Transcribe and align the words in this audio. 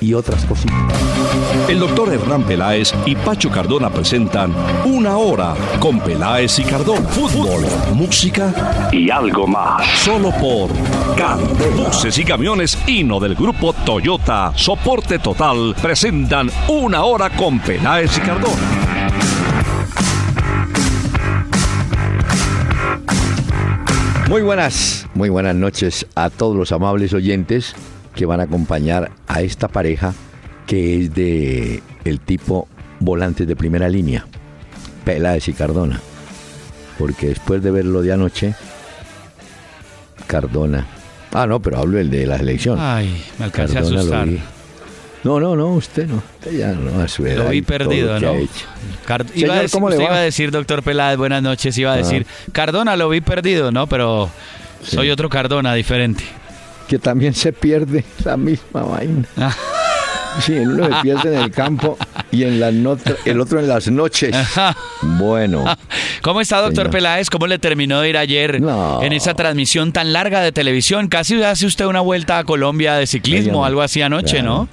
y 0.00 0.14
otras 0.14 0.44
cositas. 0.44 0.76
El 1.68 1.80
doctor 1.80 2.12
Hernán 2.12 2.44
Peláez 2.44 2.92
y 3.04 3.14
Pacho 3.14 3.50
Cardona 3.50 3.90
presentan 3.90 4.54
Una 4.84 5.16
Hora 5.16 5.54
con 5.80 6.00
Peláez 6.00 6.58
y 6.58 6.64
Cardona. 6.64 7.08
Fútbol, 7.08 7.64
música 7.94 8.88
y 8.92 9.10
algo 9.10 9.46
más. 9.46 9.86
Solo 10.00 10.30
por 10.32 10.70
Candela. 11.16 11.88
Buses 11.88 12.18
y 12.18 12.24
camiones 12.24 12.78
Hino 12.86 13.20
del 13.20 13.34
grupo 13.34 13.72
Toyota 13.72 14.52
Soporte 14.54 15.18
Total 15.18 15.74
presentan 15.80 16.50
Una 16.68 17.04
Hora 17.04 17.30
con 17.30 17.58
Peláez 17.60 18.16
y 18.18 18.20
Cardona. 18.20 18.86
Muy 24.28 24.42
buenas, 24.42 25.06
muy 25.14 25.28
buenas 25.28 25.54
noches 25.54 26.06
a 26.16 26.30
todos 26.30 26.56
los 26.56 26.72
amables 26.72 27.12
oyentes 27.12 27.76
que 28.16 28.26
van 28.26 28.40
a 28.40 28.44
acompañar 28.44 29.12
a 29.28 29.42
esta 29.42 29.68
pareja 29.68 30.12
que 30.66 31.00
es 31.02 31.14
de 31.14 31.82
el 32.04 32.18
tipo 32.18 32.66
volantes 32.98 33.46
de 33.46 33.54
primera 33.54 33.88
línea, 33.88 34.26
Peláez 35.04 35.46
y 35.48 35.52
Cardona. 35.52 36.00
Porque 36.98 37.28
después 37.28 37.62
de 37.62 37.70
verlo 37.70 38.02
de 38.02 38.12
anoche, 38.12 38.54
Cardona. 40.26 40.86
Ah, 41.32 41.46
no, 41.46 41.60
pero 41.60 41.78
hablo 41.78 41.98
el 41.98 42.10
de 42.10 42.26
la 42.26 42.38
selección. 42.38 42.78
Ay, 42.80 43.22
me 43.38 43.44
alcancé 43.44 43.78
a 43.78 43.82
Cardona 43.82 44.00
asustar. 44.00 44.28
No, 45.24 45.40
no, 45.40 45.56
no, 45.56 45.68
usted 45.74 46.06
no. 46.06 46.16
Usted 46.38 46.58
ya 46.58 46.72
no 46.72 47.00
a 47.02 47.08
su 47.08 47.26
edad 47.26 47.44
Lo 47.44 47.50
vi 47.50 47.60
perdido, 47.62 48.18
¿no? 48.20 48.32
Señor, 48.32 49.26
iba 49.34 49.54
a 49.54 49.60
decir, 49.62 49.70
¿cómo 49.72 49.90
le 49.90 49.96
va? 49.96 50.02
iba 50.04 50.14
a 50.16 50.20
decir, 50.20 50.50
doctor 50.50 50.82
Peláez, 50.82 51.18
buenas 51.18 51.42
noches, 51.42 51.76
iba 51.78 51.90
a 51.90 51.94
Ah. 51.94 51.98
decir, 51.98 52.26
Cardona 52.52 52.96
lo 52.96 53.08
vi 53.08 53.20
perdido, 53.20 53.72
¿no? 53.72 53.86
Pero 53.88 54.30
soy 54.82 55.10
otro 55.10 55.28
Cardona 55.28 55.74
diferente. 55.74 56.24
Que 56.88 56.98
también 56.98 57.34
se 57.34 57.52
pierde 57.52 58.04
la 58.24 58.36
misma 58.36 58.82
vaina. 58.82 59.26
Sí, 60.38 60.52
el 60.52 60.68
uno 60.68 60.84
se 60.84 61.00
pierde 61.02 61.34
en 61.34 61.40
el 61.44 61.50
campo 61.50 61.96
y 62.30 62.42
en 62.42 62.60
las 62.60 62.74
not- 62.74 63.00
el 63.24 63.40
otro 63.40 63.58
en 63.58 63.68
las 63.68 63.88
noches. 63.90 64.36
Bueno, 65.00 65.64
¿Cómo 66.20 66.42
está, 66.42 66.58
doctor 66.58 66.74
Señor. 66.84 66.90
Peláez? 66.90 67.30
¿Cómo 67.30 67.46
le 67.46 67.58
terminó 67.58 68.02
de 68.02 68.10
ir 68.10 68.18
ayer 68.18 68.60
No. 68.60 69.02
en 69.02 69.14
esa 69.14 69.32
transmisión 69.32 69.92
tan 69.92 70.12
larga 70.12 70.42
de 70.42 70.52
televisión? 70.52 71.08
Casi 71.08 71.42
hace 71.42 71.64
usted 71.64 71.86
una 71.86 72.02
vuelta 72.02 72.36
a 72.36 72.44
Colombia 72.44 72.96
de 72.96 73.06
ciclismo, 73.06 73.52
Dígame. 73.52 73.66
algo 73.66 73.80
así 73.80 74.02
anoche, 74.02 74.42
¿no? 74.42 74.68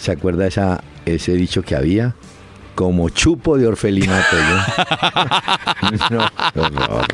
¿Se 0.00 0.12
acuerda 0.12 0.46
esa, 0.46 0.82
ese 1.04 1.32
dicho 1.34 1.60
que 1.60 1.76
había? 1.76 2.14
Como 2.74 3.10
chupo 3.10 3.58
de 3.58 3.66
orfelinato. 3.66 4.34
¿yo? 4.38 6.16
no, 6.16 6.28
horror. 6.86 7.06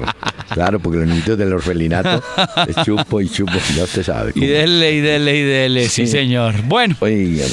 Claro, 0.53 0.81
porque 0.81 0.99
los 0.99 1.07
niños 1.09 1.37
del 1.39 1.53
orfelinato 1.53 2.23
es 2.67 2.77
chupo 2.85 3.21
y 3.21 3.29
chupo, 3.29 3.53
ya 3.77 3.85
usted 3.85 4.03
sabe. 4.03 4.33
Y 4.35 4.47
dele, 4.47 4.93
y 4.93 5.01
dele, 5.01 5.37
y 5.37 5.43
dele, 5.43 5.83
sí, 5.89 6.07
Sí. 6.07 6.13
señor. 6.13 6.55
Bueno, 6.65 6.97
Oiga, 7.01 7.45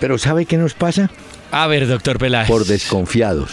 pero 0.00 0.18
¿sabe 0.18 0.46
qué 0.46 0.56
nos 0.56 0.74
pasa? 0.74 1.10
a 1.50 1.66
ver, 1.66 1.86
doctor 1.86 2.18
Peláez. 2.18 2.48
Por 2.48 2.64
desconfiados. 2.64 3.50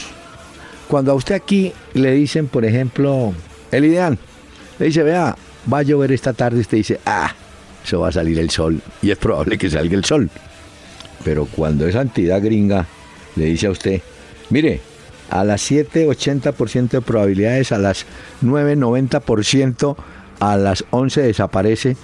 Cuando 0.88 1.12
a 1.12 1.16
usted 1.16 1.36
aquí 1.36 1.72
le 1.94 2.12
dicen, 2.14 2.48
por 2.48 2.66
ejemplo, 2.66 3.34
el 3.72 3.86
ideal, 3.86 4.18
le 4.80 4.86
dice, 4.88 5.04
vea, 5.04 5.36
va 5.72 5.80
a 5.80 5.84
llover 5.84 6.12
esta 6.12 6.34
tarde, 6.34 6.60
usted 6.62 6.78
dice, 6.78 7.00
ah, 7.06 7.34
eso 7.86 8.00
va 8.02 8.10
a 8.10 8.12
salir 8.12 8.38
el 8.40 8.50
sol. 8.50 8.82
Y 9.02 9.12
es 9.12 9.18
probable 9.18 9.58
que 9.58 9.70
salga 9.70 9.96
el 9.96 10.04
sol. 10.06 10.30
Pero 11.24 11.46
cuando 11.46 11.88
esa 11.88 12.02
entidad 12.02 12.42
gringa 12.42 12.86
le 13.36 13.46
dice 13.46 13.68
a 13.68 13.72
usted, 13.72 14.02
mire, 14.50 14.82
a 15.32 15.44
las 15.44 15.62
7, 15.62 16.08
80% 16.08 16.90
de 16.90 17.02
probabilidades, 17.02 17.72
a 17.72 17.80
las 17.80 18.06
9, 18.42 18.76
90%, 18.78 19.96
a 20.40 20.58
las 20.58 20.84
11 20.92 21.22
desaparece, 21.22 21.96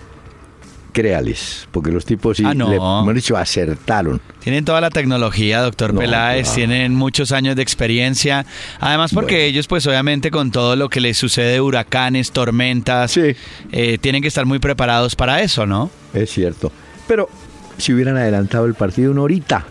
créales. 0.93 1.67
Porque 1.71 1.91
los 1.91 2.05
tipos 2.05 2.38
sí, 2.38 2.43
Ah, 2.45 2.53
no. 2.53 2.69
le, 2.69 2.77
hemos 2.77 3.13
dicho, 3.13 3.38
acertaron. 3.38 4.19
Tienen 4.39 4.65
toda 4.65 4.81
la 4.81 4.89
tecnología, 4.89 5.61
doctor 5.61 5.93
No, 5.93 5.99
Peláez, 5.99 6.53
tienen 6.53 6.95
muchos 6.95 7.31
años 7.31 7.55
de 7.55 7.61
experiencia. 7.61 8.45
Además, 8.79 9.13
porque 9.13 9.35
Bueno. 9.35 9.47
ellos, 9.49 9.67
pues 9.67 9.85
obviamente 9.88 10.31
con 10.31 10.51
todo 10.51 10.75
lo 10.75 10.89
que 10.89 11.01
les 11.01 11.17
sucede, 11.17 11.61
huracanes, 11.61 12.31
tormentas, 12.31 13.11
Sí. 13.11 13.35
eh, 13.71 13.97
tienen 13.99 14.21
que 14.21 14.27
estar 14.29 14.45
muy 14.45 14.59
preparados 14.59 15.15
para 15.15 15.41
eso, 15.41 15.65
¿no? 15.65 15.91
Es 16.13 16.31
cierto. 16.31 16.71
Pero 17.07 17.29
si 17.77 17.94
hubieran 17.94 18.17
adelantado 18.17 18.65
el 18.65 18.73
partido 18.73 19.11
una 19.11 19.21
horita, 19.21 19.65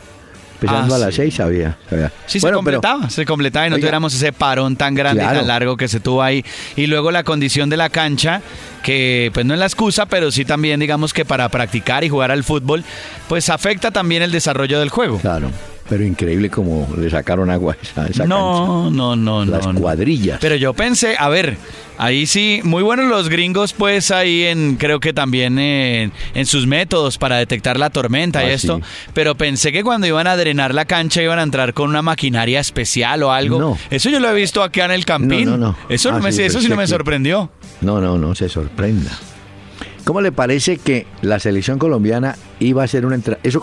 empezando 0.61 0.95
Ah, 0.95 0.97
a 0.97 1.01
las 1.01 1.11
sí. 1.15 1.23
seis, 1.23 1.35
sabía. 1.35 1.77
Sí, 1.89 1.95
Bueno, 1.97 2.11
se 2.27 2.41
pero- 2.41 2.57
completaba, 2.57 3.11
se 3.11 3.25
completaba 3.25 3.67
y 3.67 3.71
no 3.71 3.77
Oiga. 3.77 3.83
tuviéramos 3.85 4.15
ese 4.15 4.33
parón 4.33 4.77
tan 4.77 4.95
grande 4.95 5.23
y 5.23 5.27
tan 5.27 5.47
largo 5.47 5.77
que 5.77 5.89
se 5.89 6.01
tuvo 6.01 6.23
ahí. 6.23 6.45
Y 6.77 6.87
luego 6.87 7.11
la 7.11 7.23
condición 7.25 7.71
de 7.71 7.77
la 7.77 7.89
cancha, 7.91 8.41
que 8.83 9.31
pues 9.35 9.47
no 9.47 9.55
es 9.55 9.61
la 9.61 9.67
excusa, 9.67 10.07
pero 10.07 10.31
sí 10.31 10.45
también 10.45 10.81
digamos 10.81 11.13
que 11.13 11.25
para 11.25 11.49
practicar 11.49 12.05
y 12.05 12.09
jugar 12.09 12.31
al 12.31 12.45
fútbol, 12.45 12.85
pues 13.29 13.49
afecta 13.51 13.91
también 13.91 14.23
el 14.23 14.33
desarrollo 14.33 14.81
del 14.81 14.89
juego. 14.91 15.19
Claro. 15.19 15.51
Pero 15.89 16.03
increíble 16.05 16.51
como 16.51 16.89
le 16.99 17.09
sacaron 17.11 17.49
agua 17.49 17.75
a 17.75 17.83
esa, 17.83 18.07
esa 18.09 18.27
No, 18.27 18.91
no, 18.91 19.15
no, 19.15 19.39
cancha. 19.41 19.67
no. 19.67 19.73
Las 19.73 19.81
cuadrillas. 19.81 20.39
Pero 20.41 20.57
yo 20.57 20.75
pensé, 20.75 21.15
a 21.17 21.29
ver, 21.29 21.59
ahí 21.97 22.27
sí, 22.27 22.61
muy 22.65 22.83
buenos 22.83 23.07
los 23.07 23.29
gringos, 23.29 23.73
pues 23.73 24.11
ahí 24.11 24.43
en, 24.47 24.77
creo 24.77 24.99
que 24.99 25.13
también 25.13 25.61
en, 25.61 26.13
en 26.35 26.47
sus 26.47 26.67
métodos 26.67 27.19
para 27.19 27.37
detectar 27.37 27.79
la 27.79 27.91
tormenta 27.91 28.43
y 28.43 28.49
Ah, 28.49 28.53
esto. 28.53 28.79
sí. 28.79 29.11
Pero 29.15 29.37
pensé 29.37 29.71
que 29.71 29.85
cuando 29.85 30.09
iban 30.09 30.27
a 30.27 30.37
drenar 30.37 30.75
la 30.75 30.87
cancha 30.87 31.23
iban 31.23 31.39
a 31.39 31.43
entrar 31.45 31.73
con 31.73 31.89
una 31.91 32.03
maquinaria 32.03 32.59
especial 32.59 33.23
o 33.23 33.31
algo. 33.31 33.61
No. 33.61 33.79
Eso 33.89 34.11
yo 34.11 34.19
lo 34.19 34.29
he 34.29 34.35
visto 34.35 34.65
acá 34.65 34.87
en 34.87 34.91
el 34.91 35.05
Campín. 35.05 35.45
No, 35.45 35.57
no, 35.57 35.69
no. 35.69 35.77
Eso, 35.89 36.11
no 36.11 36.17
Ah, 36.17 36.21
me, 36.21 36.33
sí, 36.33 36.43
eso 36.43 36.61
sí 36.61 36.69
no 36.69 36.75
me 36.75 36.89
sorprendió. 36.89 37.49
No, 37.81 38.01
no, 38.01 38.19
no 38.19 38.35
se 38.35 38.49
sorprenda. 38.49 39.13
¿Cómo 40.07 40.21
le 40.21 40.31
parece 40.31 40.79
que 40.79 41.05
la 41.21 41.41
selección 41.41 41.81
colombiana 41.81 42.37
iba 42.61 42.83
a 42.83 42.85
hacer 42.85 43.05
una 43.05 43.17
entrada? 43.17 43.41
Eso 43.43 43.61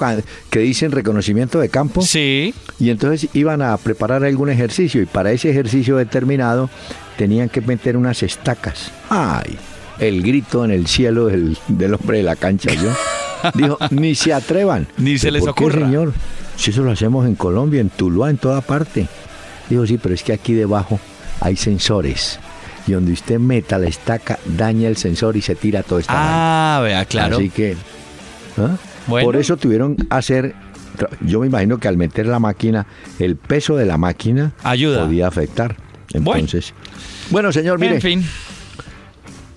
que 0.49 0.59
dicen 0.59 0.91
reconocimiento 0.91 1.57
de 1.57 1.69
campo. 1.69 2.01
Sí. 2.01 2.53
Y 2.81 2.89
entonces 2.89 3.29
iban 3.33 3.61
a 3.61 3.77
preparar 3.77 4.25
algún 4.25 4.49
ejercicio 4.49 5.01
y 5.01 5.05
para 5.05 5.31
ese 5.31 5.49
ejercicio 5.51 5.95
determinado 5.95 6.69
tenían 7.17 7.47
que 7.47 7.61
meter 7.61 7.95
unas 7.95 8.23
estacas. 8.23 8.91
¡Ay! 9.09 9.57
El 9.99 10.21
grito 10.21 10.65
en 10.65 10.71
el 10.71 10.87
cielo 10.87 11.27
del, 11.27 11.57
del 11.69 11.93
hombre 11.93 12.17
de 12.17 12.23
la 12.23 12.35
cancha, 12.35 12.73
yo. 12.73 12.89
Dijo, 13.53 13.77
ni 13.91 14.13
se 14.13 14.33
atrevan. 14.33 14.85
Ni 14.97 15.17
se 15.17 15.27
¿Pero 15.27 15.33
les 15.35 15.45
por 15.45 15.55
qué, 15.55 15.63
ocurra. 15.63 15.85
señor? 15.85 16.13
Si 16.57 16.71
eso 16.71 16.83
lo 16.83 16.91
hacemos 16.91 17.25
en 17.25 17.35
Colombia, 17.35 17.79
en 17.79 17.89
Tuluá, 17.89 18.29
en 18.29 18.37
toda 18.37 18.59
parte. 18.59 19.07
Dijo, 19.69 19.87
sí, 19.87 19.97
pero 19.97 20.13
es 20.13 20.23
que 20.23 20.33
aquí 20.33 20.51
debajo 20.51 20.99
hay 21.39 21.55
sensores. 21.55 22.37
Y 22.87 22.91
donde 22.91 23.13
usted 23.13 23.39
meta 23.39 23.77
la 23.77 23.87
estaca, 23.87 24.39
daña 24.45 24.87
el 24.89 24.97
sensor 24.97 25.37
y 25.37 25.41
se 25.41 25.55
tira 25.55 25.83
todo 25.83 25.99
esta. 25.99 26.13
Ah, 26.15 26.81
vea, 26.81 27.05
claro. 27.05 27.37
Así 27.37 27.49
que, 27.49 27.75
¿ah? 28.57 28.75
Bueno. 29.07 29.25
por 29.25 29.35
eso 29.37 29.55
tuvieron 29.57 29.95
que 29.95 30.05
hacer. 30.09 30.53
Yo 31.21 31.39
me 31.39 31.47
imagino 31.47 31.79
que 31.79 31.87
al 31.87 31.97
meter 31.97 32.25
la 32.27 32.39
máquina, 32.39 32.85
el 33.19 33.35
peso 33.35 33.75
de 33.75 33.85
la 33.85 33.97
máquina 33.97 34.51
Ayuda. 34.63 35.05
podía 35.05 35.27
afectar. 35.27 35.75
Entonces, 36.13 36.73
bueno, 37.31 37.51
señor, 37.51 37.79
mire, 37.79 37.95
En 37.95 38.01
fin. 38.01 38.25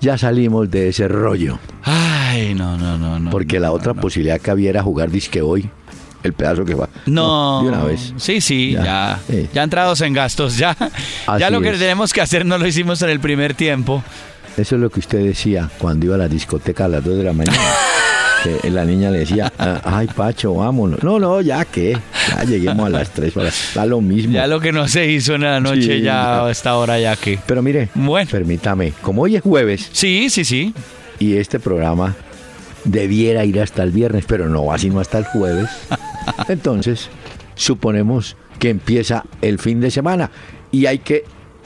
ya 0.01 0.17
salimos 0.17 0.71
de 0.71 0.89
ese 0.89 1.09
rollo. 1.09 1.59
Ay, 1.83 2.55
no, 2.55 2.77
no, 2.79 2.97
no, 2.97 3.19
no. 3.19 3.31
Porque 3.31 3.61
la 3.61 3.73
otra 3.73 3.93
no. 3.93 4.01
posibilidad 4.01 4.41
que 4.41 4.51
había 4.51 4.71
era 4.71 4.83
jugar 4.83 5.11
disque 5.11 5.43
hoy, 5.43 5.69
el 6.23 6.33
pedazo 6.33 6.65
que 6.65 6.75
va. 6.75 6.89
No, 7.07 7.63
de 7.63 7.69
una 7.69 7.85
vez. 7.85 8.13
Sí, 8.17 8.41
sí, 8.41 8.73
Ya, 8.73 9.21
ya. 9.53 9.63
entrados 9.63 10.01
en 10.01 10.13
gastos, 10.13 10.57
ya. 10.57 10.77
ya 11.39 11.51
lo 11.51 11.61
que 11.61 11.71
es. 11.71 11.79
tenemos 11.79 12.13
que 12.13 12.21
hacer 12.21 12.45
no 12.47 12.59
lo 12.59 12.67
hicimos 12.67 13.01
en 13.03 13.11
el 13.11 13.21
primer 13.21 13.55
tiempo. 13.55 14.03
Eso 14.57 14.77
es 14.77 14.81
lo 14.81 14.89
que 14.91 15.01
usted 15.01 15.23
decía 15.25 15.69
cuando 15.79 16.07
iba 16.07 16.15
a 16.15 16.19
la 16.19 16.29
discoteca 16.29 16.87
a 16.87 16.89
las 16.89 17.05
2 17.05 17.19
de 17.19 17.25
la 17.25 17.33
mañana. 17.33 17.59
que 18.63 18.71
la 18.71 18.85
niña 18.85 19.11
le 19.11 19.21
decía, 19.21 19.53
"Ah, 19.59 19.81
ay, 19.85 20.07
Pacho, 20.09 20.55
vámonos. 20.55 21.03
No, 21.03 21.19
no, 21.19 21.41
ya 21.41 21.65
que, 21.65 21.99
ya 22.37 22.45
lleguemos 22.45 22.87
a 22.87 22.91
las 22.91 23.11
3 23.11 23.37
horas. 23.37 23.71
Da 23.75 23.85
lo 23.87 24.01
mismo. 24.01 24.33
Ya 24.35 24.47
lo 24.47 24.61
que 24.61 24.73
no 24.73 24.87
se 24.89 25.11
hizo 25.11 25.35
en 25.35 25.43
la 25.43 25.59
noche, 25.61 25.97
Sí, 25.99 26.01
ya. 26.03 26.45
a 26.45 26.51
esta 26.51 26.77
hora 26.77 26.99
ya 26.99 27.17
que. 27.17 27.39
Pero 27.47 27.61
mire, 27.63 27.89
Bueno. 27.95 28.31
permítame, 28.31 28.93
como 29.03 29.23
hoy 29.23 29.37
es 29.37 29.43
jueves 29.43 29.89
Sí, 29.93 30.31
sí, 30.31 30.45
sí. 30.45 30.73
y 31.19 31.37
este 31.37 31.59
programa 31.61 32.15
debiera 32.85 33.45
ir 33.45 33.61
hasta 33.61 33.83
el 33.83 33.91
viernes, 33.91 34.25
pero 34.29 34.49
no 34.49 34.65
va 34.67 34.79
sino 34.79 35.01
hasta 35.01 35.19
el 35.19 35.25
jueves, 35.25 35.69
entonces 36.49 37.09
suponemos 37.55 38.37
que 38.59 38.71
empieza 38.71 39.25
el 39.43 39.59
fin 39.59 39.81
de 39.81 39.91
semana 39.91 40.31
y 40.71 40.87
hay 40.87 40.99
que 40.99 41.25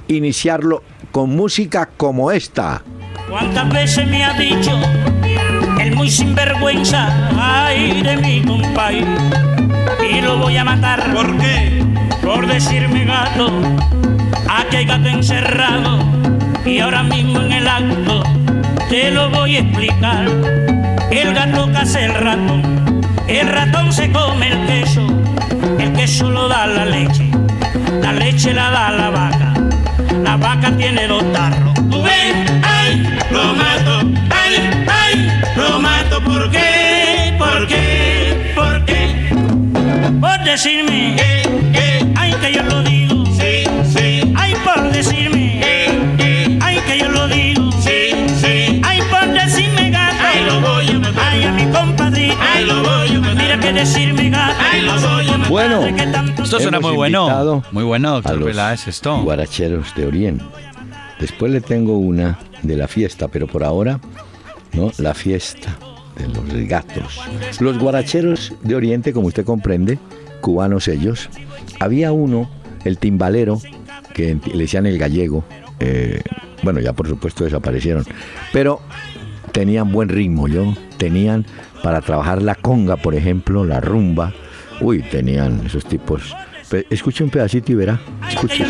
iniciarlo 0.08 0.82
con 1.12 1.30
música 1.30 1.88
como 1.96 2.32
esta. 2.32 2.82
¿Cuántas 3.28 3.68
veces 3.72 4.06
me 4.06 4.24
ha 4.24 4.32
dicho 4.34 4.78
el 5.80 5.94
muy 5.94 6.10
sinvergüenza, 6.10 7.30
ay 7.36 8.02
de 8.02 8.16
mi 8.16 8.42
compay? 8.42 9.04
Y 10.10 10.20
lo 10.20 10.38
voy 10.38 10.56
a 10.56 10.64
matar. 10.64 11.12
¿Por 11.14 11.36
qué? 11.38 11.84
Por 12.22 12.46
decirme 12.46 13.04
gato, 13.04 13.50
aquí 14.48 14.76
hay 14.76 14.84
gato 14.84 15.08
encerrado 15.08 15.98
y 16.64 16.78
ahora 16.78 17.02
mismo 17.02 17.40
en 17.40 17.52
el 17.52 17.68
acto 17.68 18.22
te 18.88 19.10
lo 19.10 19.30
voy 19.30 19.56
a 19.56 19.60
explicar. 19.60 20.26
El 21.10 21.34
gato 21.34 21.70
caza 21.72 22.04
el 22.04 22.14
ratón, 22.14 22.79
el 23.38 23.48
ratón 23.48 23.92
se 23.92 24.10
come 24.10 24.48
el 24.48 24.66
queso, 24.66 25.06
el 25.78 25.92
queso 25.92 26.30
lo 26.30 26.48
da 26.48 26.66
la 26.66 26.84
leche, 26.84 27.30
la 28.02 28.12
leche 28.12 28.52
la 28.52 28.70
da 28.70 28.90
la 28.90 29.10
vaca, 29.10 29.54
la 30.22 30.36
vaca 30.36 30.76
tiene 30.76 31.06
dos 31.06 31.22
tarros. 31.32 31.74
¿Tú 31.90 32.02
ves? 32.02 32.34
¡Ay! 32.62 33.02
Lo 33.30 33.54
mato, 33.54 34.00
¡ay! 34.30 34.84
¡ay! 34.88 35.42
Lo 35.56 35.80
mato, 35.80 36.20
¿por 36.24 36.50
qué? 36.50 37.34
¿Por 37.38 37.66
qué? 37.68 38.52
¿Por 38.54 38.84
qué? 38.84 39.32
Por 40.20 40.44
decirme, 40.44 41.16
ay, 42.16 42.34
que 42.40 42.52
yo 42.52 42.62
lo 42.64 42.82
digo, 42.82 43.24
sí, 43.26 43.64
sí, 43.94 44.32
ay, 44.36 44.54
por 44.64 44.90
decirme, 44.90 45.60
ay, 46.60 46.78
que 46.86 46.98
yo 46.98 47.08
lo 47.08 47.28
digo, 47.28 47.70
sí, 47.80 48.12
sí, 48.40 48.79
ay, 51.30 51.44
a 51.44 51.52
mi 51.52 51.64
compadre, 51.72 52.32
ay, 52.40 52.64
lo 52.66 52.82
voy 52.82 53.08
a 53.16 53.20
matar, 53.20 53.36
mira 53.36 53.60
que 53.60 53.72
decirme 53.72 54.30
gato, 54.30 54.54
ay, 54.72 54.80
lo 54.82 54.92
voy 55.00 55.28
a 55.28 55.32
matar, 55.38 55.48
Bueno. 55.50 55.86
Esto 56.42 56.60
suena 56.60 56.80
muy 56.80 56.94
bueno. 56.94 57.62
Muy 57.72 57.84
bueno, 57.84 58.08
a 58.08 58.12
doctor 58.12 58.38
los 58.38 58.48
Peláez, 58.48 58.88
esto. 58.88 59.22
Guaracheros 59.22 59.94
de 59.94 60.06
Oriente. 60.06 60.44
Después 61.20 61.52
le 61.52 61.60
tengo 61.60 61.98
una 61.98 62.38
de 62.62 62.76
la 62.76 62.88
fiesta, 62.88 63.28
pero 63.28 63.46
por 63.46 63.62
ahora, 63.62 64.00
¿no? 64.72 64.90
La 64.98 65.14
fiesta 65.14 65.76
de 66.16 66.28
los 66.28 66.68
gatos. 66.68 67.20
Los 67.60 67.78
guaracheros 67.78 68.52
de 68.62 68.74
Oriente, 68.74 69.12
como 69.12 69.28
usted 69.28 69.44
comprende, 69.44 69.98
cubanos 70.40 70.88
ellos. 70.88 71.28
Había 71.78 72.12
uno, 72.12 72.50
el 72.84 72.98
timbalero, 72.98 73.60
que 74.14 74.38
le 74.52 74.62
decían 74.62 74.86
el 74.86 74.98
gallego. 74.98 75.44
eh, 75.78 76.22
bueno, 76.62 76.80
ya 76.80 76.92
por 76.92 77.08
supuesto 77.08 77.44
desaparecieron. 77.44 78.04
Pero 78.52 78.80
tenían 79.52 79.90
buen 79.92 80.08
ritmo, 80.08 80.48
yo. 80.48 80.74
Tenían 80.98 81.46
para 81.82 82.00
trabajar 82.00 82.42
la 82.42 82.54
conga, 82.54 82.96
por 82.96 83.14
ejemplo, 83.14 83.64
la 83.64 83.80
rumba. 83.80 84.32
Uy, 84.80 85.02
tenían 85.02 85.62
esos 85.66 85.84
tipos. 85.84 86.34
Escuche 86.88 87.24
un 87.24 87.30
pedacito 87.30 87.72
y 87.72 87.74
verá. 87.74 88.00
Ay, 88.22 88.34
Escuche. 88.34 88.64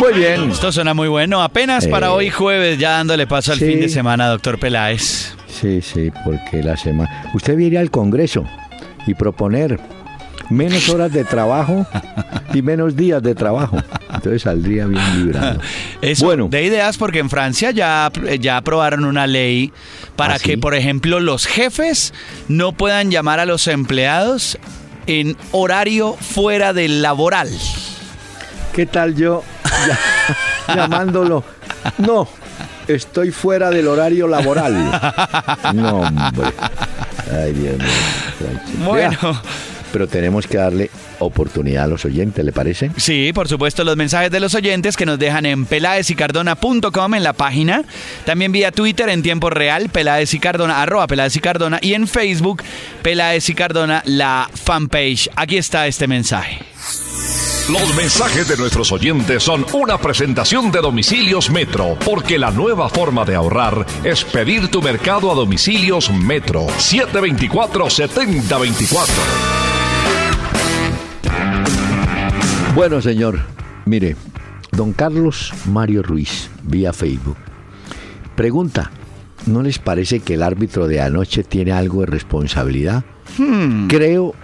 Muy 0.00 0.12
bien. 0.14 0.50
Esto 0.50 0.70
suena 0.72 0.94
muy 0.94 1.08
bueno. 1.08 1.42
Apenas 1.42 1.86
Eh, 1.86 1.88
para 1.88 2.12
hoy 2.12 2.30
jueves, 2.30 2.78
ya 2.78 2.90
dándole 2.92 3.26
paso 3.26 3.52
al 3.52 3.58
sí. 3.58 3.66
fin 3.66 3.80
de 3.80 3.88
semana, 3.88 4.28
doctor 4.28 4.58
Peláez. 4.58 5.34
Sí, 5.48 5.80
sí, 5.80 6.10
porque 6.24 6.62
la 6.62 6.76
semana... 6.76 7.30
Usted 7.34 7.56
viene 7.56 7.78
al 7.78 7.90
Congreso 7.90 8.44
y 9.06 9.14
proponer 9.14 9.80
menos 10.50 10.88
horas 10.88 11.12
de 11.12 11.24
trabajo 11.24 11.86
y 12.54 12.62
menos 12.62 12.96
días 12.96 13.22
de 13.22 13.34
trabajo. 13.34 13.76
Entonces 14.12 14.42
saldría 14.42 14.86
bien 14.86 15.02
librado. 15.24 15.60
Eso 16.02 16.24
bueno, 16.24 16.48
de 16.48 16.64
ideas 16.64 16.96
porque 16.96 17.18
en 17.18 17.30
Francia 17.30 17.70
ya, 17.70 18.10
ya 18.40 18.56
aprobaron 18.58 19.04
una 19.04 19.26
ley 19.26 19.72
para 20.16 20.34
¿Ah, 20.34 20.38
que, 20.38 20.52
sí? 20.52 20.56
por 20.56 20.74
ejemplo, 20.74 21.20
los 21.20 21.46
jefes 21.46 22.12
no 22.48 22.72
puedan 22.72 23.10
llamar 23.10 23.40
a 23.40 23.46
los 23.46 23.66
empleados 23.68 24.58
en 25.06 25.36
horario 25.52 26.14
fuera 26.14 26.72
del 26.72 27.02
laboral. 27.02 27.48
¿qué 28.74 28.84
tal 28.86 29.14
yo 29.14 29.42
ya- 30.68 30.74
llamándolo? 30.74 31.42
No, 31.98 32.28
estoy 32.88 33.30
fuera 33.30 33.70
del 33.70 33.88
horario 33.88 34.26
laboral. 34.28 34.74
No, 35.74 36.00
hombre. 36.00 36.48
Ay, 37.32 37.52
Dios 37.52 37.78
mío. 37.78 38.84
Bueno, 38.84 39.42
Pero 39.92 40.06
tenemos 40.06 40.46
que 40.46 40.58
darle 40.58 40.90
oportunidad 41.18 41.84
a 41.84 41.86
los 41.86 42.04
oyentes, 42.04 42.44
¿le 42.44 42.52
parece? 42.52 42.90
sí, 42.96 43.32
por 43.32 43.48
supuesto, 43.48 43.84
los 43.84 43.96
mensajes 43.96 44.30
de 44.30 44.40
los 44.40 44.54
oyentes 44.54 44.96
que 44.96 45.06
nos 45.06 45.18
dejan 45.18 45.46
en 45.46 45.64
pelaesicardona.com 45.64 47.14
en 47.14 47.22
la 47.22 47.32
página. 47.32 47.84
También 48.24 48.52
vía 48.52 48.72
Twitter 48.72 49.08
en 49.08 49.22
tiempo 49.22 49.48
real, 49.50 49.88
Peláez 49.88 50.34
y 50.34 50.38
Cardona, 50.38 50.82
arroba 50.82 51.06
Peláez 51.06 51.36
y 51.36 51.40
Cardona. 51.40 51.78
Y 51.80 51.94
en 51.94 52.08
Facebook, 52.08 52.62
Peláez 53.02 53.48
y 53.48 53.54
Cardona, 53.54 54.02
la 54.04 54.50
fanpage. 54.52 55.30
Aquí 55.36 55.56
está 55.56 55.86
este 55.86 56.06
mensaje. 56.06 56.58
Los 57.68 57.94
mensajes 57.96 58.46
de 58.46 58.56
nuestros 58.56 58.92
oyentes 58.92 59.42
son 59.42 59.66
una 59.72 59.98
presentación 59.98 60.70
de 60.70 60.80
Domicilios 60.80 61.50
Metro, 61.50 61.98
porque 62.04 62.38
la 62.38 62.52
nueva 62.52 62.88
forma 62.88 63.24
de 63.24 63.34
ahorrar 63.34 63.84
es 64.04 64.22
pedir 64.22 64.68
tu 64.68 64.80
mercado 64.80 65.32
a 65.32 65.34
Domicilios 65.34 66.12
Metro. 66.12 66.68
724-7024. 66.68 69.65
Bueno, 72.76 73.00
señor, 73.00 73.38
mire, 73.86 74.16
don 74.70 74.92
Carlos 74.92 75.54
Mario 75.64 76.02
Ruiz, 76.02 76.50
vía 76.62 76.92
Facebook, 76.92 77.38
pregunta, 78.36 78.90
¿no 79.46 79.62
les 79.62 79.78
parece 79.78 80.20
que 80.20 80.34
el 80.34 80.42
árbitro 80.42 80.86
de 80.86 81.00
anoche 81.00 81.42
tiene 81.42 81.72
algo 81.72 82.00
de 82.00 82.06
responsabilidad? 82.08 83.02
Creo 83.88 84.34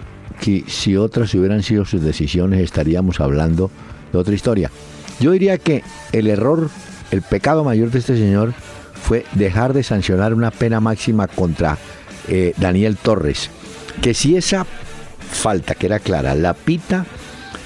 que 0.41 0.63
si 0.65 0.97
otras 0.97 1.31
hubieran 1.35 1.61
sido 1.61 1.85
sus 1.85 2.01
decisiones 2.01 2.61
estaríamos 2.61 3.19
hablando 3.19 3.69
de 4.11 4.17
otra 4.17 4.33
historia. 4.33 4.71
Yo 5.19 5.29
diría 5.29 5.59
que 5.59 5.83
el 6.11 6.25
error, 6.25 6.71
el 7.11 7.21
pecado 7.21 7.63
mayor 7.63 7.91
de 7.91 7.99
este 7.99 8.17
señor 8.17 8.55
fue 8.95 9.27
dejar 9.33 9.73
de 9.73 9.83
sancionar 9.83 10.33
una 10.33 10.49
pena 10.49 10.79
máxima 10.79 11.27
contra 11.27 11.77
eh, 12.27 12.55
Daniel 12.57 12.97
Torres. 12.97 13.51
Que 14.01 14.15
si 14.15 14.35
esa 14.35 14.65
falta, 15.31 15.75
que 15.75 15.85
era 15.85 15.99
clara, 15.99 16.33
la 16.33 16.55
pita, 16.55 17.05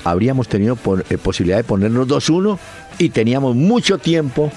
habríamos 0.10 0.48
tenido 0.48 0.76
por- 0.76 1.06
eh, 1.10 1.18
posibilidad 1.18 1.58
de 1.58 1.64
ponernos 1.64 2.08
2-1 2.08 2.58
y 2.98 3.10
teníamos 3.10 3.56
mucho 3.56 3.98
tiempo 3.98 4.52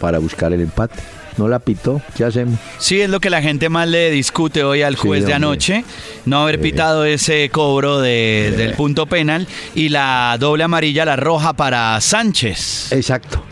para 0.00 0.18
buscar 0.18 0.52
el 0.52 0.60
empate. 0.60 1.02
No 1.36 1.48
la 1.48 1.58
pitó, 1.58 2.00
¿qué 2.16 2.24
hacemos? 2.24 2.60
Sí, 2.78 3.00
es 3.00 3.10
lo 3.10 3.18
que 3.18 3.28
la 3.28 3.42
gente 3.42 3.68
más 3.68 3.88
le 3.88 4.10
discute 4.12 4.62
hoy 4.62 4.82
al 4.82 4.94
Sí, 4.94 5.00
juez 5.08 5.26
de 5.26 5.34
anoche, 5.34 5.84
no 6.26 6.42
haber 6.42 6.60
pitado 6.60 7.04
ese 7.04 7.48
cobro 7.50 8.00
de- 8.00 8.54
del 8.56 8.74
punto 8.74 9.06
penal 9.06 9.48
y 9.74 9.88
la 9.88 10.36
doble 10.38 10.62
amarilla, 10.62 11.04
la 11.04 11.16
roja 11.16 11.52
para 11.54 12.00
Sánchez. 12.00 12.92
Exacto. 12.92 13.42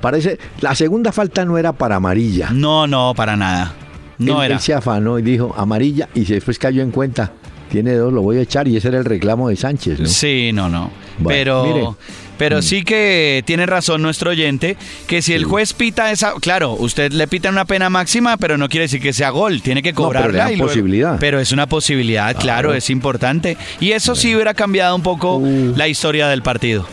Parece, 0.00 0.38
la 0.60 0.74
segunda 0.76 1.10
falta 1.10 1.44
no 1.44 1.58
era 1.58 1.72
para 1.72 1.96
amarilla. 1.96 2.50
No, 2.52 2.86
no, 2.86 3.14
para 3.16 3.36
nada. 3.36 3.74
No 4.18 4.40
él, 4.40 4.46
era. 4.46 4.54
él 4.54 4.60
se 4.60 4.72
afanó 4.72 5.18
y 5.18 5.22
dijo 5.22 5.54
amarilla 5.56 6.08
y 6.14 6.24
después 6.24 6.58
cayó 6.58 6.82
en 6.82 6.90
cuenta. 6.92 7.32
Tiene 7.70 7.94
dos, 7.94 8.12
lo 8.12 8.22
voy 8.22 8.38
a 8.38 8.42
echar 8.42 8.68
y 8.68 8.76
ese 8.76 8.88
era 8.88 8.98
el 8.98 9.04
reclamo 9.04 9.48
de 9.48 9.56
Sánchez, 9.56 9.98
¿no? 10.00 10.06
Sí, 10.06 10.50
no, 10.52 10.68
no. 10.68 10.90
Bueno, 11.18 11.28
pero 11.28 11.64
mire. 11.64 11.82
Mm. 11.88 11.94
pero 12.38 12.62
sí 12.62 12.84
que 12.84 13.42
tiene 13.46 13.66
razón 13.66 14.02
nuestro 14.02 14.30
oyente, 14.30 14.76
que 15.06 15.20
si 15.22 15.32
el 15.32 15.44
juez 15.44 15.72
pita 15.72 16.12
esa, 16.12 16.34
claro, 16.40 16.72
usted 16.74 17.10
le 17.12 17.26
pita 17.26 17.48
una 17.50 17.64
pena 17.64 17.90
máxima, 17.90 18.36
pero 18.36 18.56
no 18.56 18.68
quiere 18.68 18.84
decir 18.84 19.00
que 19.00 19.12
sea 19.12 19.30
gol, 19.30 19.62
tiene 19.62 19.82
que 19.82 19.92
No, 19.92 19.96
pero 19.96 20.06
cobrarla. 20.08 20.38
dan 20.44 20.52
y 20.52 20.56
luego- 20.56 20.68
posibilidad. 20.68 21.16
pero 21.18 21.40
es 21.40 21.50
una 21.52 21.66
posibilidad, 21.66 22.32
claro, 22.36 22.68
Claro. 22.68 22.74
es 22.74 22.88
importante. 22.90 23.56
Y 23.80 23.92
eso 23.92 24.14
sí 24.14 24.34
hubiera 24.34 24.54
cambiado 24.54 24.94
un 24.94 25.02
poco 25.02 25.36
Uh. 25.38 25.74
la 25.76 25.88
historia 25.88 26.28
del 26.28 26.42
partido. 26.42 26.86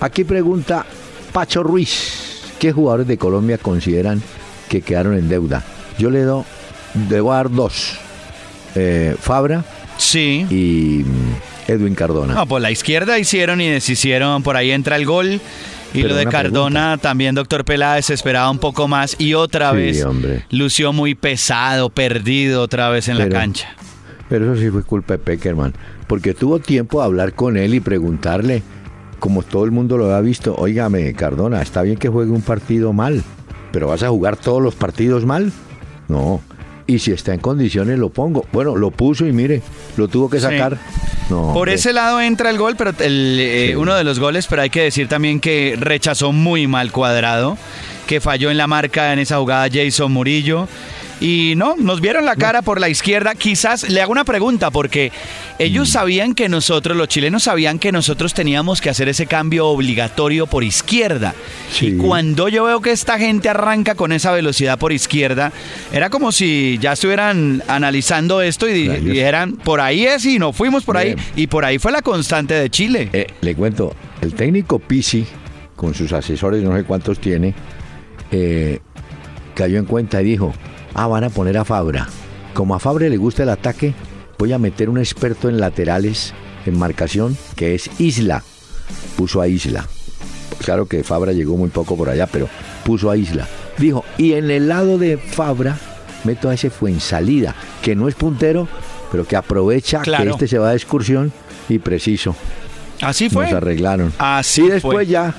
Aquí 0.00 0.22
pregunta 0.24 0.84
Pacho 1.32 1.62
Ruiz, 1.64 2.52
¿qué 2.60 2.70
jugadores 2.72 3.06
de 3.08 3.18
Colombia 3.18 3.58
consideran 3.58 4.22
que 4.68 4.80
quedaron 4.82 5.14
en 5.18 5.28
deuda? 5.28 5.64
Yo 5.98 6.10
le 6.10 6.20
doy, 6.22 6.44
debo 7.08 7.32
dar 7.32 7.50
dos. 7.50 7.98
Eh, 8.76 9.14
Fabra 9.20 9.64
Sí. 9.96 10.46
y 10.50 11.04
mm, 11.04 11.70
Edwin 11.70 11.94
Cardona. 11.94 12.34
No, 12.34 12.46
por 12.46 12.60
la 12.60 12.70
izquierda 12.70 13.18
hicieron 13.18 13.60
y 13.60 13.68
deshicieron, 13.68 14.42
por 14.42 14.56
ahí 14.56 14.70
entra 14.70 14.96
el 14.96 15.06
gol. 15.06 15.40
Y 15.92 16.02
Pero 16.02 16.08
lo 16.08 16.14
de 16.16 16.26
Cardona, 16.26 16.98
también 16.98 17.36
doctor 17.36 17.64
Peláez 17.64 18.10
esperaba 18.10 18.50
un 18.50 18.58
poco 18.58 18.88
más 18.88 19.14
y 19.20 19.34
otra 19.34 19.70
Sí, 19.70 19.76
vez 19.76 20.04
hombre. 20.04 20.44
lució 20.50 20.92
muy 20.92 21.14
pesado, 21.14 21.88
perdido 21.88 22.62
otra 22.62 22.88
vez 22.88 23.06
en 23.08 23.16
la 23.16 23.28
cancha. 23.28 23.68
Pero 24.28 24.52
eso 24.52 24.60
sí 24.60 24.70
fue 24.70 24.82
culpa 24.82 25.14
de 25.14 25.18
Peckerman, 25.18 25.72
porque 26.08 26.34
tuvo 26.34 26.58
tiempo 26.58 26.98
de 26.98 27.04
hablar 27.04 27.34
con 27.34 27.56
él 27.56 27.74
y 27.74 27.80
preguntarle, 27.80 28.64
como 29.20 29.42
todo 29.44 29.64
el 29.64 29.70
mundo 29.70 29.96
lo 29.96 30.06
había 30.06 30.20
visto, 30.20 30.56
óigame, 30.56 31.12
Cardona, 31.14 31.62
está 31.62 31.82
bien 31.82 31.96
que 31.96 32.08
juegue 32.08 32.32
un 32.32 32.42
partido 32.42 32.92
mal, 32.92 33.22
pero 33.70 33.86
¿vas 33.86 34.02
a 34.02 34.08
jugar 34.08 34.36
todos 34.36 34.60
los 34.60 34.74
partidos 34.74 35.24
mal? 35.24 35.52
No. 36.08 36.40
Y 36.86 36.98
si 36.98 37.12
está 37.12 37.32
en 37.32 37.40
condiciones 37.40 37.98
lo 37.98 38.10
pongo. 38.10 38.44
Bueno, 38.52 38.76
lo 38.76 38.90
puso 38.90 39.26
y 39.26 39.32
mire, 39.32 39.62
lo 39.96 40.06
tuvo 40.08 40.28
que 40.28 40.36
Sí. 40.38 40.42
sacar. 40.42 40.78
No, 41.30 41.38
Por 41.48 41.56
hombre. 41.56 41.74
ese 41.74 41.92
lado 41.94 42.20
entra 42.20 42.50
el 42.50 42.58
gol, 42.58 42.74
pero 42.76 42.90
el, 42.98 43.38
eh, 43.40 43.66
Sí. 43.70 43.74
uno 43.74 43.94
de 43.94 44.04
los 44.04 44.18
goles, 44.20 44.46
pero 44.46 44.60
hay 44.62 44.68
que 44.70 44.82
decir 44.82 45.08
también 45.08 45.40
que 45.40 45.76
rechazó 45.80 46.32
muy 46.32 46.66
mal 46.66 46.92
cuadrado, 46.92 47.56
que 48.06 48.20
falló 48.20 48.50
en 48.50 48.58
la 48.58 48.66
marca 48.66 49.12
en 49.14 49.18
esa 49.18 49.38
jugada 49.38 49.66
Jason 49.72 50.12
Murillo 50.12 50.68
Y 51.24 51.54
no, 51.56 51.74
nos 51.78 52.02
vieron 52.02 52.26
la 52.26 52.36
cara 52.36 52.60
por 52.60 52.78
la 52.78 52.90
izquierda. 52.90 53.34
Quizás 53.34 53.88
le 53.88 54.02
hago 54.02 54.12
una 54.12 54.24
pregunta, 54.24 54.70
porque 54.70 55.10
ellos 55.58 55.88
mm. 55.88 55.92
sabían 55.92 56.34
que 56.34 56.50
nosotros, 56.50 56.98
los 56.98 57.08
chilenos 57.08 57.44
sabían 57.44 57.78
que 57.78 57.92
nosotros 57.92 58.34
teníamos 58.34 58.82
que 58.82 58.90
hacer 58.90 59.08
ese 59.08 59.24
cambio 59.24 59.68
obligatorio 59.68 60.46
por 60.46 60.64
izquierda. 60.64 61.34
Y 61.80 61.96
cuando 61.96 62.50
yo 62.50 62.64
veo 62.64 62.82
que 62.82 62.90
esta 62.90 63.18
gente 63.18 63.48
arranca 63.48 63.94
con 63.94 64.12
esa 64.12 64.32
velocidad 64.32 64.78
por 64.78 64.92
izquierda, 64.92 65.50
era 65.94 66.10
como 66.10 66.30
si 66.30 66.78
ya 66.78 66.92
estuvieran 66.92 67.62
analizando 67.68 68.42
esto 68.42 68.68
y 68.68 68.86
dijeran, 68.86 69.52
por 69.52 69.80
ahí 69.80 70.04
es 70.04 70.26
y 70.26 70.38
no 70.38 70.52
fuimos 70.52 70.84
por 70.84 70.98
ahí. 70.98 71.16
Y 71.36 71.46
por 71.46 71.64
ahí 71.64 71.78
fue 71.78 71.90
la 71.90 72.02
constante 72.02 72.52
de 72.52 72.68
Chile. 72.68 73.08
Eh, 73.14 73.28
le 73.40 73.54
cuento, 73.54 73.96
el 74.20 74.34
técnico 74.34 74.78
Pisi, 74.78 75.24
con 75.74 75.94
sus 75.94 76.12
asesores, 76.12 76.62
no 76.62 76.76
sé 76.76 76.84
cuántos 76.84 77.18
tiene, 77.18 77.54
eh, 78.30 78.80
cayó 79.54 79.78
en 79.78 79.86
cuenta 79.86 80.20
y 80.20 80.24
dijo, 80.26 80.52
ah, 80.94 81.06
van 81.06 81.24
a 81.24 81.30
poner 81.30 81.58
a 81.58 81.64
Fabra. 81.64 82.08
Como 82.54 82.74
a 82.74 82.78
Fabra 82.78 83.08
le 83.08 83.16
gusta 83.16 83.42
el 83.42 83.48
ataque, 83.50 83.94
voy 84.38 84.52
a 84.52 84.58
meter 84.58 84.88
un 84.88 84.98
experto 84.98 85.48
en 85.48 85.60
laterales, 85.60 86.32
en 86.66 86.78
marcación, 86.78 87.36
que 87.56 87.74
es 87.74 87.90
Isla. 87.98 88.42
Puso 89.16 89.40
a 89.40 89.48
Isla. 89.48 89.86
Claro 90.58 90.86
que 90.86 91.04
Fabra 91.04 91.32
llegó 91.32 91.56
muy 91.56 91.70
poco 91.70 91.96
por 91.96 92.08
allá, 92.08 92.26
pero 92.26 92.48
puso 92.84 93.10
a 93.10 93.16
Isla. 93.16 93.48
Dijo, 93.78 94.04
y 94.18 94.34
en 94.34 94.50
el 94.50 94.68
lado 94.68 94.98
de 94.98 95.18
Fabra 95.18 95.76
meto 96.24 96.48
a 96.48 96.54
ese 96.54 96.70
salida 97.00 97.54
que 97.82 97.94
no 97.94 98.08
es 98.08 98.14
puntero, 98.14 98.68
pero 99.10 99.26
que 99.26 99.36
aprovecha 99.36 100.02
que 100.02 100.28
este 100.28 100.48
se 100.48 100.58
va 100.58 100.70
de 100.70 100.76
excursión 100.76 101.32
y 101.68 101.78
preciso. 101.78 102.34
Así 103.00 103.28
fue. 103.28 103.44
Nos 103.44 103.54
arreglaron. 103.54 104.12
Así 104.18 104.62
y 104.62 104.68
después 104.68 105.08
ya, 105.08 105.34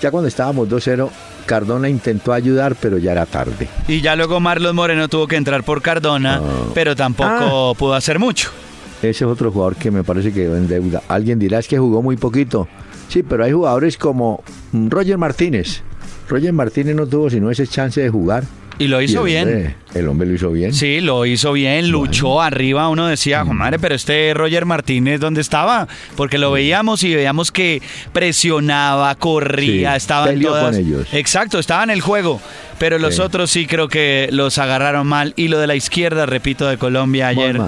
ya 0.00 0.10
cuando 0.10 0.28
estábamos 0.28 0.68
2-0, 0.68 1.08
Cardona 1.48 1.88
intentó 1.88 2.34
ayudar, 2.34 2.76
pero 2.76 2.98
ya 2.98 3.12
era 3.12 3.24
tarde. 3.24 3.68
Y 3.88 4.02
ya 4.02 4.14
luego 4.14 4.38
Marlos 4.38 4.74
Moreno 4.74 5.08
tuvo 5.08 5.26
que 5.26 5.36
entrar 5.36 5.64
por 5.64 5.80
Cardona, 5.80 6.42
ah. 6.44 6.70
pero 6.74 6.94
tampoco 6.94 7.70
ah. 7.70 7.74
pudo 7.74 7.94
hacer 7.94 8.18
mucho. 8.18 8.50
Ese 8.98 9.10
es 9.10 9.22
otro 9.22 9.50
jugador 9.50 9.76
que 9.76 9.90
me 9.90 10.04
parece 10.04 10.32
que 10.32 10.44
en 10.44 10.68
deuda. 10.68 11.02
Alguien 11.08 11.38
dirá 11.38 11.58
es 11.58 11.66
que 11.66 11.78
jugó 11.78 12.02
muy 12.02 12.18
poquito. 12.18 12.68
Sí, 13.08 13.22
pero 13.22 13.44
hay 13.44 13.52
jugadores 13.52 13.96
como 13.96 14.44
Roger 14.72 15.16
Martínez. 15.16 15.82
Roger 16.28 16.52
Martínez 16.52 16.94
no 16.94 17.06
tuvo 17.06 17.30
sino 17.30 17.50
ese 17.50 17.66
chance 17.66 18.00
de 18.00 18.10
jugar 18.10 18.44
y 18.78 18.88
lo 18.88 19.02
hizo 19.02 19.22
bien. 19.24 19.74
el 19.94 20.08
hombre 20.08 20.28
lo 20.28 20.34
hizo 20.34 20.50
bien. 20.50 20.72
Sí, 20.72 21.00
lo 21.00 21.26
hizo 21.26 21.52
bien, 21.52 21.90
luchó 21.90 22.40
arriba. 22.40 22.88
Uno 22.88 23.06
decía, 23.06 23.44
mm. 23.44 23.56
madre, 23.56 23.78
pero 23.78 23.94
este 23.94 24.32
Roger 24.34 24.64
Martínez, 24.64 25.20
¿dónde 25.20 25.40
estaba? 25.40 25.88
Porque 26.16 26.38
lo 26.38 26.52
veíamos 26.52 27.02
y 27.02 27.14
veíamos 27.14 27.50
que 27.50 27.82
presionaba, 28.12 29.14
corría, 29.16 29.96
estaba 29.96 30.30
en 30.30 30.40
todas. 30.40 30.64
Con 30.64 30.74
ellos. 30.74 31.08
Exacto, 31.12 31.58
estaba 31.58 31.82
en 31.84 31.90
el 31.90 32.00
juego. 32.00 32.40
Pero 32.78 32.98
los 32.98 33.18
otros 33.18 33.50
sí 33.50 33.66
creo 33.66 33.88
que 33.88 34.28
los 34.30 34.58
agarraron 34.58 35.06
mal. 35.06 35.32
Y 35.36 35.48
lo 35.48 35.58
de 35.58 35.66
la 35.66 35.74
izquierda, 35.74 36.26
repito, 36.26 36.68
de 36.68 36.78
Colombia 36.78 37.28
ayer. 37.28 37.60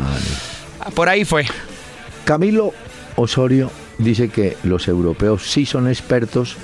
Por 0.94 1.08
ahí 1.08 1.24
fue. 1.24 1.46
Camilo 2.24 2.72
Osorio 3.16 3.72
dice 3.98 4.28
que 4.28 4.56
los 4.62 4.86
europeos 4.86 5.42
sí 5.42 5.66
son 5.66 5.88
expertos 5.88 6.56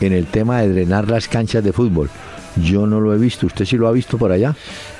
en 0.00 0.12
el 0.12 0.26
tema 0.26 0.60
de 0.60 0.68
drenar 0.68 1.08
las 1.08 1.28
canchas 1.28 1.64
de 1.64 1.72
fútbol. 1.72 2.10
Yo 2.56 2.86
no 2.86 3.00
lo 3.00 3.12
he 3.14 3.18
visto. 3.18 3.46
¿Usted 3.46 3.64
sí 3.64 3.76
lo 3.76 3.88
ha 3.88 3.92
visto 3.92 4.18
por 4.18 4.30
allá? 4.32 4.54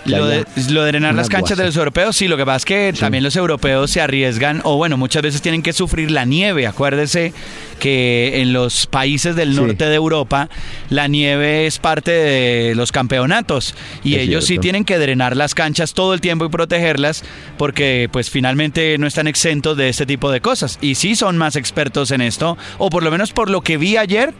Lo 0.06 0.26
de, 0.26 0.44
lo 0.70 0.84
drenar 0.84 1.14
las 1.14 1.30
canchas 1.30 1.56
de 1.56 1.64
los 1.64 1.76
europeos, 1.76 2.14
sí, 2.14 2.28
lo 2.28 2.36
que 2.36 2.44
pasa 2.44 2.56
es 2.58 2.64
que 2.66 2.92
también 2.98 3.24
los 3.24 3.36
europeos 3.36 3.90
se 3.90 4.02
arriesgan, 4.02 4.60
o 4.64 4.76
bueno, 4.76 4.98
muchas 4.98 5.22
veces 5.22 5.40
tienen 5.40 5.62
que 5.62 5.72
sufrir 5.72 6.10
la 6.10 6.26
nieve. 6.26 6.66
Acuérdese 6.66 7.32
que 7.78 8.42
en 8.42 8.52
los 8.52 8.86
países 8.86 9.34
del 9.34 9.56
norte 9.56 9.86
de 9.86 9.94
Europa 9.94 10.48
la 10.90 11.08
nieve 11.08 11.66
es 11.66 11.78
parte 11.78 12.10
de 12.10 12.74
los 12.74 12.92
campeonatos 12.92 13.74
y 14.02 14.16
ellos 14.16 14.44
sí 14.44 14.58
tienen 14.58 14.84
que 14.84 14.98
drenar 14.98 15.36
las 15.36 15.54
canchas 15.54 15.94
todo 15.94 16.14
el 16.14 16.20
tiempo 16.20 16.44
y 16.44 16.48
protegerlas 16.48 17.24
porque 17.56 18.08
pues 18.12 18.30
finalmente 18.30 18.96
no 18.98 19.06
están 19.06 19.26
exentos 19.26 19.76
de 19.76 19.88
este 19.88 20.06
tipo 20.06 20.30
de 20.30 20.40
cosas. 20.40 20.78
Y 20.82 20.96
sí 20.96 21.16
son 21.16 21.38
más 21.38 21.56
expertos 21.56 22.10
en 22.10 22.20
esto, 22.20 22.58
o 22.78 22.90
por 22.90 23.02
lo 23.02 23.10
menos 23.10 23.32
por 23.32 23.48
lo 23.48 23.62
que 23.62 23.78
vi 23.78 23.96
ayer, 23.96 24.34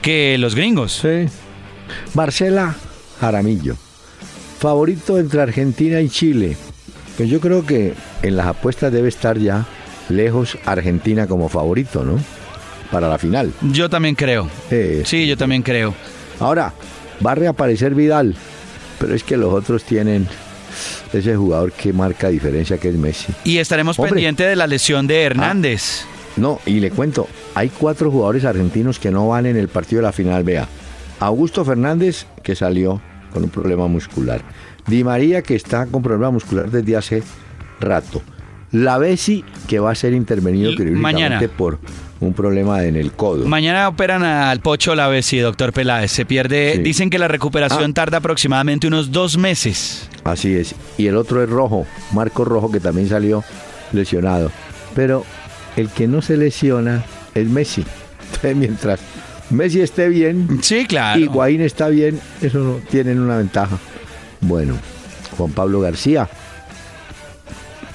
que 0.00 0.36
los 0.38 0.54
gringos. 0.54 0.92
Sí. 1.02 1.28
Marcela 2.14 2.74
Jaramillo, 3.20 3.76
favorito 4.58 5.18
entre 5.18 5.42
Argentina 5.42 6.00
y 6.00 6.08
Chile. 6.08 6.56
Pues 7.16 7.28
yo 7.28 7.40
creo 7.40 7.66
que 7.66 7.94
en 8.22 8.36
las 8.36 8.46
apuestas 8.46 8.92
debe 8.92 9.08
estar 9.08 9.38
ya 9.38 9.66
lejos 10.08 10.58
Argentina 10.64 11.26
como 11.26 11.48
favorito, 11.48 12.04
¿no? 12.04 12.18
Para 12.90 13.08
la 13.08 13.18
final. 13.18 13.52
Yo 13.62 13.88
también 13.88 14.14
creo. 14.14 14.48
sí, 15.04 15.26
yo 15.26 15.36
también 15.36 15.62
creo. 15.62 15.94
Ahora, 16.40 16.72
va 17.24 17.32
a 17.32 17.34
reaparecer 17.34 17.94
Vidal, 17.94 18.34
pero 18.98 19.14
es 19.14 19.22
que 19.22 19.36
los 19.36 19.52
otros 19.52 19.84
tienen 19.84 20.26
ese 21.12 21.36
jugador 21.36 21.72
que 21.72 21.92
marca 21.92 22.28
diferencia 22.28 22.78
que 22.78 22.88
es 22.88 22.96
Messi. 22.96 23.32
Y 23.44 23.58
estaremos 23.58 23.96
pendientes 23.96 24.48
de 24.48 24.56
la 24.56 24.66
lesión 24.66 25.06
de 25.06 25.22
Hernández. 25.22 26.02
Ah, 26.02 26.06
no, 26.36 26.60
y 26.64 26.80
le 26.80 26.90
cuento, 26.90 27.28
hay 27.54 27.68
cuatro 27.68 28.10
jugadores 28.10 28.44
argentinos 28.44 28.98
que 28.98 29.10
no 29.10 29.28
van 29.28 29.46
en 29.46 29.56
el 29.56 29.68
partido 29.68 30.00
de 30.00 30.06
la 30.06 30.12
final, 30.12 30.44
vea. 30.44 30.68
Augusto 31.20 31.64
Fernández, 31.64 32.26
que 32.42 32.54
salió 32.54 33.00
con 33.32 33.44
un 33.44 33.50
problema 33.50 33.86
muscular. 33.86 34.42
Di 34.86 35.04
María, 35.04 35.42
que 35.42 35.54
está 35.54 35.86
con 35.86 36.02
problema 36.02 36.30
muscular 36.30 36.70
desde 36.70 36.96
hace 36.96 37.22
rato. 37.78 38.22
La 38.72 38.98
Bessi, 38.98 39.44
que 39.68 39.80
va 39.80 39.90
a 39.90 39.94
ser 39.94 40.12
intervenido 40.14 40.70
quirúrgicamente 40.74 41.48
por 41.48 41.78
un 42.20 42.34
problema 42.34 42.84
en 42.84 42.96
el 42.96 43.12
codo. 43.12 43.46
Mañana 43.46 43.88
operan 43.88 44.22
al 44.22 44.60
Pocho 44.60 44.94
la 44.94 45.08
Bessi, 45.08 45.38
doctor 45.38 45.72
Peláez. 45.72 46.10
Se 46.10 46.24
pierde. 46.24 46.78
Dicen 46.78 47.10
que 47.10 47.18
la 47.18 47.28
recuperación 47.28 47.90
ah. 47.90 47.94
tarda 47.94 48.18
aproximadamente 48.18 48.86
unos 48.86 49.10
dos 49.10 49.36
meses. 49.38 50.08
Así 50.24 50.54
es. 50.54 50.74
Y 50.98 51.06
el 51.06 51.16
otro 51.16 51.42
es 51.42 51.50
Rojo, 51.50 51.86
Marco 52.12 52.44
Rojo, 52.44 52.70
que 52.70 52.80
también 52.80 53.08
salió 53.08 53.42
lesionado. 53.92 54.52
Pero 54.94 55.24
el 55.76 55.88
que 55.88 56.06
no 56.06 56.22
se 56.22 56.36
lesiona 56.36 57.04
es 57.34 57.48
Messi. 57.48 57.84
Entonces, 58.26 58.56
mientras 58.56 59.00
Messi 59.50 59.80
esté 59.80 60.08
bien 60.08 60.60
sí, 60.62 60.86
claro. 60.86 61.20
y 61.20 61.26
Guaín 61.26 61.60
está 61.60 61.88
bien, 61.88 62.20
eso 62.40 62.58
no, 62.58 62.80
tienen 62.90 63.20
una 63.20 63.36
ventaja. 63.36 63.78
Bueno, 64.40 64.74
Juan 65.36 65.52
Pablo 65.52 65.80
García, 65.80 66.28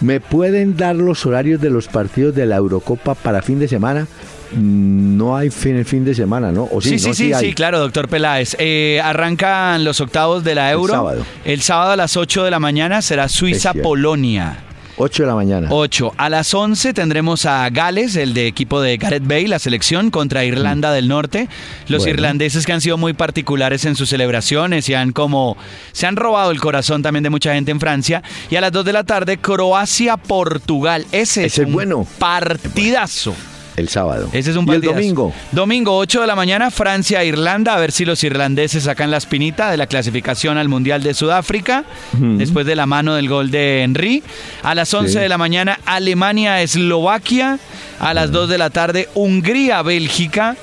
¿me 0.02 0.20
pueden 0.20 0.78
dar 0.78 0.96
los 0.96 1.26
horarios 1.26 1.62
de 1.62 1.70
los 1.70 1.88
partidos 1.88 2.36
de 2.36 2.46
la 2.46 2.58
Eurocopa 2.58 3.16
para 3.16 3.42
fin 3.42 3.60
de 3.60 3.68
semana? 3.68 4.08
Mm, 4.52 5.18
no 5.18 5.36
hay 5.36 5.50
fin, 5.50 5.84
fin 5.86 6.06
de 6.06 6.14
semana, 6.14 6.52
¿no? 6.52 6.70
sí, 6.82 7.00
sí, 7.00 7.14
sí, 7.14 7.34
sí, 7.34 7.54
claro, 7.54 7.80
doctor 7.80 8.08
Peláez. 8.08 8.56
Eh, 8.60 9.02
arrancan 9.04 9.84
los 9.84 10.02
octavos 10.02 10.44
de 10.44 10.56
la 10.56 10.72
Euro. 10.72 10.94
El 10.94 10.98
sábado. 11.00 11.26
El 11.46 11.62
sábado 11.62 11.92
a 11.92 11.96
las 11.96 12.18
8 12.18 12.44
de 12.44 12.52
la 12.52 12.60
mañana 12.60 13.02
será 13.02 13.28
Suiza-Polonia. 13.28 14.60
8 14.98 15.24
de 15.24 15.28
la 15.28 15.36
mañana. 15.36 15.68
8. 15.72 16.14
A 16.18 16.30
las 16.30 16.54
11 16.54 16.94
tendremos 16.94 17.46
a 17.46 17.70
Gales, 17.70 18.16
el 18.16 18.34
de 18.34 18.48
equipo 18.48 18.82
de 18.82 18.98
Gareth 18.98 19.28
Bale, 19.28 19.48
la 19.48 19.60
selección 19.60 20.10
contra 20.10 20.46
Irlanda 20.46 20.94
del 20.94 21.08
Norte. 21.08 21.50
Los 21.88 22.08
irlandeses 22.08 22.66
que 22.66 22.74
han 22.74 22.82
sido 22.82 22.98
muy 22.98 23.14
particulares 23.14 23.86
en 23.86 23.96
sus 23.96 24.10
celebraciones 24.10 24.88
y 24.90 24.94
han 24.94 25.12
como 25.12 25.58
se 25.92 26.08
han 26.08 26.16
robado 26.16 26.52
el 26.52 26.62
corazón 26.62 27.02
también 27.02 27.24
de 27.24 27.30
mucha 27.30 27.54
gente 27.54 27.72
en 27.72 27.80
Francia. 27.80 28.24
Y 28.50 28.56
a 28.56 28.62
las 28.62 28.72
2 28.72 28.86
de 28.86 28.94
la 28.94 29.04
tarde 29.04 29.38
Croacia-Portugal. 29.38 31.06
Ese, 31.12 31.46
es 31.46 31.58
un 31.58 31.74
bueno. 31.74 32.08
partidazo. 32.18 33.36
El 33.76 33.90
sábado. 33.90 34.30
Ese 34.32 34.52
es 34.52 34.58
un 34.58 34.68
¿Y 34.68 34.76
el 34.76 34.82
domingo? 34.82 35.34
Domingo, 35.52 35.98
8 35.98 36.22
de 36.22 36.28
la 36.28 36.36
mañana, 36.36 36.72
Francia-Irlanda. 36.72 37.76
A 37.76 37.80
ver 37.80 37.92
si 37.92 38.06
los 38.06 38.24
irlandeses 38.24 38.84
sacan 38.84 39.12
la 39.12 39.18
espinita 39.18 39.70
de 39.70 39.78
la 39.78 39.88
clasificación 39.88 40.58
al 40.58 40.70
Mundial 40.70 41.04
de 41.04 41.14
Sudáfrica. 41.14 41.84
Después 42.14 42.66
de 42.66 42.76
la 42.76 42.86
mano 42.86 43.16
del 43.16 43.28
gol 43.28 43.52
de 43.52 43.84
Henry. 43.84 44.24
A 44.64 44.76
las 44.76 44.94
11 44.94 45.20
de 45.20 45.30
la 45.30 45.38
mañana, 45.38 45.80
Alemania-Eslovaquia. 45.86 47.60
A 48.00 48.14
las 48.14 48.32
2 48.32 48.50
de 48.50 48.58
la 48.58 48.70
tarde, 48.70 49.10
Hungría-Bélgica. 49.14 50.56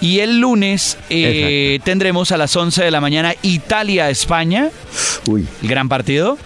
Y 0.00 0.20
el 0.20 0.40
lunes 0.40 0.96
eh, 1.10 1.78
tendremos 1.84 2.32
a 2.32 2.38
las 2.38 2.56
11 2.56 2.84
de 2.84 2.90
la 2.90 3.00
mañana 3.00 3.34
Italia-España. 3.42 4.70
Uy. 5.26 5.46
El 5.62 5.68
gran 5.68 5.88
partido. 5.88 6.38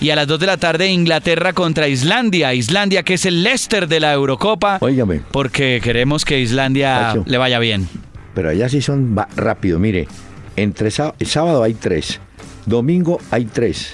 Y 0.00 0.08
a 0.08 0.16
las 0.16 0.26
2 0.26 0.40
de 0.40 0.46
la 0.46 0.56
tarde 0.56 0.88
Inglaterra 0.88 1.52
contra 1.52 1.86
Islandia. 1.86 2.54
Islandia 2.54 3.02
que 3.02 3.14
es 3.14 3.26
el 3.26 3.42
Leicester 3.42 3.86
de 3.86 4.00
la 4.00 4.14
Eurocopa. 4.14 4.78
Óigame. 4.80 5.20
Porque 5.30 5.80
queremos 5.82 6.24
que 6.24 6.40
Islandia 6.40 7.14
le 7.26 7.36
vaya 7.36 7.58
bien. 7.58 7.86
Pero 8.34 8.48
allá 8.48 8.68
sí 8.70 8.80
son 8.80 9.14
rápido. 9.36 9.78
Mire, 9.78 10.08
entre 10.56 10.90
sábado 10.90 11.62
hay 11.62 11.74
tres. 11.74 12.18
Domingo 12.64 13.20
hay 13.30 13.44
tres. 13.44 13.92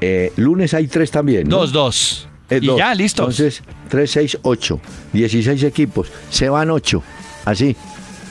Eh, 0.00 0.32
lunes 0.36 0.74
hay 0.74 0.88
tres 0.88 1.12
también. 1.12 1.48
Dos, 1.48 1.70
dos. 1.70 2.28
Eh, 2.50 2.58
y 2.60 2.76
ya, 2.76 2.92
listo. 2.94 3.22
Entonces, 3.22 3.62
tres, 3.88 4.10
seis, 4.10 4.38
ocho. 4.42 4.80
Dieciséis 5.12 5.62
equipos. 5.62 6.10
Se 6.28 6.48
van 6.48 6.70
ocho. 6.70 7.04
Así. 7.44 7.76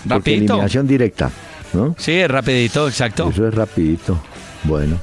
Rapidito. 0.06 0.54
eliminación 0.54 0.86
directa. 0.86 1.32
¿no? 1.74 1.96
Sí, 1.98 2.12
es 2.12 2.30
rapidito, 2.30 2.88
exacto. 2.88 3.30
Eso 3.30 3.48
es 3.48 3.54
rapidito. 3.54 4.20
Bueno. 4.64 5.00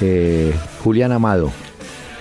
Eh, 0.00 0.54
Julián 0.82 1.12
Amado, 1.12 1.52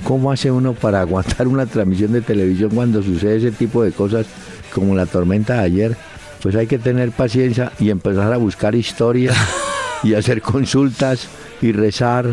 ¿cómo 0.03 0.31
hace 0.31 0.51
uno 0.51 0.73
para 0.73 1.01
aguantar 1.01 1.47
una 1.47 1.65
transmisión 1.65 2.11
de 2.11 2.21
televisión 2.21 2.71
cuando 2.73 3.01
sucede 3.01 3.37
ese 3.37 3.51
tipo 3.51 3.83
de 3.83 3.91
cosas 3.91 4.25
como 4.73 4.95
la 4.95 5.05
tormenta 5.05 5.55
de 5.55 5.59
ayer? 5.61 5.97
Pues 6.41 6.55
hay 6.55 6.67
que 6.67 6.77
tener 6.77 7.11
paciencia 7.11 7.71
y 7.79 7.89
empezar 7.89 8.31
a 8.31 8.37
buscar 8.37 8.75
historias 8.75 9.35
y 10.03 10.13
hacer 10.13 10.41
consultas 10.41 11.27
y 11.61 11.71
rezar. 11.71 12.27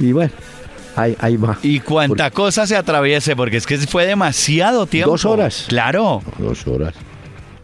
Y 0.00 0.12
bueno, 0.12 0.32
ahí, 0.96 1.16
ahí 1.20 1.36
va. 1.36 1.58
Y 1.62 1.80
cuánta 1.80 2.30
cosa 2.30 2.66
se 2.66 2.76
atraviese, 2.76 3.36
porque 3.36 3.58
es 3.58 3.66
que 3.66 3.78
fue 3.78 4.06
demasiado 4.06 4.86
tiempo. 4.86 5.12
Dos 5.12 5.24
horas. 5.24 5.66
Claro. 5.68 6.22
Dos 6.38 6.66
horas. 6.66 6.94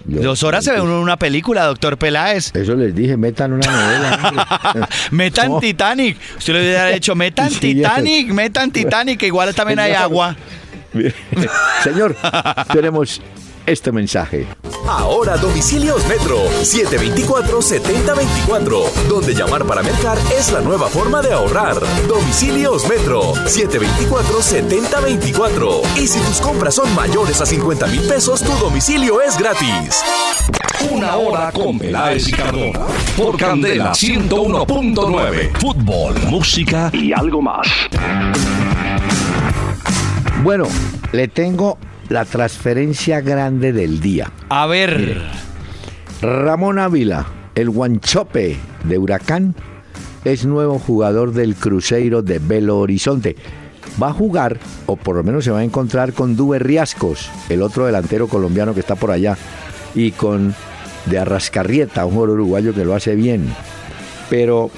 Yo- 0.09 0.23
Dos 0.23 0.43
horas 0.43 0.65
se 0.65 0.73
ve 0.73 0.81
uno 0.81 1.01
una 1.01 1.19
película, 1.19 1.65
doctor 1.67 1.99
Peláez. 1.99 2.55
Eso 2.57 2.75
les 2.75 2.95
dije, 2.95 3.17
metan 3.17 3.53
una 3.53 3.71
novela. 3.71 4.89
Metan 5.11 5.49
No. 5.51 5.61
Titanic. 5.61 6.17
Usted 6.39 6.55
le 6.55 6.61
hubiera 6.61 6.87
dicho, 6.87 7.15
metan 7.15 7.51
Sí, 7.51 7.59
Titanic, 7.61 8.29
metan 8.33 8.71
Titanic, 8.71 9.21
que 9.21 9.27
igual 9.27 9.55
también 9.55 9.79
hay 9.79 9.93
agua. 9.93 10.35
Señor, 11.85 12.17
tenemos 12.73 13.21
este 13.69 13.93
mensaje. 13.93 14.49
Ahora 14.87 15.37
domicilios 15.37 16.07
Metro 16.09 16.39
724-7024, 16.63 18.91
donde 19.09 19.35
llamar 19.35 19.67
para 19.67 19.83
mercar 19.83 20.17
es 20.37 20.51
la 20.51 20.63
nueva 20.63 20.89
forma 20.89 21.21
de 21.21 21.33
ahorrar. 21.33 21.77
Domicilios 22.07 22.89
Metro 22.89 23.35
724-7024. 23.35 25.83
Y 25.97 26.07
si 26.07 26.21
tus 26.21 26.41
compras 26.41 26.77
son 26.77 26.95
mayores 26.95 27.41
a 27.41 27.47
50 27.47 27.89
mil 27.89 28.03
pesos, 28.09 28.41
tu 28.43 28.53
domicilio 28.53 29.21
es 29.21 29.37
gratis. 29.37 30.05
Una 30.91 31.17
hora 31.17 31.51
con 31.53 31.79
Peláez 31.79 32.29
y 32.29 32.33
Cardona. 32.33 32.87
Por 33.17 33.37
Candela 33.37 33.93
101.9. 33.93 35.59
Fútbol, 35.59 36.15
música 36.29 36.91
y 36.95 37.13
algo 37.13 37.43
más. 37.43 37.67
Bueno, 40.43 40.67
le 41.13 41.29
tengo 41.29 41.77
la 42.09 42.25
transferencia 42.25 43.21
grande 43.21 43.73
del 43.73 44.01
día. 44.01 44.33
A 44.49 44.67
ver, 44.67 45.21
Ramón 46.23 46.79
Ávila, 46.79 47.27
el 47.55 47.71
guanchope 47.71 48.57
de 48.85 48.99
Huracán, 48.99 49.55
es 50.25 50.45
nuevo 50.45 50.79
jugador 50.79 51.33
del 51.33 51.55
Cruzeiro 51.55 52.23
de 52.23 52.39
Belo 52.39 52.79
Horizonte. 52.79 53.37
Va 54.03 54.09
a 54.09 54.13
jugar, 54.13 54.59
o 54.87 54.97
por 54.97 55.17
lo 55.17 55.23
menos 55.23 55.45
se 55.45 55.51
va 55.51 55.61
a 55.61 55.65
encontrar 55.65 56.13
con 56.13 56.37
Dube 56.37 56.59
Riascos, 56.59 57.31
el 57.49 57.63
otro 57.63 57.87
delantero 57.87 58.29
colombiano 58.29 58.75
que 58.75 58.81
está 58.81 58.95
por 58.95 59.11
allá, 59.11 59.37
y 59.95 60.13
con 60.13 60.55
de 61.07 61.19
Arrascarrieta, 61.19 62.05
un 62.05 62.13
jugador 62.13 62.35
uruguayo 62.35 62.75
que 62.75 62.85
lo 62.85 62.95
hace 62.95 63.15
bien. 63.15 63.47
Pero 64.29 64.71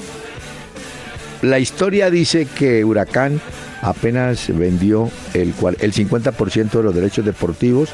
la 1.42 1.58
historia 1.58 2.10
dice 2.10 2.46
que 2.46 2.84
Huracán 2.84 3.40
apenas 3.82 4.48
vendió 4.56 5.10
el, 5.34 5.54
el 5.80 5.92
50% 5.92 6.70
de 6.70 6.82
los 6.82 6.94
derechos 6.94 7.24
deportivos. 7.24 7.90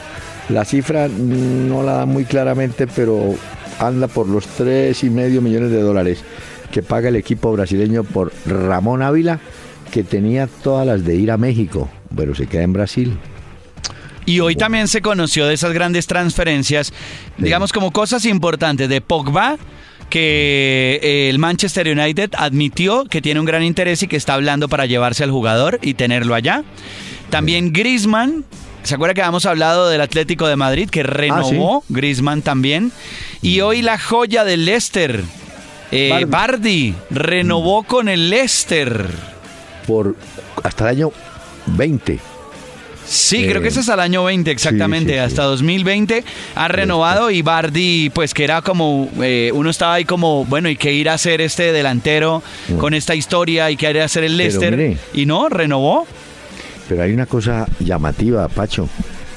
La 0.49 0.65
cifra 0.65 1.09
no 1.09 1.83
la 1.83 1.95
da 1.95 2.07
muy 2.07 2.25
claramente, 2.25 2.87
pero 2.87 3.35
anda 3.79 4.09
por 4.09 4.29
los 4.29 4.47
tres 4.47 5.03
y 5.05 5.11
medio 5.11 5.43
millones 5.43 5.71
de 5.71 5.81
dólares 5.81 6.23
que 6.71 6.83
paga 6.83 7.09
el 7.09 7.17
equipo 7.17 7.53
brasileño 7.53 8.05
por 8.05 8.33
Ramón 8.45 9.03
Ávila, 9.03 9.41
que 9.91 10.05
tenía 10.05 10.47
todas 10.47 10.87
las 10.87 11.05
de 11.05 11.15
ir 11.17 11.31
a 11.31 11.37
México, 11.37 11.89
pero 12.15 12.35
se 12.35 12.47
queda 12.47 12.63
en 12.63 12.73
Brasil. 12.73 13.19
y 14.25 14.41
hoy 14.41 14.57
también 14.57 14.89
se 14.89 15.01
conoció 15.01 15.47
de 15.47 15.55
esas 15.55 15.73
grandes 15.73 16.07
transferencias, 16.07 16.93
digamos 17.39 17.73
como 17.73 17.93
cosas 17.93 18.25
importantes 18.25 18.89
de 18.89 19.01
Pogba, 19.01 19.57
que 20.11 21.01
eh, 21.03 21.29
el 21.29 21.39
Manchester 21.39 21.89
United 21.89 22.31
admitió 22.37 23.05
que 23.05 23.23
tiene 23.23 23.41
un 23.41 23.47
gran 23.47 23.63
interés 23.63 24.03
y 24.03 24.09
que 24.09 24.17
está 24.17 24.35
hablando 24.35 24.69
para 24.69 24.87
llevarse 24.87 25.25
al 25.25 25.31
jugador 25.31 25.79
y 25.83 25.95
tenerlo 25.95 26.35
allá. 26.35 26.65
También 27.31 27.73
Griezmann, 27.73 28.45
¿se 28.83 28.95
acuerda 28.95 29.15
que 29.15 29.23
habíamos 29.23 29.47
hablado 29.47 29.89
del 29.89 30.01
Atlético 30.01 30.47
de 30.47 30.57
Madrid 30.57 30.89
que 30.89 31.03
renovó? 31.03 31.85
Griezmann 31.89 32.43
también. 32.43 32.93
Y 33.43 33.61
hoy 33.61 33.83
la 33.83 33.99
joya 33.99 34.45
del 34.45 34.65
Leicester, 34.65 35.23
eh, 35.91 36.11
Bardi. 36.11 36.27
Bardi, 36.31 36.95
renovó 37.11 37.83
con 37.83 38.09
el 38.09 38.31
Leicester. 38.31 39.07
Por 39.87 40.17
hasta 40.63 40.85
el 40.85 40.97
año 40.97 41.13
20. 41.67 42.36
Sí, 43.07 43.45
Eh, 43.45 43.49
creo 43.49 43.63
que 43.63 43.69
ese 43.69 43.81
es 43.81 43.89
al 43.89 44.01
año 44.01 44.25
20 44.25 44.51
exactamente, 44.51 45.13
sí, 45.13 45.19
sí. 45.19 45.25
hasta 45.25 45.45
2020 45.45 46.25
ha 46.55 46.69
renovado 46.69 47.31
y 47.31 47.43
Bardi, 47.43 48.11
pues 48.11 48.35
que 48.35 48.45
era 48.45 48.63
como, 48.63 49.09
eh, 49.23 49.51
uno 49.55 49.71
estaba 49.71 49.95
ahí 49.95 50.05
como, 50.05 50.45
bueno, 50.45 50.69
¿y 50.69 50.77
qué 50.77 50.93
ir 50.93 51.09
a 51.09 51.15
hacer 51.15 51.41
este 51.41 51.73
delantero 51.73 52.43
con 52.79 52.95
esta 52.95 53.15
historia 53.15 53.71
y 53.71 53.77
qué 53.77 53.91
ir 53.91 54.01
a 54.01 54.05
hacer 54.05 54.25
el 54.25 54.37
Leicester? 54.37 54.77
mire. 54.77 54.99
Y 55.15 55.27
no, 55.27 55.49
renovó. 55.49 56.07
Pero 56.89 57.03
hay 57.03 57.13
una 57.13 57.27
cosa 57.27 57.67
llamativa, 57.81 58.49
Pacho. 58.49 58.89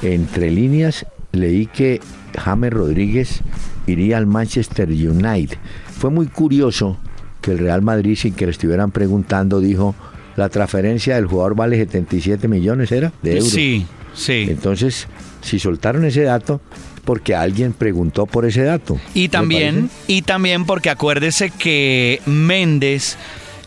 Entre 0.01 0.49
líneas 0.49 1.05
leí 1.31 1.67
que 1.67 1.99
James 2.37 2.71
Rodríguez 2.71 3.41
iría 3.87 4.17
al 4.17 4.27
Manchester 4.27 4.89
United. 4.89 5.57
Fue 5.99 6.09
muy 6.09 6.27
curioso 6.27 6.97
que 7.41 7.51
el 7.51 7.59
Real 7.59 7.81
Madrid, 7.81 8.15
sin 8.15 8.33
que 8.33 8.45
le 8.45 8.51
estuvieran 8.51 8.91
preguntando, 8.91 9.59
dijo, 9.59 9.95
la 10.39 10.49
transferencia 10.49 11.15
del 11.15 11.27
jugador 11.27 11.55
vale 11.55 11.77
77 11.77 12.47
millones, 12.47 12.91
¿era? 12.91 13.11
De 13.21 13.33
euros. 13.37 13.49
Sí, 13.51 13.85
sí. 14.15 14.47
Entonces, 14.49 15.07
si 15.41 15.59
soltaron 15.59 16.05
ese 16.05 16.23
dato, 16.23 16.61
porque 17.05 17.35
alguien 17.35 17.73
preguntó 17.73 18.25
por 18.25 18.45
ese 18.45 18.63
dato. 18.63 18.97
Y 19.13 19.23
¿Me 19.23 19.29
también, 19.29 19.89
y 20.07 20.21
también 20.23 20.65
porque 20.65 20.89
acuérdese 20.89 21.49
que 21.51 22.21
Méndez, 22.25 23.17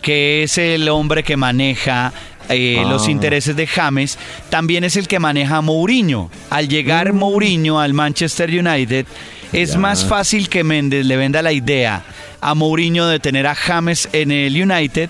que 0.00 0.42
es 0.44 0.58
el 0.58 0.88
hombre 0.88 1.22
que 1.22 1.36
maneja 1.36 2.12
eh, 2.48 2.76
Ah. 2.84 2.90
los 2.90 3.08
intereses 3.08 3.54
de 3.54 3.66
James, 3.68 4.18
también 4.50 4.82
es 4.82 4.96
el 4.96 5.06
que 5.06 5.20
maneja 5.20 5.58
a 5.58 5.60
Mourinho. 5.60 6.28
Al 6.50 6.68
llegar 6.68 7.12
Mourinho 7.12 7.78
al 7.80 7.94
Manchester 7.94 8.50
United, 8.50 9.06
es 9.52 9.70
Mm. 9.70 9.72
Ya. 9.74 9.78
más 9.78 10.04
fácil 10.04 10.48
que 10.48 10.64
Méndez 10.64 11.06
le 11.06 11.16
venda 11.16 11.40
la 11.40 11.52
idea 11.52 12.02
a 12.40 12.54
Mourinho 12.56 13.06
de 13.06 13.20
tener 13.20 13.46
a 13.46 13.54
James 13.54 14.08
en 14.12 14.32
el 14.32 14.60
United 14.60 15.08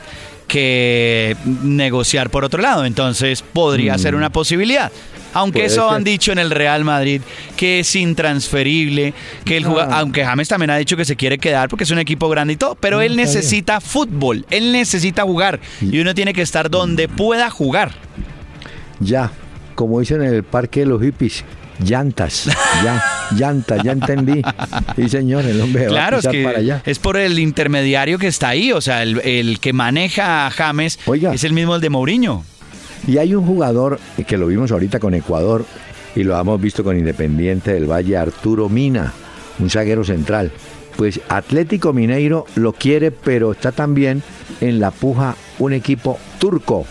que 0.52 1.34
negociar 1.62 2.28
por 2.28 2.44
otro 2.44 2.60
lado. 2.60 2.84
Entonces 2.84 3.42
podría 3.42 3.96
ser 3.96 4.14
una 4.14 4.28
posibilidad. 4.30 4.92
Aunque 5.34 5.60
Mm. 5.60 5.62
Puede 5.62 5.66
eso 5.74 5.88
ser. 5.88 5.96
han 5.96 6.04
dicho 6.04 6.30
en 6.32 6.38
el 6.38 6.50
Real 6.50 6.84
Madrid, 6.84 7.22
que 7.56 7.80
es 7.80 7.96
intransferible, 7.96 9.14
que 9.46 9.56
el 9.56 9.64
jugador, 9.64 9.94
Ah. 9.94 10.00
aunque 10.00 10.22
James 10.26 10.46
también 10.46 10.68
ha 10.68 10.76
dicho 10.76 10.94
que 10.94 11.06
se 11.06 11.16
quiere 11.16 11.38
quedar 11.38 11.70
porque 11.70 11.84
es 11.84 11.90
un 11.90 11.98
equipo 11.98 12.28
grande 12.28 12.52
y 12.52 12.56
todo, 12.56 12.74
pero 12.74 12.98
Mm, 12.98 13.00
él 13.00 13.08
bien. 13.14 13.26
necesita 13.26 13.80
fútbol, 13.80 14.44
él 14.50 14.72
necesita 14.72 15.22
jugar 15.22 15.58
y 15.80 15.98
uno 16.00 16.14
tiene 16.14 16.34
que 16.34 16.42
estar 16.42 16.68
donde 16.68 17.08
pueda 17.08 17.48
jugar. 17.48 17.92
Ya, 19.00 19.30
como 19.74 20.00
dicen 20.00 20.22
en 20.22 20.34
el 20.34 20.42
parque 20.44 20.80
de 20.80 20.86
los 20.86 21.00
hippies, 21.02 21.44
llantas, 21.84 22.48
ya, 22.84 23.02
llantas, 23.36 23.82
ya 23.82 23.92
entendí. 23.92 24.42
Sí, 24.96 25.08
señor, 25.08 25.44
el 25.44 25.60
hombre 25.60 25.86
va 25.86 25.88
a 25.88 25.90
Claro, 25.90 26.18
es 26.18 26.44
para 26.44 26.58
allá. 26.58 26.82
es 26.84 26.98
por 26.98 27.16
el 27.16 27.38
intermediario 27.38 28.18
que 28.18 28.26
está 28.28 28.50
ahí, 28.50 28.72
o 28.72 28.80
sea, 28.80 29.02
el, 29.02 29.20
el 29.20 29.60
que 29.60 29.72
maneja 29.72 30.46
a 30.46 30.50
James 30.50 30.98
Oiga. 31.06 31.32
es 31.34 31.44
el 31.44 31.52
mismo 31.52 31.74
el 31.76 31.80
de 31.80 31.90
Mourinho. 31.90 32.44
Y 33.06 33.18
hay 33.18 33.34
un 33.34 33.44
jugador 33.46 33.98
que 34.26 34.38
lo 34.38 34.46
vimos 34.46 34.70
ahorita 34.70 35.00
con 35.00 35.14
Ecuador 35.14 35.64
y 36.14 36.22
lo 36.22 36.38
hemos 36.38 36.60
visto 36.60 36.84
con 36.84 36.96
Independiente 36.96 37.72
del 37.72 37.90
Valle, 37.90 38.16
Arturo 38.16 38.68
Mina, 38.68 39.12
un 39.58 39.70
zaguero 39.70 40.04
central. 40.04 40.52
Pues 40.96 41.20
Atlético 41.28 41.92
Mineiro 41.92 42.46
lo 42.54 42.74
quiere, 42.74 43.10
pero 43.10 43.52
está 43.52 43.72
también 43.72 44.22
en 44.60 44.78
la 44.78 44.90
puja 44.90 45.34
un 45.58 45.72
equipo 45.72 46.18
turco. 46.38 46.86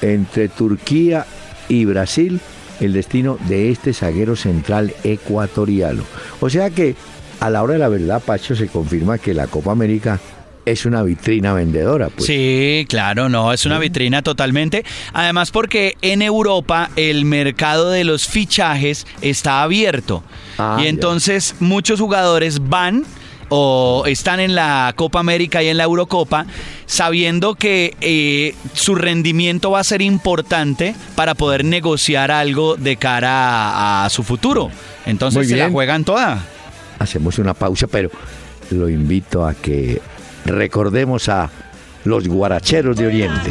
Entre 0.00 0.48
Turquía 0.48 1.26
y 1.68 1.84
Brasil, 1.84 2.40
el 2.80 2.92
destino 2.92 3.38
de 3.48 3.70
este 3.70 3.92
zaguero 3.92 4.36
central 4.36 4.94
ecuatoriano. 5.04 6.02
O 6.40 6.50
sea 6.50 6.70
que 6.70 6.96
a 7.40 7.50
la 7.50 7.62
hora 7.62 7.74
de 7.74 7.78
la 7.80 7.88
verdad, 7.88 8.22
Pacho, 8.24 8.54
se 8.54 8.68
confirma 8.68 9.18
que 9.18 9.34
la 9.34 9.46
Copa 9.46 9.72
América 9.72 10.20
es 10.64 10.86
una 10.86 11.02
vitrina 11.02 11.52
vendedora. 11.52 12.08
Pues. 12.08 12.26
Sí, 12.26 12.86
claro, 12.88 13.28
no, 13.28 13.52
es 13.52 13.66
una 13.66 13.78
vitrina 13.78 14.22
totalmente. 14.22 14.84
Además 15.12 15.50
porque 15.50 15.96
en 16.02 16.22
Europa 16.22 16.90
el 16.96 17.24
mercado 17.24 17.90
de 17.90 18.04
los 18.04 18.26
fichajes 18.26 19.06
está 19.20 19.62
abierto. 19.62 20.22
Ah, 20.58 20.76
y 20.80 20.84
ya. 20.84 20.88
entonces 20.88 21.56
muchos 21.60 22.00
jugadores 22.00 22.68
van 22.68 23.04
o 23.48 24.04
están 24.06 24.40
en 24.40 24.54
la 24.54 24.92
Copa 24.96 25.20
América 25.20 25.62
y 25.62 25.68
en 25.68 25.76
la 25.76 25.84
Eurocopa 25.84 26.46
sabiendo 26.86 27.54
que 27.54 27.94
eh, 28.00 28.54
su 28.72 28.94
rendimiento 28.94 29.70
va 29.70 29.80
a 29.80 29.84
ser 29.84 30.02
importante 30.02 30.94
para 31.14 31.34
poder 31.34 31.64
negociar 31.64 32.30
algo 32.30 32.76
de 32.76 32.96
cara 32.96 33.30
a, 33.70 34.04
a 34.04 34.10
su 34.10 34.22
futuro. 34.22 34.70
Entonces 35.06 35.38
Muy 35.38 35.46
se 35.48 35.56
la 35.56 35.70
juegan 35.70 36.04
toda. 36.04 36.38
hacemos 36.98 37.38
una 37.38 37.54
pausa, 37.54 37.86
pero 37.86 38.10
lo 38.70 38.88
invito 38.88 39.46
a 39.46 39.54
que 39.54 40.00
recordemos 40.44 41.28
a 41.28 41.50
los 42.04 42.26
guaracheros 42.28 42.96
de 42.96 43.06
Oriente. 43.06 43.50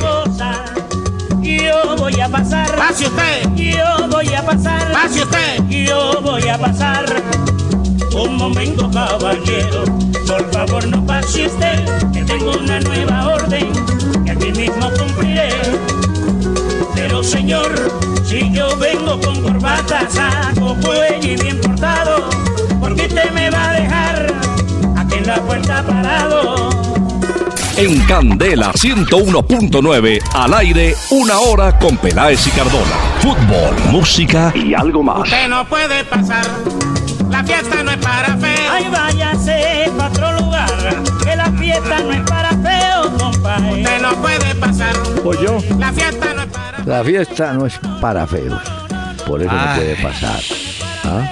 Yo 1.41 1.95
voy 1.97 2.19
a 2.19 2.29
pasar. 2.29 2.75
Pase 2.75 3.07
usted. 3.07 3.43
Yo 3.55 4.07
voy 4.09 4.27
a 4.33 4.45
pasar. 4.45 4.91
Pase 4.91 5.21
usted. 5.23 5.63
Yo 5.69 6.21
voy 6.21 6.47
a 6.47 6.57
pasar. 6.57 7.05
Un 8.13 8.37
momento, 8.37 8.89
caballero. 8.91 9.83
Por 10.27 10.51
favor, 10.51 10.87
no 10.87 11.05
pase 11.05 11.47
usted. 11.47 11.83
Que 12.11 12.23
tengo 12.23 12.51
una 12.51 12.79
nueva 12.79 13.35
orden. 13.35 13.71
Que 14.23 14.31
aquí 14.31 14.51
mismo 14.51 14.89
cumpliré. 14.97 15.49
Pero, 16.95 17.23
señor, 17.23 17.71
si 18.25 18.51
yo 18.53 18.75
vengo 18.77 19.19
con 19.19 19.41
corbata, 19.41 20.07
saco, 20.09 20.75
cuello 20.81 21.33
y 21.33 21.35
bien 21.35 21.59
portado, 21.61 22.29
¿por 22.79 22.95
qué 22.95 23.07
usted 23.07 23.31
me 23.31 23.49
va 23.49 23.69
a 23.69 23.73
dejar 23.73 24.33
aquí 24.97 25.15
en 25.15 25.27
la 25.27 25.35
puerta 25.41 25.83
parado? 25.83 26.69
En 27.75 27.99
Candela 28.05 28.71
101.9, 28.73 30.21
al 30.35 30.53
aire, 30.53 30.95
una 31.09 31.39
hora 31.39 31.77
con 31.79 31.97
Peláez 31.97 32.45
y 32.47 32.51
Cardona. 32.51 32.95
Fútbol, 33.19 33.75
música 33.91 34.53
y 34.55 34.73
algo 34.73 35.01
más. 35.01 35.23
Usted 35.23 35.47
no 35.49 35.65
puede 35.65 36.03
pasar, 36.05 36.45
la 37.33 37.43
fiesta 37.43 37.83
no 37.83 37.91
es 37.91 37.97
para 37.97 38.37
feo. 38.37 38.71
Ay, 38.71 38.87
váyase 38.91 39.91
para 39.97 40.09
otro 40.09 40.31
lugar, 40.39 40.69
que 41.23 41.35
la 41.35 41.51
fiesta 41.53 41.99
no 41.99 42.11
es 42.11 42.21
para 42.21 42.49
feo, 42.49 43.17
compadre. 43.17 43.81
Usted 43.81 44.01
no 44.01 44.21
puede 44.21 44.55
pasar, 44.55 44.95
Pues 45.23 45.39
yo, 45.41 45.57
la 45.79 45.91
fiesta 45.91 46.33
no 46.33 46.41
es 46.43 46.47
para 46.47 46.73
la 46.85 47.03
fiesta 47.03 47.53
no 47.53 47.65
es 47.65 47.79
para 48.01 48.27
feos. 48.27 48.61
Por 49.25 49.41
eso 49.41 49.51
no 49.51 49.75
puede 49.75 49.95
pasar. 49.95 50.39
¿Ah? 51.05 51.31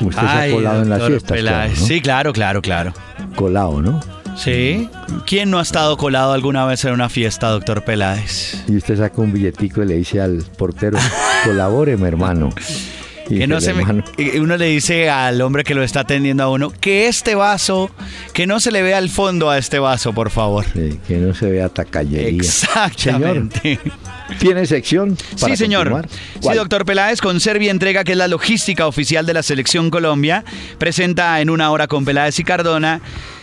Usted 0.00 0.20
se 0.20 0.26
ha 0.26 0.50
colado 0.52 0.82
en 0.82 0.90
las 0.90 1.02
fiestas. 1.06 1.32
Peláez. 1.32 1.72
claro, 1.72 1.80
¿no? 1.80 1.86
Sí, 1.86 2.00
claro, 2.00 2.32
claro, 2.32 2.62
claro. 2.62 2.92
Colado, 3.34 3.80
¿no? 3.80 4.00
Sí. 4.36 4.90
¿Quién 5.24 5.50
no 5.50 5.58
ha 5.58 5.62
estado 5.62 5.96
colado 5.96 6.34
alguna 6.34 6.66
vez 6.66 6.84
en 6.84 6.92
una 6.92 7.08
fiesta, 7.08 7.48
doctor 7.48 7.82
Peláez? 7.84 8.62
Y 8.68 8.76
usted 8.76 8.98
saca 8.98 9.20
un 9.22 9.32
billetico 9.32 9.82
y 9.82 9.86
le 9.86 9.94
dice 9.94 10.20
al 10.20 10.44
portero, 10.58 10.98
colabóreme, 11.44 12.06
hermano. 12.06 12.50
Que 13.28 13.46
no 13.46 13.60
se 13.60 13.74
me- 13.74 13.84
uno 14.40 14.56
le 14.56 14.66
dice 14.66 15.10
al 15.10 15.40
hombre 15.40 15.64
que 15.64 15.74
lo 15.74 15.82
está 15.82 16.00
atendiendo 16.00 16.44
a 16.44 16.48
uno 16.50 16.70
que 16.70 17.08
este 17.08 17.34
vaso, 17.34 17.90
que 18.32 18.46
no 18.46 18.60
se 18.60 18.70
le 18.70 18.82
vea 18.82 18.98
el 18.98 19.10
fondo 19.10 19.50
a 19.50 19.58
este 19.58 19.78
vaso, 19.78 20.12
por 20.12 20.30
favor. 20.30 20.64
sí, 20.72 20.98
que 21.08 21.16
no 21.16 21.34
se 21.34 21.50
vea 21.50 21.68
tacallería. 21.68 22.28
Exactamente. 22.40 23.78
¿Tiene 24.38 24.66
sección? 24.66 25.16
para 25.40 25.54
Sí, 25.54 25.62
señor. 25.64 25.90
continuar? 25.90 26.08
Sí, 26.40 26.48
doctor 26.56 26.84
Peláez, 26.84 27.20
con 27.20 27.40
Servia 27.40 27.70
Entrega, 27.70 28.04
que 28.04 28.12
es 28.12 28.18
la 28.18 28.28
logística 28.28 28.86
oficial 28.86 29.24
de 29.26 29.34
la 29.34 29.42
Selección 29.42 29.90
Colombia, 29.90 30.44
presenta 30.78 31.40
en 31.40 31.50
una 31.50 31.70
hora 31.70 31.86
con 31.86 32.04
Peláez 32.04 32.38
y 32.38 32.44
Cardona 32.44 33.00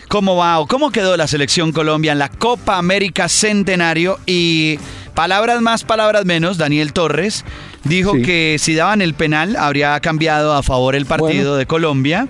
cómo 0.10 0.36
va 0.36 0.60
o 0.60 0.68
cómo 0.68 0.92
quedó 0.92 1.18
la 1.18 1.28
Selección 1.28 1.72
Colombia 1.72 2.12
en 2.12 2.20
la 2.20 2.30
Copa 2.30 2.78
América 2.78 3.28
Centenario 3.30 4.20
y 4.26 4.78
palabras 5.16 5.62
más, 5.62 5.84
palabras 5.84 6.26
menos, 6.26 6.58
Daniel 6.58 6.94
Torres 6.94 7.46
dijo 7.84 8.14
Sí. 8.16 8.22
que 8.22 8.58
si 8.60 8.76
daban 8.76 9.02
el 9.02 9.14
penal 9.14 9.56
habría 9.56 10.00
cambiado 10.00 10.54
a 10.54 10.64
favor 10.64 10.96
el 10.96 11.06
partido 11.06 11.30
Bueno. 11.52 11.56
de 11.56 11.66
Colombia. 11.66 12.28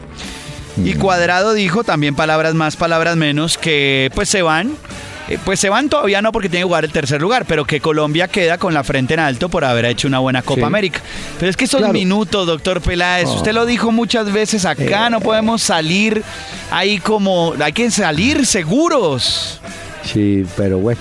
Y 0.83 0.93
Cuadrado 0.95 1.53
dijo 1.53 1.83
también 1.83 2.15
palabras 2.15 2.55
más, 2.55 2.75
palabras 2.75 3.15
menos, 3.15 3.57
que 3.57 4.09
pues 4.15 4.29
se 4.29 4.41
van. 4.41 4.71
Eh, 5.29 5.37
Pues 5.45 5.57
se 5.61 5.69
van 5.69 5.87
todavía 5.87 6.21
no 6.21 6.33
porque 6.33 6.49
tiene 6.49 6.63
que 6.63 6.67
jugar 6.67 6.83
el 6.83 6.91
tercer 6.91 7.21
lugar, 7.21 7.45
pero 7.47 7.63
que 7.63 7.79
Colombia 7.79 8.27
queda 8.27 8.57
con 8.57 8.73
la 8.73 8.83
frente 8.83 9.13
en 9.13 9.21
alto 9.21 9.47
por 9.47 9.63
haber 9.63 9.85
hecho 9.85 10.05
una 10.09 10.19
buena 10.19 10.41
Copa 10.41 10.61
Sí. 10.61 10.65
América. 10.65 10.99
Pero 11.39 11.49
es 11.49 11.55
que 11.55 11.63
esos 11.63 11.77
Claro. 11.79 11.93
minutos, 11.93 12.45
doctor 12.45 12.81
Peláez, 12.81 13.27
No. 13.29 13.35
usted 13.35 13.53
lo 13.53 13.65
dijo 13.65 13.91
muchas 13.93 14.33
veces 14.33 14.65
acá, 14.65 15.07
Eh. 15.07 15.09
no 15.11 15.21
podemos 15.21 15.61
salir 15.61 16.21
ahí 16.71 16.97
como, 16.97 17.53
hay 17.63 17.71
que 17.71 17.89
salir 17.89 18.45
seguros. 18.45 19.61
Sí, 20.03 20.45
pero 20.57 20.79
bueno. 20.79 20.99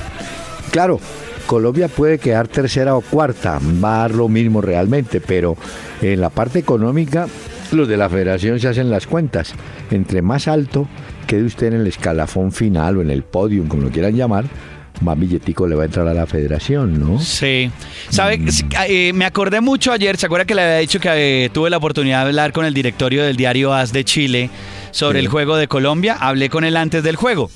Claro, 0.71 1.01
Colombia 1.47 1.89
puede 1.89 2.19
quedar 2.19 2.49
tercera 2.49 2.97
o 2.97 3.01
cuarta, 3.01 3.59
va 3.83 3.97
a 3.97 3.99
dar 3.99 4.11
lo 4.13 4.29
mismo 4.29 4.61
realmente, 4.61 5.21
pero 5.21 5.57
en 6.01 6.21
la 6.21 6.31
parte 6.31 6.59
económica, 6.59 7.27
los 7.73 7.89
de 7.89 7.97
la 7.97 8.09
federación 8.09 8.61
se 8.61 8.69
hacen 8.69 8.91
las 8.91 9.07
cuentas. 9.07 9.55
Entre 9.91 10.23
más 10.23 10.49
alto 10.49 10.89
quede 11.27 11.45
usted 11.45 11.69
en 11.69 11.81
el 11.81 11.87
escalafón 11.87 12.53
final 12.53 12.99
o 12.99 13.03
en 13.03 13.11
el 13.11 13.23
podium, 13.23 13.69
como 13.69 13.83
lo 13.83 13.91
quieran 13.91 14.15
llamar, 14.15 14.45
más 15.01 15.19
billetico 15.19 15.67
le 15.67 15.75
va 15.75 15.83
a 15.83 15.87
entrar 15.87 16.07
a 16.07 16.15
la 16.15 16.27
federación, 16.27 16.99
¿no? 16.99 17.19
Sí. 17.19 17.71
¿Sabe? 18.09 18.39
Mm. 18.39 18.49
Sí, 18.49 18.65
eh, 18.89 19.13
me 19.13 19.25
acordé 19.25 19.61
mucho 19.61 19.93
ayer, 19.93 20.17
¿se 20.17 20.27
acuerda 20.27 20.45
que 20.45 20.55
le 20.55 20.63
había 20.63 20.79
dicho 20.79 21.01
que 21.01 21.45
eh, 21.45 21.51
tuve 21.51 21.71
la 21.71 21.79
oportunidad 21.79 22.23
de 22.23 22.29
hablar 22.29 22.53
con 22.53 22.65
el 22.65 22.75
directorio 22.75 23.25
del 23.25 23.37
diario 23.37 23.73
AS 23.73 23.93
de 23.93 24.05
Chile 24.05 24.51
sobre 24.93 25.19
Sí. 25.19 25.25
el 25.27 25.31
juego 25.31 25.57
de 25.57 25.67
Colombia? 25.67 26.17
Hablé 26.21 26.49
con 26.49 26.63
él 26.65 26.77
antes 26.77 27.03
del 27.03 27.17
juego. 27.17 27.51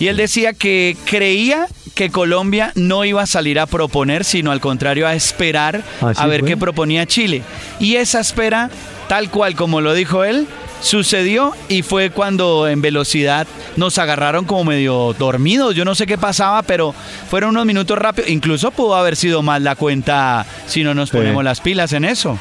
Y 0.00 0.08
él 0.08 0.16
decía 0.16 0.52
que 0.52 0.96
creía 1.06 1.66
que 1.94 2.10
Colombia 2.10 2.72
no 2.74 3.04
iba 3.04 3.22
a 3.22 3.26
salir 3.26 3.58
a 3.60 3.66
proponer, 3.66 4.24
sino 4.24 4.50
al 4.52 4.60
contrario 4.60 5.06
a 5.06 5.14
esperar 5.14 5.82
¿Así 6.00 6.20
a 6.22 6.26
ver 6.26 6.40
fue? 6.40 6.50
qué 6.50 6.56
proponía 6.56 7.06
Chile. 7.06 7.42
Y 7.80 7.96
esa 7.96 8.20
espera, 8.20 8.70
tal 9.08 9.30
cual 9.30 9.54
como 9.54 9.80
lo 9.80 9.94
dijo 9.94 10.22
él, 10.24 10.46
sucedió 10.80 11.52
y 11.68 11.82
fue 11.82 12.10
cuando 12.10 12.68
en 12.68 12.80
velocidad 12.80 13.48
nos 13.76 13.98
agarraron 13.98 14.44
como 14.44 14.62
medio 14.64 15.12
dormidos. 15.18 15.74
Yo 15.74 15.84
no 15.84 15.96
sé 15.96 16.06
qué 16.06 16.16
pasaba, 16.16 16.62
pero 16.62 16.94
fueron 17.28 17.50
unos 17.50 17.66
minutos 17.66 17.98
rápidos. 17.98 18.30
Incluso 18.30 18.70
pudo 18.70 18.94
haber 18.94 19.16
sido 19.16 19.42
más 19.42 19.60
la 19.60 19.74
cuenta 19.74 20.46
si 20.68 20.84
no 20.84 20.94
nos 20.94 21.08
Sí. 21.10 21.16
ponemos 21.16 21.42
las 21.42 21.60
pilas 21.60 21.92
en 21.94 22.04
eso. 22.04 22.38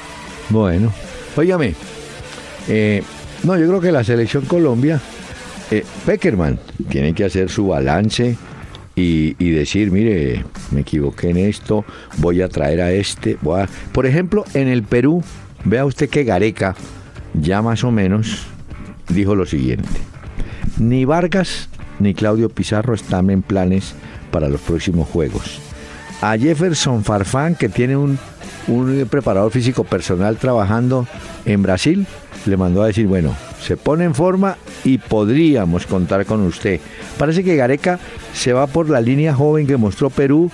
Bueno, 0.49 0.93
óigame, 1.36 1.73
eh, 2.67 3.01
no, 3.43 3.58
yo 3.58 3.67
creo 3.67 3.82
que 3.82 3.91
la 3.91 4.04
selección 4.04 4.45
Colombia, 4.45 5.00
eh, 5.71 5.84
Peckerman, 6.06 6.60
tiene 6.89 7.13
que 7.13 7.26
hacer 7.26 7.50
su 7.50 7.67
balance 7.67 8.38
y, 8.95 9.52
decir, 9.52 9.91
mire, 9.91 10.43
me 10.71 10.82
equivoqué 10.82 11.30
en 11.30 11.38
esto, 11.38 11.86
voy 12.17 12.41
a 12.41 12.50
traer 12.50 12.82
a 12.82 12.91
este. 12.91 13.38
voy 13.41 13.62
a-". 13.62 13.69
Por 13.91 14.08
ejemplo, 14.08 14.43
en 14.56 14.67
el 14.67 14.82
Perú, 14.84 15.23
vea 15.65 15.86
usted 15.86 16.10
que 16.10 16.23
Gareca 16.23 16.76
ya 17.39 17.62
más 17.62 17.84
o 17.84 17.91
menos 17.91 18.47
dijo 19.10 19.36
lo 19.36 19.45
siguiente. 19.45 19.88
Ni 20.78 21.06
Vargas 21.06 21.69
ni 22.00 22.13
Claudio 22.13 22.50
Pizarro 22.50 22.93
están 22.93 23.30
en 23.30 23.43
planes 23.43 23.93
para 24.32 24.50
los 24.50 24.62
próximos 24.62 25.08
juegos. 25.08 25.60
A 26.21 26.38
Jefferson 26.38 27.04
Farfán, 27.04 27.56
que 27.56 27.69
tiene 27.69 27.95
un, 27.95 28.17
un 28.67 29.08
preparador 29.10 29.52
físico 29.52 29.84
personal 29.84 30.38
trabajando 30.38 31.08
en 31.45 31.62
Brasil, 31.62 32.08
le 32.45 32.58
mandó 32.58 32.84
a 32.84 32.88
decir, 32.88 33.08
bueno, 33.08 33.36
se 33.62 33.78
pone 33.78 34.04
en 34.04 34.15
forma 34.15 34.58
y 34.84 34.97
podríamos 34.97 35.86
contar 35.86 36.26
con 36.26 36.41
usted. 36.41 36.80
Parece 37.17 37.43
que 37.43 37.56
Gareca 37.56 38.00
se 38.34 38.54
va 38.54 38.67
por 38.67 38.89
la 38.89 39.02
línea 39.02 39.34
joven 39.34 39.67
que 39.67 39.78
mostró 39.78 40.10
Perú 40.10 40.52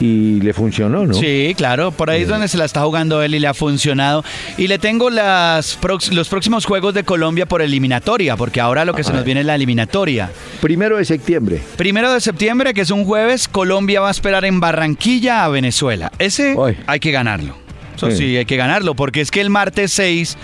y 0.00 0.40
le 0.40 0.52
funcionó, 0.52 1.06
¿no? 1.06 1.14
Sí, 1.14 1.54
claro, 1.56 1.92
por 1.92 2.10
ahí 2.10 2.22
es 2.22 2.28
donde 2.28 2.48
se 2.48 2.58
la 2.58 2.64
está 2.64 2.82
jugando 2.82 3.22
él 3.22 3.34
y 3.34 3.38
le 3.38 3.46
ha 3.46 3.54
funcionado. 3.54 4.24
Y 4.56 4.66
le 4.66 4.78
tengo 4.78 5.10
las 5.10 5.78
los 6.10 6.28
próximos 6.28 6.64
juegos 6.64 6.94
de 6.94 7.04
Colombia 7.04 7.46
por 7.46 7.62
eliminatoria, 7.62 8.36
porque 8.36 8.60
ahora 8.60 8.84
lo 8.84 8.94
que 8.94 9.04
se 9.04 9.12
nos 9.12 9.24
viene 9.24 9.40
es 9.40 9.46
la 9.46 9.54
eliminatoria. 9.54 10.30
Primero 10.60 10.96
de 10.96 11.04
septiembre. 11.04 11.60
Primero 11.76 12.12
de 12.12 12.20
septiembre, 12.20 12.74
que 12.74 12.80
es 12.80 12.90
un 12.90 13.04
jueves, 13.04 13.48
Colombia 13.48 14.00
va 14.00 14.08
a 14.08 14.10
esperar 14.10 14.44
en 14.44 14.60
Barranquilla 14.60 15.44
a 15.44 15.48
Venezuela. 15.48 16.10
Ese 16.18 16.56
Ay. 16.60 16.76
hay 16.86 17.00
que 17.00 17.12
ganarlo. 17.12 17.56
Eso 17.96 18.10
sí. 18.10 18.16
Sí. 18.16 18.36
hay 18.36 18.44
que 18.44 18.56
ganarlo, 18.56 18.94
porque 18.94 19.20
es 19.20 19.30
que 19.30 19.40
el 19.40 19.50
martes 19.50 19.92
6 19.92 20.36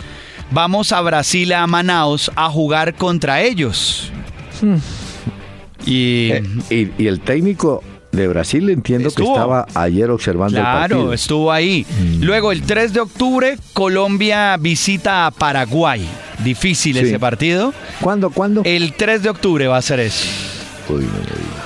vamos 0.50 0.92
a 0.92 1.00
Brasil, 1.00 1.52
a 1.52 1.66
Manaus, 1.66 2.30
a 2.36 2.48
jugar 2.50 2.94
contra 2.94 3.42
ellos. 3.42 4.10
Y 5.86 6.30
Eh, 6.32 6.42
y, 6.98 7.02
y 7.02 7.06
el 7.06 7.20
técnico 7.20 7.82
de 8.12 8.26
Brasil 8.28 8.68
entiendo 8.70 9.08
Estuvo. 9.08 9.26
que 9.26 9.32
estaba 9.32 9.66
ayer 9.74 10.10
observando 10.10 10.56
el 10.58 10.62
claro, 10.64 10.80
partido. 10.96 11.12
estuvo 11.12 11.52
ahí. 11.52 11.86
Luego, 12.20 12.50
el 12.52 12.62
3 12.62 12.92
de 12.92 13.00
octubre, 13.00 13.56
Colombia 13.72 14.56
visita 14.58 15.26
a 15.26 15.30
Paraguay. 15.30 16.06
Difícil 16.44 16.94
Sí. 16.96 17.04
ese 17.04 17.18
partido. 17.20 17.72
¿Cuándo, 18.00 18.30
cuándo? 18.30 18.62
El 18.64 18.94
3 18.94 19.22
de 19.22 19.30
octubre 19.30 19.66
va 19.68 19.76
a 19.76 19.82
ser 19.82 20.00
eso. 20.00 20.26
Uy. 20.88 21.04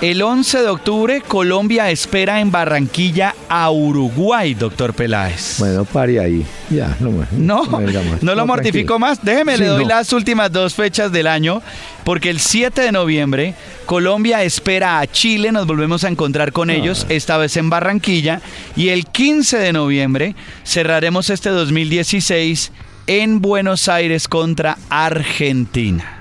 El 0.05 0.21
11 0.21 0.61
de 0.61 0.69
octubre, 0.69 1.23
Colombia 1.27 1.91
espera 1.91 2.39
en 2.43 2.51
Barranquilla 2.51 3.35
a 3.49 3.71
Uruguay, 3.71 4.53
doctor 4.53 4.93
Peláez. 4.93 5.57
Bueno, 5.59 5.87
pare 5.87 6.21
ahí. 6.21 6.45
Ya, 6.69 6.95
no 7.01 7.11
me, 7.11 7.25
No, 7.33 7.65
me 7.65 7.91
no 8.21 8.35
lo 8.35 8.45
mortifico 8.47 8.99
tranquilo. 8.99 8.99
más. 8.99 9.25
Déjeme, 9.25 9.55
Sí, 9.57 9.63
le 9.63 9.69
doy 9.69 9.85
no. 9.85 9.89
las 9.89 10.13
últimas 10.13 10.53
dos 10.53 10.75
fechas 10.75 11.11
del 11.11 11.27
año, 11.27 11.63
porque 12.05 12.29
el 12.29 12.39
7 12.39 12.83
de 12.83 12.93
noviembre 12.93 13.55
Colombia 13.87 14.43
espera 14.43 15.01
a 15.01 15.07
Chile, 15.07 15.53
nos 15.53 15.67
volvemos 15.67 16.05
a 16.05 16.09
encontrar 16.09 16.53
con 16.53 16.69
Ah. 16.69 16.75
ellos, 16.75 17.07
esta 17.09 17.39
vez 17.39 17.57
en 17.57 17.71
Barranquilla, 17.71 18.43
y 18.77 18.91
el 18.91 19.07
15 19.07 19.57
de 19.57 19.73
noviembre 19.73 20.35
cerraremos 20.67 21.31
este 21.31 21.49
2016 21.49 22.73
en 23.07 23.41
Buenos 23.41 23.89
Aires 23.89 24.29
contra 24.29 24.77
Argentina. 24.91 26.14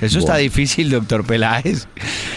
Eso 0.00 0.18
está 0.18 0.36
difícil, 0.36 0.90
doctor 0.90 1.24
Peláez. 1.24 1.86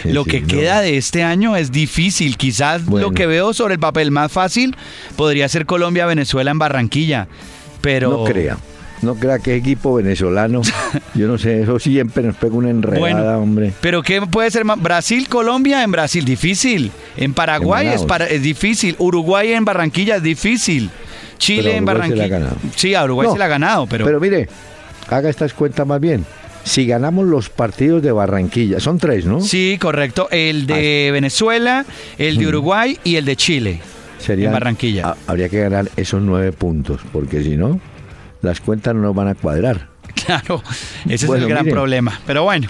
Sí, 0.04 0.12
lo 0.14 0.24
sí, 0.24 0.30
que 0.30 0.42
no. 0.42 0.48
queda 0.48 0.82
de 0.82 0.98
este 0.98 1.24
año 1.24 1.56
es 1.56 1.72
difícil. 1.72 2.38
Quizás 2.38 2.84
lo 2.88 3.12
que 3.12 3.28
veo 3.28 3.54
sobre 3.54 3.74
el 3.74 3.80
papel 3.80 4.12
más 4.12 4.32
fácil 4.32 4.76
podría 5.16 5.50
ser 5.50 5.66
Colombia-Venezuela 5.66 6.52
en 6.52 6.60
Barranquilla. 6.60 7.28
Pero 7.82 8.10
No 8.12 8.24
crea. 8.24 8.58
No 9.02 9.16
crea 9.16 9.40
que 9.40 9.56
es 9.56 9.62
equipo 9.62 9.94
venezolano. 9.96 10.62
Yo 11.16 11.28
no 11.28 11.38
sé, 11.38 11.62
eso 11.62 11.80
siempre 11.80 12.24
nos 12.24 12.36
pega 12.36 12.56
una 12.56 12.70
enredada, 12.70 13.00
Bueno, 13.00 13.38
hombre. 13.40 13.74
Pero 13.82 14.04
¿qué 14.04 14.22
puede 14.22 14.52
ser 14.52 14.66
más? 14.66 14.82
Brasil, 14.82 15.28
Colombia 15.30 15.84
en 15.84 15.92
Brasil, 15.92 16.26
difícil. 16.26 16.92
En 17.16 17.34
Paraguay 17.34 17.88
En 17.88 17.94
es, 17.94 18.04
para- 18.04 18.26
es 18.28 18.42
difícil. 18.42 18.96
Uruguay 19.00 19.54
en 19.54 19.64
Barranquilla 19.64 20.18
es 20.18 20.24
difícil. 20.24 20.90
Chile 21.38 21.64
Pero 21.64 21.78
en 21.78 21.86
Barranquilla. 21.86 22.50
Sí, 22.76 22.94
a 22.96 23.06
Uruguay 23.06 23.28
No, 23.28 23.34
se 23.34 23.40
la 23.40 23.46
ha 23.46 23.50
ganado, 23.50 23.88
pero, 23.88 24.04
Pero 24.06 24.20
mire, 24.20 24.50
haga 25.10 25.30
estas 25.30 25.54
cuentas 25.54 25.88
más 25.88 26.02
bien. 26.02 26.26
Si 26.64 26.86
ganamos 26.86 27.26
los 27.26 27.50
partidos 27.50 28.02
de 28.04 28.12
Barranquilla, 28.12 28.80
son 28.80 28.98
tres, 29.00 29.26
¿no? 29.26 29.42
sí, 29.42 29.78
correcto. 29.80 30.28
El 30.32 30.68
de 30.68 31.10
Venezuela, 31.12 31.86
el 32.18 32.38
de 32.38 32.48
Uruguay 32.48 32.98
y 33.04 33.16
el 33.16 33.26
de 33.26 33.36
Chile. 33.36 33.82
Serían- 34.20 34.48
en 34.48 34.54
Barranquilla. 34.54 35.08
ha- 35.08 35.18
habría 35.28 35.50
que 35.50 35.60
ganar 35.62 35.90
esos 35.96 36.22
nueve 36.22 36.52
puntos, 36.52 37.00
porque 37.14 37.42
si 37.44 37.56
no, 37.56 37.80
las 38.42 38.60
cuentas 38.62 38.94
no 38.94 39.02
nos 39.02 39.16
van 39.16 39.30
a 39.30 39.36
cuadrar. 39.36 39.88
Claro, 40.26 40.62
ese 41.08 41.26
es 41.26 41.32
el 41.32 41.48
gran 41.48 41.66
problema. 41.68 42.20
Pero 42.28 42.44
bueno, 42.44 42.68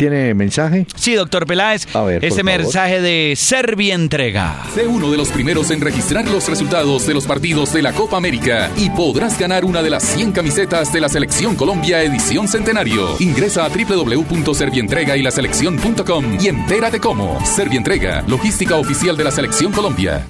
¿Tiene 0.00 0.32
mensaje? 0.32 0.86
Sí, 0.96 1.12
doctor 1.12 1.44
Peláez. 1.44 1.86
A 1.94 2.00
ver, 2.04 2.24
este 2.24 2.42
favor. 2.42 2.58
mensaje 2.62 3.02
de 3.02 3.34
Servientrega. 3.36 4.62
Sé 4.74 4.86
uno 4.86 5.10
de 5.10 5.18
los 5.18 5.28
primeros 5.28 5.70
en 5.70 5.82
registrar 5.82 6.26
los 6.26 6.48
resultados 6.48 7.06
de 7.06 7.12
los 7.12 7.26
partidos 7.26 7.74
de 7.74 7.82
la 7.82 7.92
Copa 7.92 8.16
América 8.16 8.70
y 8.78 8.88
podrás 8.88 9.38
ganar 9.38 9.62
una 9.66 9.82
de 9.82 9.90
las 9.90 10.02
100 10.02 10.32
camisetas 10.32 10.90
de 10.90 11.02
la 11.02 11.10
Selección 11.10 11.54
Colombia 11.54 12.02
edición 12.02 12.48
centenario. 12.48 13.08
Ingresa 13.18 13.66
a 13.66 13.68
www.servientrega 13.68 15.18
y 15.18 15.22
laselección.com 15.22 16.38
y 16.40 16.48
entérate 16.48 16.98
cómo. 16.98 17.38
Servientrega, 17.44 18.24
logística 18.26 18.76
oficial 18.76 19.18
de 19.18 19.24
la 19.24 19.30
Selección 19.30 19.70
Colombia. 19.70 20.26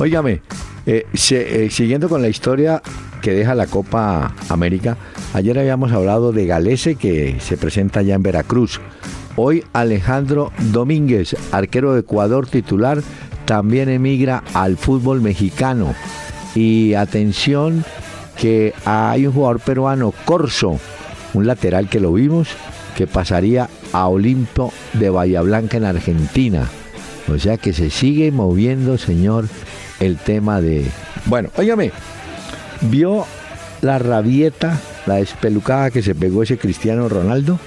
Óigame, 0.00 0.42
eh, 0.86 1.06
se- 1.14 1.66
eh, 1.66 1.70
siguiendo 1.70 2.08
con 2.08 2.20
la 2.20 2.28
historia 2.28 2.82
que 3.28 3.34
deja 3.34 3.54
la 3.54 3.66
Copa 3.66 4.32
América, 4.48 4.96
ayer 5.34 5.58
habíamos 5.58 5.92
hablado 5.92 6.32
de 6.32 6.46
Galese 6.46 6.94
que 6.94 7.36
se 7.40 7.58
presenta 7.58 8.00
ya 8.00 8.14
en 8.14 8.22
Veracruz. 8.22 8.80
Hoy 9.36 9.64
Alejandro 9.74 10.50
Domínguez, 10.72 11.36
arquero 11.52 11.92
de 11.92 12.00
Ecuador 12.00 12.46
titular, 12.46 13.02
también 13.44 13.90
emigra 13.90 14.44
al 14.54 14.78
fútbol 14.78 15.20
mexicano. 15.20 15.94
Y 16.54 16.94
atención 16.94 17.84
que 18.40 18.72
hay 18.86 19.26
un 19.26 19.34
jugador 19.34 19.60
peruano, 19.60 20.14
Corso, 20.24 20.80
un 21.34 21.46
lateral 21.46 21.90
que 21.90 22.00
lo 22.00 22.14
vimos, 22.14 22.48
que 22.96 23.06
pasaría 23.06 23.68
a 23.92 24.08
Olimpo 24.08 24.72
de 24.94 25.10
Bahía 25.10 25.42
Blanca 25.42 25.76
en 25.76 25.84
Argentina. 25.84 26.66
O 27.30 27.38
sea 27.38 27.58
que 27.58 27.74
se 27.74 27.90
sigue 27.90 28.32
moviendo, 28.32 28.96
señor, 28.96 29.48
el 30.00 30.16
tema 30.16 30.62
de... 30.62 30.86
Bueno, 31.26 31.50
óigame, 31.58 31.92
¿vio 32.82 33.24
la 33.82 33.98
rabieta, 33.98 34.78
la 35.06 35.14
despelucada 35.16 35.90
que 35.90 36.02
se 36.02 36.14
pegó 36.14 36.42
ese 36.42 36.58
Cristiano 36.58 37.08
Ronaldo? 37.08 37.58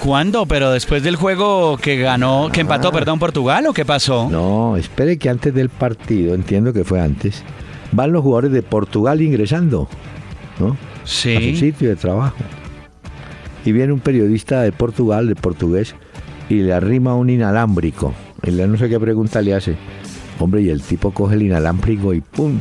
¿Cuándo? 0.00 0.46
¿Pero 0.46 0.72
después 0.72 1.02
del 1.02 1.16
juego 1.16 1.76
que 1.76 1.96
ganó, 1.96 2.50
que 2.52 2.60
empató, 2.60 2.88
Ah. 2.88 2.92
perdón, 2.92 3.18
Portugal 3.18 3.66
o 3.66 3.72
qué 3.72 3.84
pasó? 3.84 4.28
No, 4.30 4.76
espere 4.76 5.16
que 5.16 5.28
antes 5.28 5.54
del 5.54 5.68
partido, 5.68 6.34
entiendo 6.34 6.72
que 6.72 6.84
fue 6.84 7.00
antes, 7.00 7.42
van 7.92 8.12
los 8.12 8.22
jugadores 8.22 8.52
de 8.52 8.62
Portugal 8.62 9.20
ingresando, 9.22 9.88
¿no? 10.58 10.68
A 10.70 10.76
su 11.06 11.28
Sí. 11.28 11.56
sitio 11.56 11.88
de 11.88 11.96
trabajo. 11.96 12.36
Y 13.64 13.70
viene 13.72 13.92
un 13.92 14.00
periodista 14.00 14.62
de 14.62 14.72
Portugal, 14.72 15.28
de 15.28 15.36
portugués, 15.36 15.94
y 16.48 16.56
le 16.62 16.72
arrima 16.72 17.14
un 17.14 17.30
inalámbrico. 17.30 18.12
Y 18.42 18.50
le 18.50 18.66
no 18.66 18.76
sé 18.76 18.88
qué 18.88 18.98
pregunta 18.98 19.40
le 19.40 19.54
hace. 19.54 19.76
Hombre, 20.40 20.62
y 20.62 20.70
el 20.70 20.82
tipo 20.82 21.12
coge 21.12 21.36
el 21.36 21.42
inalámbrico 21.42 22.12
y 22.12 22.20
¡pum! 22.20 22.58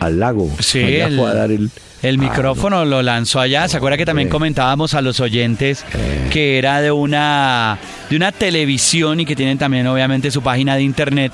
Al 0.00 0.18
lago. 0.18 0.50
Sí, 0.58 0.80
el- 0.80 1.16
fue 1.16 1.30
a 1.30 1.34
dar 1.34 1.50
el, 1.52 1.70
El 2.02 2.14
Ah, 2.14 2.22
micrófono 2.22 2.86
lo 2.86 3.02
lanzó 3.02 3.40
allá. 3.40 3.68
¿Se 3.68 3.76
acuerda 3.76 3.98
que 3.98 4.06
también 4.06 4.28
Eh. 4.28 4.30
comentábamos 4.30 4.94
a 4.94 5.02
los 5.02 5.20
oyentes 5.20 5.84
Eh. 5.92 6.28
que 6.32 6.56
era 6.56 6.80
de 6.80 6.90
una 6.90 7.78
de 8.08 8.16
una 8.16 8.32
televisión 8.32 9.20
y 9.20 9.26
que 9.26 9.36
tienen 9.36 9.58
también 9.58 9.86
obviamente 9.86 10.30
su 10.30 10.40
página 10.42 10.76
de 10.76 10.82
internet, 10.82 11.30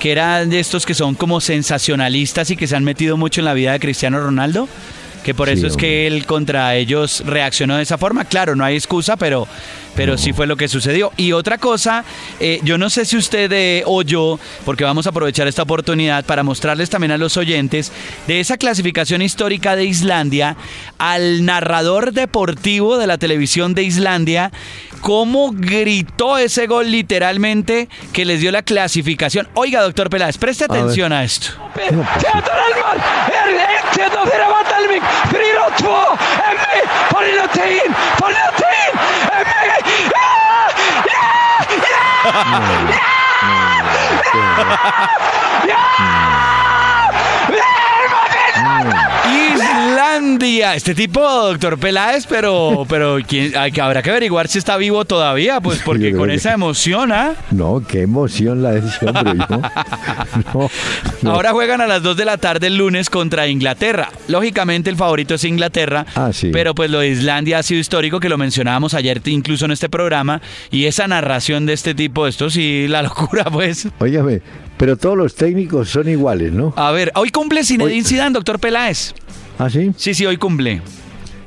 que 0.00 0.10
era 0.10 0.44
de 0.44 0.58
estos 0.58 0.84
que 0.86 0.94
son 0.94 1.14
como 1.14 1.40
sensacionalistas 1.40 2.50
y 2.50 2.56
que 2.56 2.66
se 2.66 2.74
han 2.74 2.82
metido 2.82 3.16
mucho 3.16 3.40
en 3.40 3.44
la 3.44 3.54
vida 3.54 3.70
de 3.72 3.78
Cristiano 3.78 4.18
Ronaldo? 4.20 4.68
Que 5.24 5.34
por 5.34 5.48
Sí, 5.48 5.54
eso 5.54 5.66
es 5.68 5.72
hombre. 5.74 5.86
que 5.86 6.06
él 6.08 6.26
contra 6.26 6.74
ellos 6.74 7.22
reaccionó 7.26 7.76
de 7.76 7.82
esa 7.84 7.98
forma. 7.98 8.24
Claro, 8.24 8.56
no 8.56 8.64
hay 8.64 8.74
excusa, 8.76 9.16
pero, 9.16 9.46
pero 9.98 10.16
sí 10.16 10.32
fue 10.32 10.46
lo 10.46 10.56
que 10.56 10.68
sucedió. 10.68 11.10
Y 11.16 11.32
otra 11.32 11.58
cosa, 11.58 12.04
eh, 12.38 12.60
yo 12.62 12.78
no 12.78 12.88
sé 12.88 13.04
si 13.04 13.16
usted 13.16 13.50
eh, 13.52 13.82
o 13.84 14.02
yo, 14.02 14.38
porque 14.64 14.84
vamos 14.84 15.06
a 15.06 15.10
aprovechar 15.10 15.48
esta 15.48 15.62
oportunidad 15.62 16.24
para 16.24 16.44
mostrarles 16.44 16.88
también 16.88 17.10
a 17.10 17.18
los 17.18 17.36
oyentes 17.36 17.90
de 18.28 18.38
esa 18.38 18.58
clasificación 18.58 19.22
histórica 19.22 19.74
de 19.74 19.86
Islandia, 19.86 20.54
al 20.98 21.44
narrador 21.44 22.12
deportivo 22.12 22.96
de 22.96 23.08
la 23.08 23.18
televisión 23.18 23.74
de 23.74 23.82
Islandia, 23.82 24.52
cómo 25.00 25.50
gritó 25.52 26.38
ese 26.38 26.68
gol 26.68 26.92
literalmente 26.92 27.88
que 28.12 28.24
les 28.24 28.40
dio 28.40 28.52
la 28.52 28.62
clasificación. 28.62 29.48
Oiga, 29.54 29.82
doctor 29.82 30.10
Peláez, 30.10 30.38
preste 30.38 30.66
atención 30.66 31.12
a 31.12 31.24
esto. 31.24 31.54
Theodor 39.38 40.18
Elmar 50.18 50.38
1-2 50.38 50.38
fyrir 50.38 50.38
Vandalvik 50.38 50.38
3-2 50.38 50.38
Emmi 50.38 50.38
farinn 50.38 50.38
á 50.38 50.38
tegin 50.38 50.38
farinn 50.38 50.38
á 50.38 50.38
tegin 50.38 50.38
Emmi 50.38 50.60
ja 50.60 50.68
Islandia. 50.68 50.74
Este 50.74 50.94
tipo, 50.94 51.20
doctor 51.20 51.78
Peláez, 51.78 52.26
pero, 52.26 52.86
pero 52.88 53.18
¿quién, 53.26 53.56
hay 53.56 53.72
que, 53.72 53.80
habrá 53.80 54.02
que 54.02 54.10
averiguar 54.10 54.48
si 54.48 54.58
está 54.58 54.76
vivo 54.76 55.04
todavía, 55.04 55.60
pues 55.60 55.80
porque 55.84 56.12
con 56.12 56.28
que- 56.28 56.34
esa 56.34 56.52
emoción, 56.52 57.12
¿ah? 57.12 57.34
No, 57.50 57.82
qué 57.86 58.02
emoción 58.02 58.62
la 58.62 58.72
de 58.72 58.80
ese 58.88 59.06
hombre. 59.06 59.46
yo. 59.48 59.60
No, 60.54 60.70
no. 61.22 61.30
Ahora 61.32 61.52
juegan 61.52 61.80
a 61.80 61.86
las 61.86 62.02
2 62.02 62.16
de 62.16 62.24
la 62.24 62.36
tarde 62.38 62.68
el 62.68 62.76
lunes 62.76 63.10
contra 63.10 63.46
Inglaterra. 63.48 64.10
Lógicamente 64.28 64.88
el 64.90 64.96
favorito 64.96 65.34
es 65.34 65.44
Inglaterra, 65.44 66.06
Ah, 66.14 66.30
sí. 66.32 66.50
pero 66.52 66.74
pues 66.74 66.90
lo 66.90 67.00
de 67.00 67.08
Islandia 67.08 67.58
ha 67.58 67.62
sido 67.62 67.80
histórico, 67.80 68.20
que 68.20 68.28
lo 68.28 68.38
mencionábamos 68.38 68.94
ayer 68.94 69.20
incluso 69.26 69.64
en 69.64 69.72
este 69.72 69.88
programa, 69.88 70.40
y 70.70 70.84
esa 70.86 71.06
narración 71.08 71.66
de 71.66 71.72
este 71.72 71.94
tipo, 71.94 72.26
esto 72.26 72.50
sí, 72.50 72.86
la 72.88 73.02
locura, 73.02 73.44
pues. 73.44 73.88
Óigame, 73.98 74.40
pero 74.76 74.96
todos 74.96 75.16
los 75.16 75.34
técnicos 75.34 75.88
son 75.90 76.08
iguales, 76.08 76.52
¿no? 76.52 76.72
A 76.76 76.90
ver, 76.92 77.10
hoy 77.14 77.30
cumple 77.30 77.64
Zinedine 77.64 77.96
Hoy- 77.98 78.04
Zidane, 78.04 78.32
doctor 78.32 78.58
Peláez. 78.60 79.14
¿Ah, 79.58 79.68
sí? 79.68 79.92
Sí, 79.96 80.14
sí, 80.14 80.24
hoy 80.24 80.36
cumple. 80.36 80.80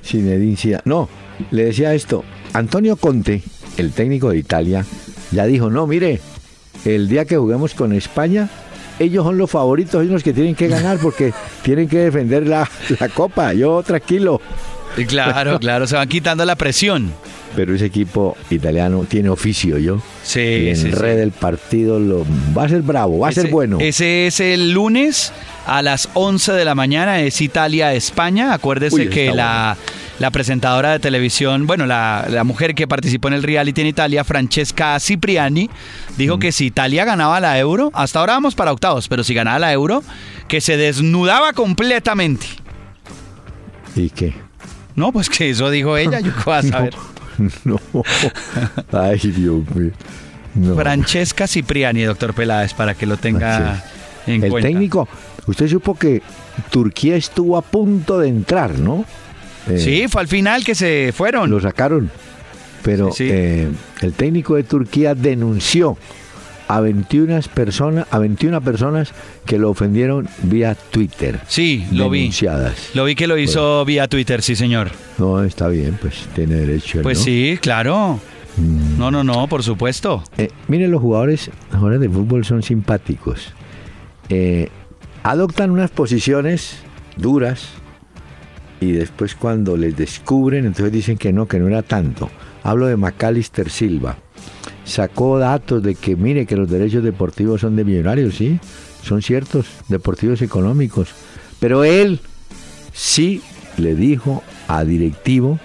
Zinedine 0.03 0.57
Zidane. 0.57 0.83
No, 0.85 1.07
le 1.51 1.65
decía 1.65 1.93
esto. 1.93 2.23
Antonio 2.53 2.97
Conte, 2.97 3.41
el 3.77 3.93
técnico 3.93 4.29
de 4.31 4.37
Italia, 4.37 4.85
ya 5.31 5.45
dijo, 5.45 5.69
no, 5.69 5.87
mire, 5.87 6.19
el 6.83 7.07
día 7.07 7.23
que 7.25 7.37
juguemos 7.37 7.73
con 7.73 7.93
España, 7.93 8.49
ellos 8.99 9.23
son 9.23 9.37
los 9.37 9.49
favoritos, 9.49 10.01
ellos 10.01 10.13
los 10.13 10.23
que 10.23 10.33
tienen 10.33 10.55
que 10.55 10.67
ganar 10.67 10.97
porque 10.97 11.33
tienen 11.63 11.87
que 11.87 11.99
defender 11.99 12.45
la, 12.47 12.69
la 12.99 13.09
copa. 13.09 13.53
Yo 13.53 13.81
tranquilo. 13.83 14.41
Claro, 15.07 15.59
claro, 15.59 15.87
se 15.87 15.95
van 15.95 16.07
quitando 16.09 16.43
la 16.45 16.55
presión. 16.55 17.11
Pero 17.55 17.75
ese 17.75 17.85
equipo 17.85 18.37
italiano 18.49 19.05
tiene 19.09 19.27
oficio, 19.29 19.77
yo. 19.77 20.01
Sí, 20.23 20.39
y 20.39 20.75
sí, 20.75 20.83
sí. 20.83 20.87
enreda 20.87 21.21
el 21.21 21.31
partido, 21.31 21.99
lo, 21.99 22.25
va 22.57 22.63
a 22.65 22.69
ser 22.69 22.81
bravo, 22.81 23.19
va 23.19 23.27
a 23.27 23.31
ser 23.33 23.45
Ese- 23.45 23.51
bueno. 23.53 23.77
Ese 23.81 24.27
es 24.27 24.39
el 24.39 24.71
lunes 24.71 25.33
a 25.65 25.81
las 25.81 26.07
11 26.13 26.53
de 26.53 26.63
la 26.63 26.75
mañana, 26.75 27.19
es 27.19 27.41
Italia-España. 27.41 28.53
Acuérdese 28.53 28.95
Uy, 28.95 29.09
que 29.09 29.33
la, 29.33 29.75
la 30.19 30.31
presentadora 30.31 30.91
de 30.93 30.99
televisión, 30.99 31.67
bueno, 31.67 31.85
la, 31.85 32.25
la 32.29 32.45
mujer 32.45 32.73
que 32.73 32.87
participó 32.87 33.27
en 33.27 33.33
el 33.33 33.43
reality 33.43 33.81
en 33.81 33.87
Italia, 33.87 34.23
Francesca 34.23 34.97
Cipriani, 35.01 35.69
dijo 36.17 36.37
Mm. 36.37 36.39
que 36.39 36.51
si 36.53 36.67
Italia 36.67 37.03
ganaba 37.03 37.41
la 37.41 37.59
euro, 37.59 37.91
hasta 37.93 38.19
ahora 38.19 38.33
vamos 38.33 38.55
para 38.55 38.71
octavos, 38.71 39.09
pero 39.09 39.25
si 39.25 39.33
ganaba 39.33 39.59
la 39.59 39.73
euro, 39.73 40.03
que 40.47 40.61
se 40.61 40.77
desnudaba 40.77 41.51
completamente. 41.51 42.45
¿Y 43.93 44.09
qué? 44.09 44.33
No, 45.01 45.11
pues 45.11 45.29
que 45.29 45.49
eso 45.49 45.69
dijo 45.71 45.97
ella, 45.97 46.19
yo 46.19 46.31
qué 46.31 46.41
voy 46.45 46.53
a 46.55 46.61
saber. 46.61 46.93
No. 47.63 47.79
Ay, 48.91 49.17
Dios 49.17 49.63
mío. 49.73 49.91
No. 50.53 50.75
Francesca 50.75 51.47
Cipriani, 51.47 52.03
doctor 52.03 52.35
Peláez, 52.35 52.73
para 52.75 52.93
que 52.93 53.07
lo 53.07 53.17
tenga 53.17 53.83
en 54.27 54.43
el 54.43 54.51
cuenta. 54.51 54.67
técnico, 54.67 55.07
usted 55.47 55.67
supo 55.67 55.95
que 55.97 56.21
Turquía 56.69 57.15
estuvo 57.15 57.57
a 57.57 57.63
punto 57.63 58.19
de 58.19 58.27
entrar, 58.27 58.77
¿no? 58.77 59.05
Eh, 59.67 59.79
Sí, 59.79 60.05
fue 60.07 60.21
al 60.21 60.27
final 60.27 60.63
que 60.63 60.75
se 60.75 61.11
fueron. 61.15 61.49
Lo 61.49 61.59
sacaron. 61.59 62.11
Pero 62.83 63.11
Sí, 63.11 63.25
sí. 63.25 63.29
eh, 63.33 63.69
el 64.01 64.13
técnico 64.13 64.55
de 64.55 64.63
Turquía 64.63 65.15
denunció 65.15 65.97
a 66.71 66.79
21 66.79 67.41
personas, 67.53 68.07
a 68.11 68.17
21 68.19 68.61
personas 68.61 69.11
que 69.45 69.57
lo 69.57 69.69
ofendieron 69.69 70.29
vía 70.43 70.75
Twitter. 70.75 71.39
Sí, 71.47 71.85
lo 71.91 72.09
vi. 72.09 72.19
Denunciadas. 72.19 72.91
Lo 72.93 73.03
vi 73.03 73.15
que 73.15 73.27
lo 73.27 73.37
hizo 73.37 73.83
vía 73.83 74.07
Twitter, 74.07 74.41
sí, 74.41 74.55
señor. 74.55 74.89
No, 75.17 75.43
está 75.43 75.67
bien, 75.67 75.97
pues 76.01 76.27
tiene 76.33 76.55
derecho. 76.55 76.99
él, 76.99 77.03
Pues 77.03 77.17
¿no? 77.19 77.23
sí, 77.25 77.59
claro. 77.61 78.19
Mm. 78.55 78.97
No, 78.97 79.11
no, 79.11 79.23
no, 79.23 79.47
por 79.47 79.63
supuesto. 79.63 80.23
Eh, 80.37 80.49
miren, 80.69 80.91
los 80.91 81.01
jugadores, 81.01 81.47
los 81.71 81.79
jugadores 81.79 81.99
de 81.99 82.09
fútbol 82.09 82.45
son 82.45 82.63
simpáticos. 82.63 83.53
Eh, 84.29 84.69
adoptan 85.23 85.71
unas 85.71 85.91
posiciones 85.91 86.77
duras 87.17 87.67
y 88.79 88.93
después 88.93 89.35
cuando 89.35 89.75
les 89.75 89.97
descubren, 89.97 90.65
entonces 90.65 90.91
dicen 90.93 91.17
que 91.17 91.33
no, 91.33 91.47
que 91.47 91.59
no 91.59 91.67
era 91.67 91.81
tanto. 91.83 92.29
Hablo 92.63 92.87
de 92.87 92.95
Macalister 92.95 93.69
Silva. 93.69 94.17
Sacó 94.83 95.39
datos 95.39 95.83
de 95.83 95.95
que, 95.95 96.15
mire, 96.15 96.45
que 96.45 96.57
los 96.57 96.69
derechos 96.69 97.03
deportivos 97.03 97.61
son 97.61 97.75
de 97.75 97.83
millonarios, 97.83 98.35
sí, 98.35 98.59
son 99.03 99.21
ciertos, 99.21 99.67
deportivos 99.87 100.41
económicos. 100.41 101.09
Pero 101.59 101.83
él 101.83 102.19
sí 102.93 103.41
le 103.77 103.95
dijo 103.95 104.43
a 104.67 104.83
directivo, 104.83 105.59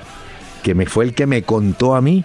que 0.62 0.74
me 0.74 0.86
fue 0.86 1.04
el 1.04 1.14
que 1.14 1.26
me 1.26 1.42
contó 1.42 1.94
a 1.94 2.00
mí, 2.00 2.24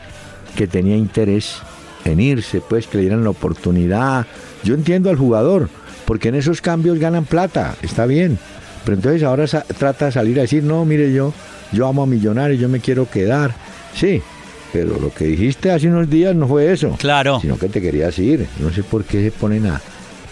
que 0.56 0.67
tenía 0.67 0.97
interés 0.97 1.58
en 2.06 2.19
irse, 2.19 2.62
pues 2.62 2.88
que 2.88 2.97
le 2.97 3.04
dieran 3.04 3.23
la 3.23 3.30
oportunidad. 3.30 4.25
Yo 4.63 4.73
entiendo 4.73 5.10
al 5.10 5.15
jugador, 5.15 5.69
porque 6.06 6.30
en 6.30 6.36
esos 6.36 6.62
cambios 6.62 6.99
ganan 6.99 7.25
plata, 7.25 7.75
está 7.82 8.06
bien. 8.06 8.39
Pero 8.84 8.95
entonces 8.95 9.23
ahora 9.23 9.45
trata 9.77 10.08
de 10.08 10.12
salir 10.12 10.39
a 10.39 10.41
decir, 10.41 10.63
no, 10.63 10.86
mire 10.86 11.13
yo, 11.13 11.34
yo 11.71 11.88
amo 11.88 12.04
a 12.04 12.08
Millonarios, 12.08 12.60
yo 12.60 12.67
me 12.67 12.80
quiero 12.80 13.10
quedar. 13.10 13.54
Sí, 13.93 14.21
pero 14.74 15.00
lo 15.00 15.14
que 15.14 15.26
dijiste 15.26 15.72
hace 15.72 15.88
unos 15.88 16.10
días 16.10 16.36
no 16.36 16.48
fue 16.48 16.72
eso. 16.72 16.96
Claro. 17.00 17.40
Sino 17.42 17.58
que 17.58 17.68
te 17.70 17.82
querías 17.82 18.18
ir. 18.20 18.48
No 18.60 18.72
sé 18.72 18.84
por 18.84 19.04
qué 19.04 19.22
se 19.24 19.32
ponen 19.32 19.66
a, 19.68 19.82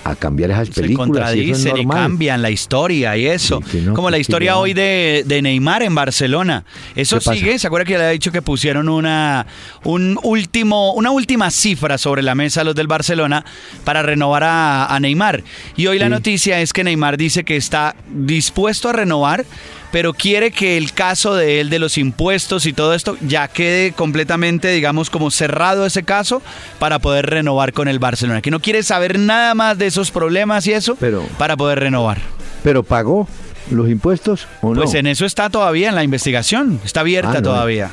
a 0.05 0.15
cambiar 0.15 0.51
esas 0.51 0.67
Se 0.69 0.81
películas. 0.81 1.07
es 1.07 1.13
contradicen 1.13 1.77
y 1.77 1.83
normal. 1.83 1.97
cambian 2.03 2.41
la 2.41 2.49
historia 2.49 3.17
y 3.17 3.25
eso. 3.27 3.61
Sí, 3.65 3.71
que 3.79 3.81
no, 3.81 3.93
Como 3.93 4.09
la 4.09 4.17
historia 4.17 4.57
hoy 4.57 4.73
de, 4.73 5.23
de 5.27 5.41
Neymar 5.41 5.83
en 5.83 5.93
Barcelona. 5.93 6.63
Eso 6.95 7.19
sigue. 7.19 7.59
¿Se 7.59 7.67
acuerda 7.67 7.83
que 7.85 7.91
le 7.93 7.97
había 8.03 8.09
dicho 8.11 8.31
que 8.31 8.41
pusieron 8.41 8.87
una, 8.87 9.45
un 9.83 10.17
último, 10.23 10.93
una 10.93 11.11
última 11.11 11.51
cifra 11.51 11.97
sobre 11.97 12.21
la 12.21 12.33
mesa 12.33 12.63
los 12.63 12.75
del 12.75 12.87
Barcelona 12.87 13.43
para 13.83 14.01
renovar 14.01 14.45
a, 14.45 14.85
a 14.85 14.99
Neymar? 15.01 15.43
Y 15.75 15.87
hoy 15.87 15.99
la 15.99 16.07
noticia 16.09 16.61
es 16.61 16.71
que 16.71 16.83
Neymar 16.85 17.17
dice 17.17 17.43
que 17.43 17.57
está 17.57 17.95
dispuesto 18.09 18.87
a 18.89 18.93
renovar. 18.93 19.45
Pero 19.91 20.13
quiere 20.13 20.51
que 20.51 20.77
el 20.77 20.93
caso 20.93 21.33
de 21.35 21.59
él, 21.61 21.69
de 21.71 21.79
los 21.79 21.97
impuestos 21.97 22.65
y 22.67 22.73
todo 22.73 22.93
esto, 22.93 23.17
ya 23.21 23.47
quede 23.47 23.91
completamente, 23.93 24.67
digamos, 24.69 25.09
como 25.09 25.31
cerrado 25.31 25.85
ese 25.85 26.03
caso 26.03 26.43
para 26.77 26.99
poder 26.99 27.25
renovar 27.25 27.73
con 27.73 27.87
el 27.87 27.97
Barcelona. 27.97 28.41
Que 28.41 28.51
no 28.51 28.59
quiere 28.59 28.83
saber 28.83 29.17
nada 29.17 29.55
más 29.55 29.77
de 29.79 29.87
esos 29.87 30.11
problemas 30.11 30.67
y 30.67 30.73
eso 30.73 30.95
Pero- 30.99 31.23
para 31.39 31.57
poder 31.57 31.79
renovar. 31.79 32.19
Pero 32.63 32.83
pagó 32.83 33.27
los 33.71 33.89
impuestos 33.89 34.47
o 34.61 34.75
no. 34.75 34.81
Pues 34.81 34.93
en 34.93 35.07
eso 35.07 35.25
está 35.25 35.49
todavía 35.49 35.89
en 35.89 35.95
la 35.95 36.03
investigación, 36.03 36.79
está 36.85 36.99
abierta 36.99 37.31
Ah, 37.31 37.35
no. 37.35 37.41
todavía. 37.41 37.89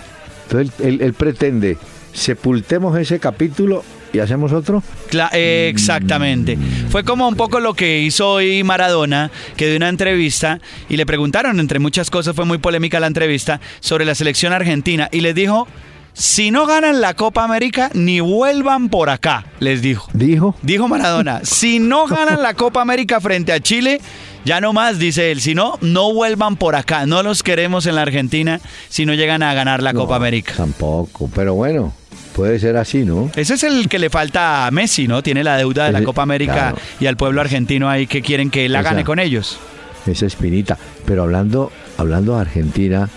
Entonces 0.50 0.74
él, 0.80 0.86
él- 0.86 1.00
él 1.02 1.14
pretende 1.14 1.78
sepultemos 2.12 2.98
ese 2.98 3.18
capítulo 3.20 3.84
y 4.16 4.20
hacemos 4.20 4.52
otro. 4.52 4.82
Cla- 5.10 5.30
eh, 5.32 5.68
exactamente. 5.70 6.58
Fue 6.90 7.04
como 7.04 7.28
un 7.28 7.36
poco 7.36 7.60
lo 7.60 7.74
que 7.74 8.00
hizo 8.00 8.30
hoy 8.32 8.64
Maradona, 8.64 9.30
que 9.56 9.68
dio 9.68 9.76
una 9.76 9.88
entrevista 9.88 10.60
y 10.88 10.96
le 10.96 11.06
preguntaron, 11.06 11.60
entre 11.60 11.78
muchas 11.78 12.10
cosas, 12.10 12.34
fue 12.34 12.44
muy 12.44 12.58
polémica 12.58 12.98
la 13.00 13.06
entrevista, 13.06 13.60
sobre 13.80 14.04
la 14.04 14.14
selección 14.14 14.52
argentina 14.52 15.08
y 15.12 15.20
les 15.20 15.34
dijo, 15.34 15.68
si 16.12 16.50
no 16.50 16.64
ganan 16.66 17.02
la 17.02 17.12
Copa 17.14 17.44
América, 17.44 17.90
ni 17.92 18.20
vuelvan 18.20 18.88
por 18.88 19.10
acá, 19.10 19.44
les 19.60 19.82
dijo. 19.82 20.08
Dijo. 20.14 20.54
Dijo 20.62 20.88
Maradona, 20.88 21.40
si 21.44 21.78
no 21.78 22.06
ganan 22.06 22.42
la 22.42 22.54
Copa 22.54 22.80
América 22.80 23.20
frente 23.20 23.52
a 23.52 23.60
Chile, 23.60 24.00
ya 24.44 24.60
no 24.62 24.72
más, 24.72 24.98
dice 24.98 25.30
él, 25.30 25.40
si 25.42 25.54
no, 25.54 25.76
no 25.82 26.14
vuelvan 26.14 26.56
por 26.56 26.74
acá, 26.74 27.04
no 27.04 27.22
los 27.22 27.42
queremos 27.42 27.84
en 27.86 27.96
la 27.96 28.02
Argentina 28.02 28.60
si 28.88 29.04
no 29.04 29.12
llegan 29.12 29.42
a 29.42 29.52
ganar 29.52 29.82
la 29.82 29.92
Copa 29.92 30.16
América. 30.16 30.54
Tampoco, 30.56 31.28
pero 31.34 31.54
bueno, 31.54 31.92
puede 32.36 32.58
ser 32.60 32.76
así, 32.76 33.04
¿no? 33.04 33.30
Ese 33.34 33.54
es 33.54 33.62
el 33.64 33.88
que 33.88 33.98
le 33.98 34.10
falta 34.10 34.66
a 34.66 34.70
Messi, 34.70 35.08
¿no? 35.08 35.22
Tiene 35.22 35.42
la 35.42 35.56
deuda 35.56 35.86
de 35.86 35.92
la 35.92 36.02
Copa 36.04 36.22
América 36.22 36.52
claro. 36.52 36.76
y 37.00 37.06
al 37.06 37.16
pueblo 37.16 37.40
argentino 37.40 37.88
ahí 37.88 38.06
que 38.06 38.20
quieren 38.22 38.50
que 38.50 38.68
la 38.68 38.80
Esa- 38.80 38.90
gane 38.90 39.04
con 39.04 39.18
ellos. 39.18 39.58
Esa 40.06 40.26
espinita. 40.26 40.76
Pero 41.06 41.22
hablando, 41.24 41.72
hablando 41.96 42.34
de 42.36 42.42
Argentina, 42.42 43.08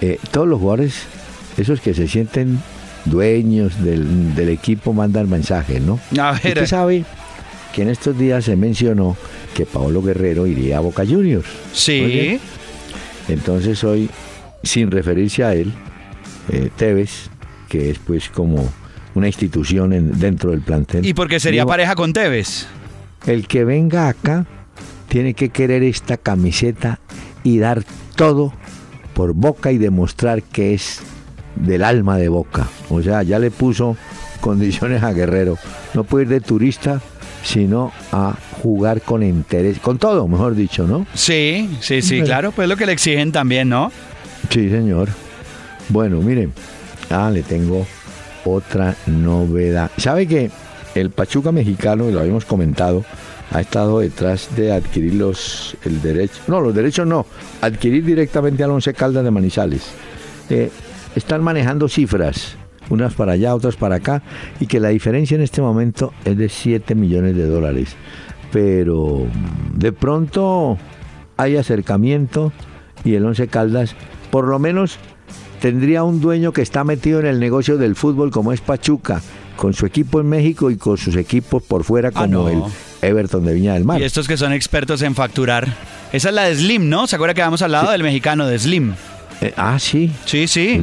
eh, 0.00 0.18
todos 0.30 0.46
los 0.48 0.60
jugadores, 0.60 1.02
esos 1.58 1.80
que 1.80 1.92
se 1.94 2.06
sienten 2.08 2.60
dueños 3.04 3.82
del, 3.82 4.34
del 4.36 4.48
equipo, 4.50 4.92
mandan 4.92 5.28
mensajes, 5.28 5.82
¿no? 5.82 5.98
A 6.18 6.32
ver, 6.32 6.46
Usted 6.54 6.66
sabe 6.66 7.04
que 7.74 7.82
en 7.82 7.88
estos 7.90 8.16
días 8.16 8.44
se 8.44 8.54
mencionó 8.56 9.16
que 9.54 9.66
Paolo 9.66 10.00
Guerrero 10.00 10.46
iría 10.46 10.76
a 10.78 10.80
Boca 10.80 11.04
Juniors. 11.04 11.48
sí. 11.72 12.00
Oye, 12.04 12.40
Entonces 13.28 13.82
hoy, 13.84 14.08
sin 14.62 14.90
referirse 14.90 15.44
a 15.44 15.54
él, 15.54 15.72
eh, 16.52 16.70
Tevez, 16.76 17.30
que 17.70 17.88
es 17.90 17.98
pues 17.98 18.28
como 18.28 18.68
una 19.14 19.28
institución 19.28 19.92
en- 19.94 20.18
dentro 20.18 20.50
del 20.50 20.60
plantel. 20.60 21.06
Y 21.06 21.14
porque 21.14 21.40
sería 21.40 21.64
pareja 21.64 21.94
con 21.94 22.12
Tevez. 22.12 22.66
El 23.26 23.46
que 23.46 23.64
venga 23.64 24.08
acá 24.08 24.44
tiene 25.08 25.32
que 25.34 25.48
querer 25.48 25.82
esta 25.82 26.16
camiseta 26.18 27.00
y 27.44 27.58
dar 27.58 27.82
todo 28.16 28.52
por 29.14 29.32
Boca 29.32 29.72
y 29.72 29.78
demostrar 29.78 30.42
que 30.42 30.74
es 30.74 31.00
del 31.56 31.84
alma 31.84 32.16
de 32.18 32.28
Boca. 32.28 32.68
O 32.90 33.02
sea, 33.02 33.22
ya 33.22 33.38
le 33.38 33.50
puso 33.50 33.96
condiciones 34.40 35.02
a 35.02 35.12
Guerrero. 35.12 35.58
No 35.94 36.04
puede 36.04 36.24
ir 36.24 36.28
de 36.30 36.40
turista, 36.40 37.00
sino 37.42 37.92
a 38.12 38.34
jugar 38.62 39.00
con 39.02 39.22
interés, 39.22 39.78
con 39.78 39.98
todo, 39.98 40.26
mejor 40.28 40.54
dicho, 40.54 40.86
¿no? 40.86 41.06
Sí, 41.14 41.68
sí, 41.80 42.02
sí, 42.02 42.22
claro, 42.22 42.52
pues 42.52 42.68
lo 42.68 42.76
que 42.76 42.86
le 42.86 42.92
exigen 42.92 43.32
también, 43.32 43.68
¿no? 43.68 43.90
Sí, 44.50 44.68
señor. 44.70 45.08
Bueno, 45.88 46.20
miren, 46.20 46.52
ah, 47.10 47.30
le 47.30 47.42
tengo 47.42 47.86
otra 48.44 48.96
novedad. 49.06 49.90
¿Sabe 49.96 50.26
que 50.26 50.50
el 50.94 51.10
Pachuca 51.10 51.52
mexicano, 51.52 52.08
y 52.08 52.12
lo 52.12 52.20
habíamos 52.20 52.44
comentado, 52.44 53.04
ha 53.52 53.60
estado 53.60 54.00
detrás 54.00 54.48
de 54.56 54.72
adquirir 54.72 55.14
los 55.14 55.76
el 55.84 56.00
derecho, 56.00 56.40
no, 56.46 56.60
los 56.60 56.74
derechos 56.74 57.06
no, 57.06 57.26
adquirir 57.60 58.04
directamente 58.04 58.62
al 58.62 58.70
Once 58.70 58.92
Caldas 58.94 59.24
de 59.24 59.30
Manizales. 59.30 59.90
Eh, 60.48 60.70
están 61.16 61.42
manejando 61.42 61.88
cifras, 61.88 62.56
unas 62.88 63.14
para 63.14 63.32
allá, 63.32 63.54
otras 63.54 63.76
para 63.76 63.96
acá, 63.96 64.22
y 64.60 64.66
que 64.66 64.80
la 64.80 64.88
diferencia 64.88 65.34
en 65.34 65.42
este 65.42 65.62
momento 65.62 66.12
es 66.24 66.36
de 66.36 66.48
7 66.48 66.94
millones 66.94 67.36
de 67.36 67.46
dólares. 67.46 67.96
Pero 68.52 69.26
mm, 69.26 69.78
de 69.78 69.92
pronto 69.92 70.78
hay 71.36 71.56
acercamiento 71.56 72.52
y 73.04 73.14
el 73.14 73.24
Once 73.24 73.48
Caldas, 73.48 73.94
por 74.30 74.46
lo 74.46 74.58
menos 74.58 74.98
tendría 75.60 76.02
un 76.04 76.20
dueño 76.20 76.52
que 76.52 76.62
está 76.62 76.84
metido 76.84 77.20
en 77.20 77.26
el 77.26 77.38
negocio 77.40 77.78
del 77.78 77.94
fútbol 77.96 78.30
como 78.30 78.52
es 78.52 78.60
Pachuca, 78.60 79.20
con 79.56 79.74
su 79.74 79.86
equipo 79.86 80.20
en 80.20 80.28
México 80.28 80.70
y 80.70 80.76
con 80.76 80.96
sus 80.96 81.16
equipos 81.16 81.62
por 81.62 81.84
fuera 81.84 82.08
Ah, 82.08 82.12
como 82.22 82.26
no. 82.28 82.48
el 82.48 82.62
Everton 83.02 83.44
de 83.44 83.54
Viña 83.54 83.74
del 83.74 83.84
Mar. 83.84 84.00
Y 84.00 84.04
estos 84.04 84.26
que 84.26 84.36
son 84.36 84.52
expertos 84.52 85.02
en 85.02 85.14
facturar. 85.14 85.68
Esa 86.12 86.30
es 86.30 86.34
la 86.34 86.44
de 86.44 86.56
Slim, 86.56 86.88
¿no? 86.88 87.06
¿Se 87.06 87.16
acuerda 87.16 87.34
que 87.34 87.42
habíamos 87.42 87.62
hablado 87.62 87.90
del 87.92 88.02
mexicano 88.02 88.46
de 88.46 88.58
Slim? 88.58 88.94
Eh, 89.40 89.54
ah, 89.56 89.78
sí. 89.78 90.10
Sí, 90.24 90.48
sí, 90.48 90.82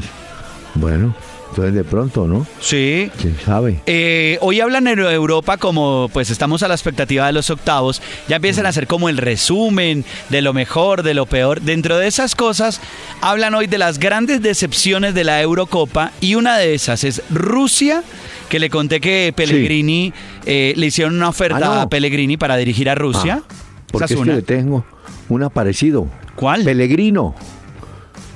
Bueno, 0.75 1.13
entonces 1.49 1.73
de 1.73 1.83
pronto, 1.83 2.27
¿no? 2.27 2.45
sí. 2.59 3.09
¿Quién 3.19 3.35
sabe? 3.43 3.81
Eh, 3.85 4.37
hoy 4.41 4.59
hablan 4.61 4.87
en 4.87 4.99
Europa 4.99 5.57
como 5.57 6.09
pues 6.13 6.29
estamos 6.29 6.61
a 6.63 6.67
la 6.67 6.73
expectativa 6.75 7.25
de 7.25 7.33
los 7.33 7.49
octavos, 7.49 8.01
ya 8.27 8.35
empiezan 8.37 8.65
a 8.65 8.69
hacer 8.69 8.87
como 8.87 9.09
el 9.09 9.17
resumen 9.17 10.05
de 10.29 10.41
lo 10.41 10.53
mejor, 10.53 11.03
de 11.03 11.13
lo 11.13 11.25
peor. 11.25 11.61
Dentro 11.61 11.97
de 11.97 12.07
esas 12.07 12.35
cosas 12.35 12.79
hablan 13.21 13.53
hoy 13.55 13.67
de 13.67 13.77
las 13.77 13.97
grandes 13.99 14.41
decepciones 14.41 15.13
de 15.13 15.23
la 15.23 15.41
Eurocopa 15.41 16.11
y 16.21 16.35
una 16.35 16.57
de 16.57 16.73
esas 16.73 17.03
es 17.03 17.21
Rusia, 17.29 18.03
que 18.49 18.59
le 18.59 18.69
conté 18.69 19.01
que 19.01 19.33
Pellegrini 19.35 20.13
eh, 20.45 20.73
le 20.75 20.85
hicieron 20.85 21.15
una 21.15 21.29
oferta 21.29 21.57
Ah, 21.57 21.75
no. 21.75 21.81
a 21.81 21.89
Pellegrini 21.89 22.37
para 22.37 22.55
dirigir 22.57 22.89
a 22.89 22.95
Rusia. 22.95 23.41
Ah, 23.43 23.53
porque 23.91 24.05
es 24.05 24.11
es 24.11 24.17
que 24.17 24.21
una. 24.21 24.35
le 24.35 24.41
tengo 24.41 24.85
una 25.29 25.49
parecido. 25.49 26.07
¿Cuál? 26.35 26.63
Pellegrino. 26.63 27.33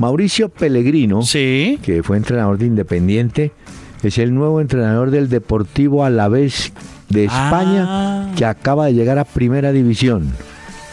Mauricio 0.01 0.49
Pellegrino, 0.49 1.21
Sí. 1.21 1.77
que 1.83 2.01
fue 2.01 2.17
entrenador 2.17 2.57
de 2.57 2.65
Independiente, 2.65 3.51
es 4.01 4.17
el 4.17 4.33
nuevo 4.33 4.59
entrenador 4.59 5.11
del 5.11 5.29
Deportivo 5.29 6.03
Alavés 6.03 6.73
de 7.09 7.25
España, 7.25 7.85
Ah. 7.87 8.31
que 8.35 8.43
acaba 8.45 8.87
de 8.87 8.95
llegar 8.95 9.19
a 9.19 9.25
Primera 9.25 9.71
División. 9.71 10.31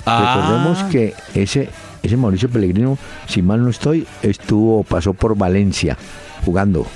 Ah. 0.04 0.34
Recordemos 0.36 0.92
que 0.92 1.14
ese, 1.34 1.70
ese 2.02 2.16
Mauricio 2.18 2.50
Pellegrino, 2.50 2.98
si 3.26 3.40
mal 3.40 3.62
no 3.64 3.70
estoy, 3.70 4.06
estuvo, 4.22 4.84
pasó 4.84 5.14
por 5.14 5.38
Valencia 5.38 5.96
jugando, 6.44 6.86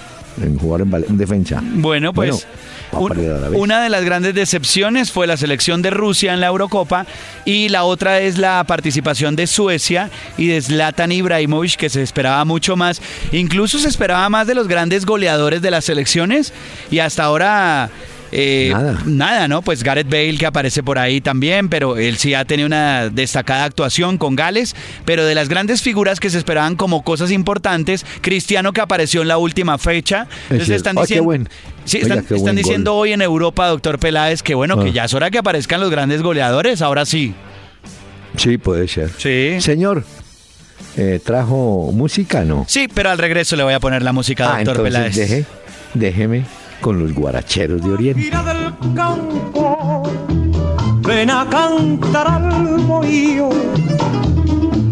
en 0.41 0.59
jugar 0.59 0.83
en, 0.83 1.19
defensa. 1.19 1.61
Bueno, 1.63 2.13
pues 2.13 2.47
un- 2.93 3.55
una 3.57 3.83
de 3.83 3.89
las 3.89 4.05
grandes 4.05 4.35
decepciones 4.35 5.11
fue 5.11 5.27
la 5.27 5.37
selección 5.37 5.83
de 5.83 5.91
Rusia 5.91 6.35
en 6.35 6.41
la 6.41 6.49
Eurocopa 6.49 7.07
y 7.45 7.69
la 7.69 7.85
otra 7.85 8.21
es 8.21 8.39
la 8.39 8.63
participación 8.65 9.35
de 9.37 9.47
Suecia 9.47 10.11
y 10.37 10.47
de 10.49 10.61
Zlatan 10.61 11.11
Ibrahimovic 11.13 11.77
que 11.77 11.89
se 11.91 12.03
esperaba 12.03 12.45
mucho 12.45 12.77
más. 12.77 13.01
Incluso 13.33 13.79
se 13.79 13.89
esperaba 13.89 14.29
más 14.29 14.47
de 14.47 14.55
los 14.55 14.69
grandes 14.69 15.07
goleadores 15.07 15.63
de 15.63 15.71
las 15.71 15.85
selecciones 15.85 16.53
y 16.91 16.99
hasta 16.99 17.25
ahora... 17.25 17.91
eh, 18.33 18.71
Nada. 18.73 19.03
Nada, 19.05 19.49
¿no? 19.49 19.63
Pues 19.63 19.83
Gareth 19.85 20.09
Bale 20.09 20.37
que 20.39 20.47
aparece 20.47 20.83
por 20.83 20.99
ahí 20.99 21.21
también, 21.21 21.69
pero 21.69 21.97
él 21.99 22.17
sí 22.17 22.33
ha 22.35 22.45
tenido 22.45 22.67
una 22.67 23.09
destacada 23.11 23.65
actuación 23.65 24.17
con 24.19 24.35
Gales, 24.37 24.75
pero 25.05 25.25
de 25.27 25.35
las 25.35 25.49
grandes 25.49 25.83
figuras 25.83 26.19
que 26.19 26.31
se 26.31 26.39
esperaban 26.39 26.75
como 26.77 27.03
cosas 27.05 27.31
importantes, 27.31 28.05
Cristiano 28.23 28.73
que 28.73 28.81
apareció 28.81 29.23
en 29.23 29.29
la 29.29 29.37
última 29.39 29.77
fecha, 29.79 30.27
entonces 30.51 30.77
están 30.77 30.97
qué 30.97 31.03
diciendo, 31.03 31.51
sí, 31.85 31.99
están, 31.99 32.57
diciendo 32.57 32.93
gol. 32.95 33.03
hoy 33.03 33.13
en 33.13 33.23
Europa, 33.23 33.67
doctor 33.69 33.99
Peláez, 33.99 34.43
que 34.43 34.55
bueno, 34.55 34.77
Ah. 34.79 34.85
que 34.85 34.93
ya 34.93 35.05
es 35.05 35.15
hora 35.15 35.31
que 35.31 35.39
aparezcan 35.39 35.81
los 35.81 35.91
grandes 35.91 36.23
goleadores, 36.23 36.81
ahora 36.83 37.05
sí. 37.05 37.35
Sí, 38.37 38.57
puede 38.57 38.89
ser. 38.89 39.11
Sí. 39.19 39.61
Señor, 39.61 40.05
eh, 40.97 41.21
¿trajo 41.23 41.91
música? 41.93 42.45
No. 42.45 42.65
Sí, 42.67 42.89
pero 42.93 43.11
al 43.11 43.19
regreso 43.19 43.57
le 43.57 43.63
voy 43.63 43.75
a 43.75 43.81
poner 43.81 44.03
la 44.03 44.13
música, 44.13 44.45
Ah, 44.55 44.65
doctor 44.65 44.87
entonces 44.87 44.93
Peláez. 44.95 45.17
deje, 45.17 45.45
déjeme 45.95 46.45
con 46.83 46.99
los 46.99 47.15
guaracheros 47.15 47.81
de 47.81 47.91
Oriente. 47.93 48.21
Del 48.21 48.75
campo, 48.95 50.03
ven 51.07 51.31
a 51.31 51.47
cantar 51.49 52.27
al 52.27 52.79
bohío, 52.81 53.49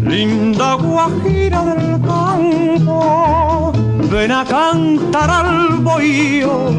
linda 0.01 0.75
guajira 0.75 1.65
del 1.65 2.01
campo, 2.01 3.73
ven 4.09 4.31
a 4.31 4.45
cantar 4.45 5.29
al 5.29 5.79
bohío, 5.79 6.71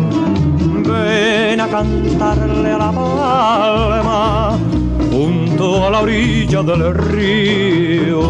ven 0.82 1.60
a 1.60 1.68
cantarle 1.68 2.72
a 2.72 2.78
la 2.78 2.92
palma 2.92 4.58
junto 5.12 5.86
a 5.86 5.90
la 5.90 6.00
orilla 6.00 6.62
del 6.62 6.94
río. 6.94 8.22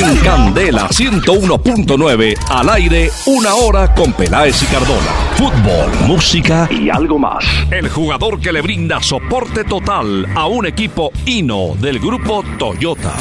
En 0.00 0.16
Candela 0.18 0.88
101.9, 0.90 2.36
al 2.50 2.68
aire, 2.70 3.10
una 3.26 3.54
hora 3.54 3.92
con 3.94 4.12
Peláez 4.12 4.62
y 4.62 4.66
Cardona. 4.66 5.10
Fútbol, 5.36 5.90
música 6.06 6.68
y 6.70 6.88
algo 6.88 7.18
más. 7.18 7.44
El 7.70 7.88
jugador 7.88 8.40
que 8.40 8.52
le 8.52 8.60
brinda 8.62 9.02
soporte 9.02 9.64
total 9.64 10.26
a 10.36 10.46
un 10.46 10.66
equipo 10.66 11.10
Hino 11.26 11.74
del 11.80 11.98
grupo 11.98 12.44
Toyota. 12.58 13.14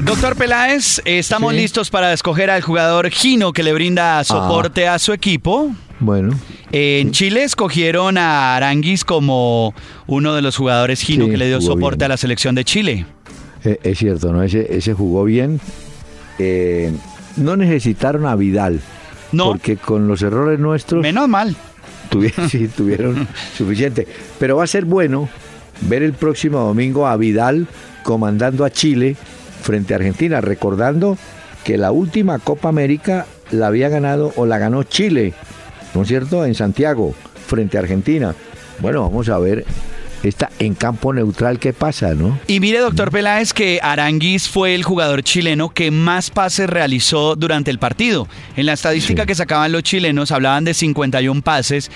Doctor 0.00 0.36
Peláez, 0.36 1.00
estamos 1.04 1.52
Sí. 1.52 1.58
listos 1.60 1.90
para 1.90 2.12
escoger 2.12 2.50
al 2.50 2.62
jugador 2.62 3.10
Gino 3.10 3.52
que 3.52 3.62
le 3.62 3.72
brinda 3.72 4.22
soporte 4.24 4.86
a 4.88 4.98
su 4.98 5.12
equipo. 5.12 5.70
Bueno, 6.00 6.38
En 6.74 7.10
Chile 7.12 7.44
escogieron 7.44 8.16
a 8.16 8.56
Aranguis 8.56 9.04
como 9.04 9.74
uno 10.06 10.34
de 10.34 10.40
los 10.40 10.56
jugadores 10.56 11.02
Gino 11.02 11.26
Sí, 11.26 11.30
que 11.32 11.36
le 11.36 11.46
dio 11.48 11.60
soporte 11.60 11.98
bien. 11.98 12.04
a 12.06 12.08
la 12.08 12.16
selección 12.16 12.54
de 12.54 12.64
Chile. 12.64 13.04
Eh, 13.64 13.78
es 13.82 13.98
cierto, 13.98 14.32
¿no? 14.32 14.42
Ese, 14.42 14.74
ese 14.74 14.94
jugó 14.94 15.24
bien. 15.24 15.60
Eh, 16.38 16.92
no 17.36 17.56
necesitaron 17.56 18.26
a 18.26 18.36
Vidal. 18.36 18.80
No. 19.32 19.52
Porque 19.52 19.76
con 19.76 20.08
los 20.08 20.22
errores 20.22 20.58
nuestros 20.58 21.02
Menos 21.02 21.28
mal. 21.28 21.56
tuvieron, 22.10 22.48
sí, 22.50 22.68
tuvieron 22.68 23.26
suficiente. 23.56 24.06
Pero 24.38 24.56
va 24.56 24.64
a 24.64 24.68
ser 24.68 24.84
bueno 24.84 25.28
ver 25.82 26.02
el 26.02 26.12
próximo 26.12 26.60
domingo 26.60 27.06
a 27.06 27.16
Vidal 27.16 27.66
comandando 28.02 28.64
a 28.64 28.70
Chile 28.70 29.16
frente 29.62 29.94
a 29.94 29.96
Argentina, 29.96 30.40
recordando 30.40 31.16
que 31.64 31.78
la 31.78 31.92
última 31.92 32.38
Copa 32.40 32.68
América 32.68 33.26
la 33.52 33.68
había 33.68 33.88
ganado 33.88 34.32
o 34.36 34.46
la 34.46 34.58
ganó 34.58 34.82
Chile, 34.82 35.34
¿no 35.94 36.02
es 36.02 36.08
cierto? 36.08 36.44
En 36.44 36.54
Santiago, 36.54 37.14
frente 37.46 37.76
a 37.76 37.80
Argentina. 37.80 38.34
Bueno, 38.80 39.02
vamos 39.02 39.28
a 39.28 39.38
ver 39.38 39.64
esta 40.22 40.50
en 40.58 40.74
campo 40.74 41.12
neutral 41.12 41.58
qué 41.58 41.72
pasa, 41.72 42.14
¿no? 42.14 42.38
Y 42.46 42.60
mire, 42.60 42.78
doctor 42.78 43.10
Peláez, 43.10 43.52
que 43.52 43.80
Aranguis 43.82 44.48
fue 44.48 44.74
el 44.74 44.84
jugador 44.84 45.22
chileno 45.22 45.70
que 45.70 45.90
más 45.90 46.30
pases 46.30 46.68
realizó 46.70 47.34
durante 47.36 47.70
el 47.70 47.78
partido. 47.78 48.28
En 48.56 48.66
la 48.66 48.74
estadística 48.74 49.22
Sí. 49.22 49.26
que 49.26 49.34
sacaban 49.34 49.72
los 49.72 49.82
chilenos 49.82 50.30
hablaban 50.32 50.64
de 50.64 50.74
51 50.74 51.42
pases. 51.42 51.90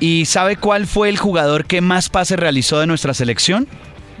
¿Y 0.00 0.24
sabe 0.26 0.56
cuál 0.56 0.86
fue 0.86 1.08
el 1.08 1.18
jugador 1.18 1.64
que 1.64 1.80
más 1.80 2.08
pases 2.08 2.38
realizó 2.38 2.78
de 2.80 2.86
nuestra 2.86 3.14
selección? 3.14 3.66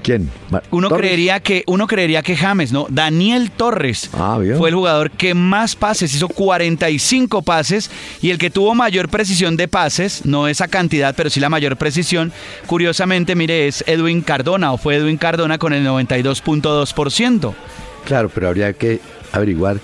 ¿Quién? 0.02 0.30
Uno 0.70 0.88
Torres. 0.88 1.06
creería 1.06 1.40
que 1.40 1.64
uno 1.66 1.86
creería 1.86 2.22
que 2.22 2.36
James, 2.36 2.72
¿no? 2.72 2.86
Daniel 2.88 3.50
Torres 3.50 4.08
Ah, 4.14 4.38
fue 4.56 4.68
el 4.70 4.74
jugador 4.74 5.10
que 5.10 5.34
más 5.34 5.76
pases 5.76 6.14
hizo 6.14 6.28
45 6.28 7.42
pases 7.42 7.90
y 8.22 8.30
el 8.30 8.38
que 8.38 8.48
tuvo 8.50 8.74
mayor 8.74 9.08
precisión 9.08 9.56
de 9.56 9.68
pases, 9.68 10.24
no 10.24 10.48
esa 10.48 10.68
cantidad, 10.68 11.14
pero 11.16 11.30
sí 11.30 11.40
la 11.40 11.48
mayor 11.50 11.76
precisión. 11.76 12.32
Curiosamente, 12.66 13.34
mire, 13.34 13.66
es 13.66 13.84
Edwin 13.86 14.22
Cardona 14.22 14.72
o 14.72 14.78
fue 14.78 14.96
Edwin 14.96 15.16
Cardona 15.18 15.58
con 15.58 15.72
el 15.72 15.84
92.2%. 15.86 17.54
Claro, 18.04 18.30
pero 18.32 18.48
habría 18.48 18.72
que 18.72 19.00
averiguar 19.32 19.78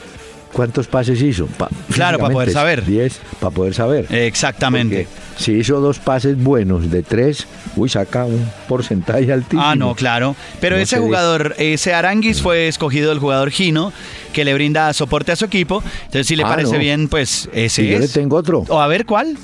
cuántos 0.54 0.86
pases 0.86 1.20
hizo. 1.20 1.46
Pa- 1.46 1.68
Claro, 1.92 2.18
para 2.18 2.32
poder 2.32 2.50
saber. 2.52 2.84
10, 2.86 3.20
para 3.40 3.50
poder 3.54 3.74
saber. 3.74 4.06
Exactamente. 4.10 5.06
Porque 5.06 5.42
si 5.42 5.52
hizo 5.52 5.80
dos 5.80 5.98
pases 5.98 6.42
buenos 6.42 6.90
de 6.90 7.02
tres, 7.02 7.46
uy, 7.76 7.88
saca 7.90 8.24
un 8.24 8.48
porcentaje 8.68 9.30
altísimo. 9.32 9.62
Ah, 9.62 9.74
no, 9.74 9.94
claro. 9.94 10.34
Pero 10.60 10.76
No 10.76 10.82
ese 10.82 10.98
jugador, 10.98 11.54
ese 11.58 11.92
Aranguis 11.92 12.40
fue 12.40 12.68
escogido 12.68 13.12
el 13.12 13.18
jugador 13.18 13.50
Gino, 13.50 13.92
que 14.32 14.44
le 14.46 14.54
brinda 14.54 14.92
soporte 14.94 15.32
a 15.32 15.36
su 15.36 15.44
equipo. 15.44 15.82
Entonces, 16.06 16.26
si 16.28 16.36
le 16.36 16.44
Ah, 16.44 16.48
parece 16.48 16.72
no. 16.72 16.78
bien, 16.78 17.08
pues 17.08 17.48
ese 17.52 17.82
Y 17.82 17.90
yo 17.90 17.98
le 17.98 18.08
tengo 18.08 18.36
otro, 18.36 18.64
O 18.68 18.80
a 18.80 18.86
ver 18.86 19.04
cuál. 19.04 19.36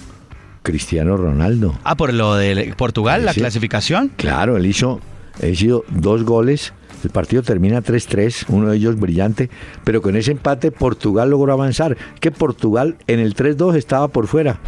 Cristiano 0.62 1.16
Ronaldo. 1.16 1.78
Ah, 1.84 1.96
por 1.96 2.12
lo 2.12 2.34
de 2.36 2.74
Portugal, 2.76 3.24
la 3.24 3.32
Sí. 3.32 3.40
clasificación. 3.40 4.12
Claro, 4.16 4.56
él 4.56 4.66
hizo, 4.66 5.00
él 5.40 5.52
hizo 5.52 5.84
dos 5.88 6.22
goles. 6.24 6.72
El 7.04 7.10
partido 7.10 7.42
termina 7.42 7.82
3-3, 7.82 8.46
uno 8.48 8.70
de 8.70 8.76
ellos 8.76 8.98
brillante, 8.98 9.50
pero 9.84 10.02
con 10.02 10.16
ese 10.16 10.32
empate 10.32 10.70
Portugal 10.70 11.30
logró 11.30 11.52
avanzar. 11.52 11.96
Que 12.20 12.30
Portugal 12.30 12.96
en 13.06 13.20
el 13.20 13.34
3-2 13.34 13.76
estaba 13.76 14.08
por 14.08 14.26
fuera. 14.26 14.58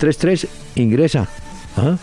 3-3 0.00 0.48
ingresa. 0.76 1.28
Ajá. 1.76 1.98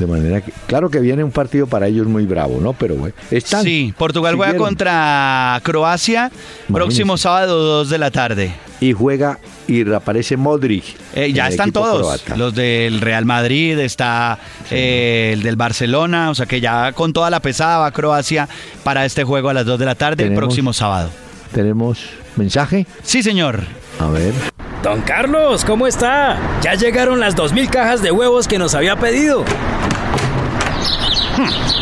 De 0.00 0.06
manera 0.06 0.40
que, 0.40 0.50
claro 0.66 0.88
que 0.88 0.98
viene 0.98 1.22
un 1.22 1.30
partido 1.30 1.66
para 1.66 1.86
ellos 1.86 2.06
muy 2.06 2.24
bravo, 2.24 2.58
¿no? 2.58 2.72
Pero 2.72 2.94
bueno, 2.94 3.14
están. 3.30 3.62
Sí, 3.62 3.92
Portugal 3.98 4.34
juega 4.34 4.52
siguieron. 4.52 4.68
contra 4.68 5.60
Croacia 5.62 6.32
próximo 6.72 7.18
sábado 7.18 7.62
2 7.62 7.90
de 7.90 7.98
la 7.98 8.10
tarde. 8.10 8.54
Y 8.80 8.94
juega 8.94 9.38
y 9.68 9.84
reaparece 9.84 10.38
Modric. 10.38 10.84
Eh, 11.14 11.34
ya 11.34 11.48
están 11.48 11.70
todos, 11.70 12.22
croata. 12.22 12.36
los 12.38 12.54
del 12.54 13.02
Real 13.02 13.26
Madrid, 13.26 13.78
está 13.78 14.38
eh, 14.70 15.32
el 15.34 15.42
del 15.42 15.56
Barcelona, 15.56 16.30
o 16.30 16.34
sea 16.34 16.46
que 16.46 16.62
ya 16.62 16.92
con 16.92 17.12
toda 17.12 17.28
la 17.28 17.40
pesada 17.40 17.76
va 17.76 17.90
Croacia 17.90 18.48
para 18.82 19.04
este 19.04 19.22
juego 19.22 19.50
a 19.50 19.54
las 19.54 19.66
2 19.66 19.78
de 19.78 19.84
la 19.84 19.96
tarde 19.96 20.24
el 20.24 20.34
próximo 20.34 20.72
sábado. 20.72 21.10
¿Tenemos 21.52 22.06
mensaje? 22.36 22.86
Sí, 23.02 23.22
señor. 23.22 23.60
A 24.00 24.08
ver. 24.08 24.32
Don 24.82 25.02
Carlos, 25.02 25.62
¿cómo 25.62 25.86
está? 25.86 26.38
Ya 26.62 26.74
llegaron 26.74 27.20
las 27.20 27.36
2.000 27.36 27.68
cajas 27.68 28.02
de 28.02 28.10
huevos 28.10 28.48
que 28.48 28.58
nos 28.58 28.74
había 28.74 28.96
pedido. 28.96 29.44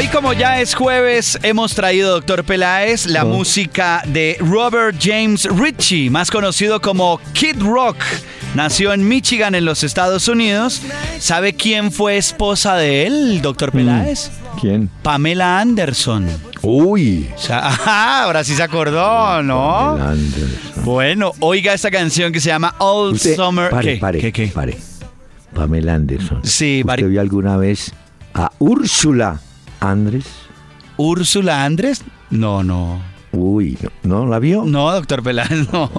Hoy 0.01 0.07
como 0.09 0.33
ya 0.33 0.63
es 0.63 0.75
jueves, 0.75 1.39
hemos 1.43 1.75
traído, 1.75 2.13
doctor 2.13 2.43
Peláez, 2.43 3.05
la 3.05 3.23
Oh. 3.27 3.29
música 3.29 4.03
de 4.07 4.39
Robert 4.41 4.97
James 4.99 5.45
Ritchie, 5.45 6.09
más 6.09 6.31
conocido 6.31 6.81
como 6.81 7.21
Kid 7.35 7.61
Rock. 7.61 7.97
Nació 8.55 8.95
en 8.95 9.07
Michigan, 9.07 9.55
en 9.55 9.67
los 9.67 9.85
Estados 9.85 10.27
Unidos. 10.29 10.81
¿Sabe 11.19 11.53
quién 11.53 11.93
fue 11.93 12.17
esposa 12.17 12.77
de 12.77 13.07
él, 13.07 13.43
doctor 13.43 13.73
Peláez? 13.73 14.31
¿Quién? 14.59 14.89
Pamela 15.03 15.61
Anderson. 15.61 16.27
Uy. 16.63 17.29
Ajá, 17.51 18.23
ahora 18.25 18.43
sí 18.43 18.55
se 18.55 18.63
acordó, 18.63 19.43
¿no? 19.43 19.97
Pamela 19.99 20.11
Anderson. 20.13 20.85
Bueno, 20.85 21.33
oiga 21.41 21.75
esta 21.75 21.91
canción 21.91 22.33
que 22.33 22.41
se 22.41 22.49
llama 22.49 22.75
All 22.79 23.13
Usted- 23.13 23.37
Summer. 23.37 23.69
Pare, 23.69 23.95
¿Qué? 23.95 24.01
pare, 24.01 24.19
¿Qué, 24.19 24.33
qué? 24.33 24.47
pare. 24.49 24.79
Pamela 25.55 25.95
Anderson. 25.95 26.41
Sí, 26.43 26.81
¿Usted 26.81 26.87
Mari- 26.87 27.03
vio 27.05 27.21
alguna 27.21 27.59
vez 27.59 27.93
a 28.33 28.51
Úrsula 28.59 29.39
Andrés? 29.81 30.27
¿Úrsula 30.97 31.65
Andrés? 31.65 32.03
No, 32.31 32.63
no. 32.63 33.01
Uy, 33.33 33.79
¿no, 34.03 34.25
¿no 34.25 34.27
la 34.27 34.39
vio? 34.39 34.65
No, 34.65 34.91
doctor 34.93 35.23
Peláez, 35.23 35.73
no. 35.73 35.91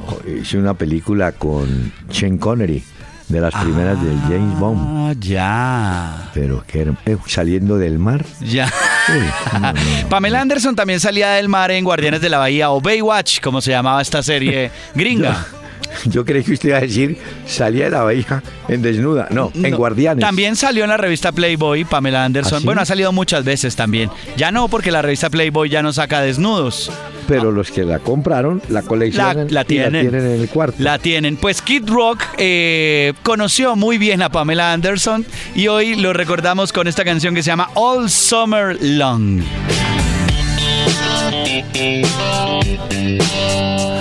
Hizo 0.41 0.57
una 0.57 0.73
película 0.73 1.31
con 1.31 1.91
Sean 2.09 2.37
Connery, 2.37 2.83
de 3.29 3.39
las 3.41 3.53
primeras 3.55 4.03
de 4.03 4.13
James 4.27 4.59
Bond. 4.59 4.79
Ah, 4.81 5.13
ya. 5.19 6.29
Pero 6.33 6.63
que 6.67 6.81
era- 6.81 6.93
eh, 7.05 7.17
saliendo 7.27 7.77
del 7.77 7.97
mar. 7.99 8.25
Ya. 8.41 8.65
Uy, 9.09 9.23
no, 9.53 9.59
no, 9.59 9.73
no. 9.73 10.09
Pamela 10.09 10.41
Anderson 10.41 10.75
también 10.75 10.99
salía 10.99 11.31
del 11.31 11.47
mar 11.47 11.71
en 11.71 11.83
Guardianes 11.85 12.21
de 12.21 12.29
la 12.29 12.37
Bahía 12.37 12.69
o 12.71 12.81
Baywatch, 12.81 13.39
como 13.39 13.61
se 13.61 13.71
llamaba 13.71 14.01
esta 14.01 14.21
serie 14.21 14.69
gringa. 14.95 15.45
Yo 16.05 16.25
creí 16.25 16.43
que 16.43 16.53
usted 16.53 16.69
iba 16.69 16.77
a 16.77 16.81
decir, 16.81 17.17
salía 17.45 17.85
de 17.85 17.91
la 17.91 18.03
bahía 18.03 18.43
en 18.67 18.81
desnuda. 18.81 19.27
No, 19.29 19.51
en 19.53 19.71
No, 19.71 19.77
Guardianes. 19.77 20.21
También 20.23 20.55
salió 20.55 20.83
en 20.83 20.89
la 20.89 20.97
revista 20.97 21.31
Playboy, 21.31 21.83
Pamela 21.85 22.23
Anderson. 22.25 22.57
¿Ah, 22.57 22.59
sí? 22.59 22.65
Bueno, 22.65 22.81
ha 22.81 22.85
salido 22.85 23.11
muchas 23.11 23.43
veces 23.43 23.75
también. 23.75 24.09
Ya 24.37 24.51
no, 24.51 24.67
porque 24.67 24.91
la 24.91 25.01
revista 25.01 25.29
Playboy 25.29 25.69
ya 25.69 25.81
no 25.83 25.93
saca 25.93 26.21
desnudos. 26.21 26.91
Pero 27.27 27.51
los 27.51 27.71
que 27.71 27.83
la 27.85 27.99
compraron, 27.99 28.61
la 28.69 28.81
coleccionan 28.81 29.47
la 29.51 29.63
tienen. 29.63 29.93
la 29.93 30.01
tienen 30.01 30.25
en 30.35 30.41
el 30.41 30.49
cuarto. 30.49 30.75
La 30.79 30.99
tienen. 30.99 31.37
Pues 31.37 31.61
Kid 31.61 31.87
Rock 31.87 32.23
eh, 32.37 33.13
conoció 33.23 33.75
muy 33.75 33.97
bien 33.97 34.21
a 34.21 34.29
Pamela 34.29 34.73
Anderson 34.73 35.25
y 35.55 35.67
hoy 35.67 35.95
lo 35.95 36.13
recordamos 36.13 36.73
con 36.73 36.87
esta 36.87 37.05
canción 37.05 37.33
que 37.35 37.43
se 37.43 37.47
llama 37.47 37.69
All 37.75 38.09
Summer 38.09 38.77
Long. 38.81 39.41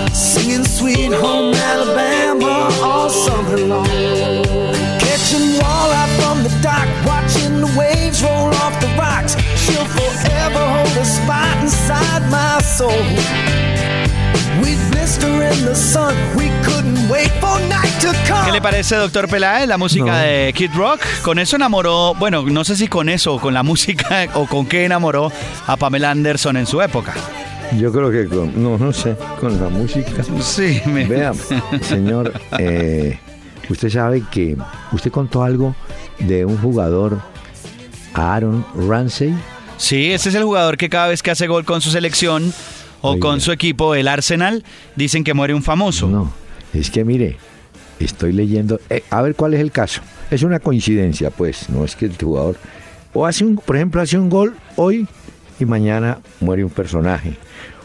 Singing 0.13 0.63
Sweet 0.65 1.11
Home 1.13 1.53
Alabama 1.55 2.69
all 2.83 3.09
summer 3.09 3.57
long. 3.57 3.85
Catching 4.99 5.59
walleye 5.59 6.07
from 6.19 6.43
the 6.43 6.49
dock, 6.61 6.87
watching 7.05 7.59
the 7.61 7.71
waves 7.77 8.21
roll 8.23 8.49
off 8.63 8.79
the 8.81 8.87
rocks. 8.97 9.35
She'll 9.55 9.85
forever 9.85 10.59
hold 10.59 10.97
us 10.97 11.15
spot 11.17 11.57
inside 11.61 12.23
my 12.29 12.59
soul. 12.61 12.91
We'd 14.61 14.77
blister 14.91 15.27
in 15.43 15.65
the 15.65 15.75
sun, 15.75 16.15
we 16.35 16.49
couldn't 16.63 17.07
wait 17.09 17.31
for 17.39 17.59
night 17.69 17.93
to 18.01 18.11
come. 18.27 18.45
¿Qué 18.45 18.51
le 18.51 18.61
parece, 18.61 18.95
doctor 18.95 19.27
Peláez, 19.27 19.67
la 19.67 19.77
música 19.77 20.05
No. 20.11 20.17
de 20.17 20.53
Kid 20.55 20.71
Rock? 20.75 21.01
Con 21.23 21.39
eso 21.39 21.55
enamoró, 21.55 22.13
bueno, 22.15 22.43
no 22.43 22.63
sé 22.63 22.75
si 22.75 22.87
con 22.87 23.07
eso, 23.09 23.39
con 23.39 23.53
la 23.53 23.63
música 23.71 24.27
o 24.33 24.45
con 24.45 24.65
qué 24.65 24.85
enamoró 24.85 25.31
a 25.67 25.77
Pamela 25.77 26.11
Anderson 26.11 26.57
en 26.57 26.65
su 26.67 26.81
época. 26.81 27.13
Yo 27.77 27.91
creo 27.91 28.11
que 28.11 28.27
con, 28.27 28.61
no, 28.61 28.77
no 28.77 28.91
sé, 28.91 29.15
con 29.39 29.59
la 29.61 29.69
música. 29.69 30.23
Sí, 30.41 30.81
me... 30.85 31.05
Vea, 31.05 31.33
señor, 31.81 32.33
eh, 32.59 33.17
usted 33.69 33.89
sabe 33.89 34.23
que 34.31 34.57
usted 34.91 35.11
contó 35.11 35.43
algo 35.43 35.75
de 36.19 36.45
un 36.45 36.57
jugador, 36.57 37.21
Aaron 38.13 38.65
Ramsey. 38.75 39.33
Sí, 39.77 40.11
ese 40.11 40.29
es 40.29 40.35
el 40.35 40.43
jugador 40.43 40.77
que 40.77 40.89
cada 40.89 41.07
vez 41.07 41.23
que 41.23 41.31
hace 41.31 41.47
gol 41.47 41.65
con 41.65 41.81
su 41.81 41.91
selección 41.91 42.53
o 43.01 43.19
con 43.19 43.41
su 43.41 43.51
equipo, 43.51 43.95
el 43.95 44.07
Arsenal, 44.07 44.63
dicen 44.95 45.23
que 45.23 45.33
muere 45.33 45.53
un 45.55 45.63
famoso. 45.63 46.07
No, 46.07 46.31
es 46.73 46.91
que 46.91 47.03
mire, 47.03 47.37
estoy 47.99 48.31
leyendo, 48.31 48.79
eh, 48.89 49.03
a 49.09 49.21
ver 49.21 49.35
cuál 49.35 49.53
es 49.53 49.59
el 49.59 49.71
caso. 49.71 50.01
Es 50.29 50.43
una 50.43 50.59
coincidencia, 50.59 51.31
pues, 51.31 51.69
no 51.69 51.83
es 51.83 51.95
que 51.95 52.05
el 52.05 52.15
jugador, 52.15 52.57
o 53.13 53.25
hace 53.25 53.43
un, 53.43 53.55
por 53.55 53.75
ejemplo, 53.75 54.01
hace 54.01 54.17
un 54.17 54.29
gol 54.29 54.55
hoy 54.75 55.07
y 55.59 55.65
mañana 55.65 56.19
muere 56.39 56.63
un 56.63 56.69
personaje. 56.69 57.33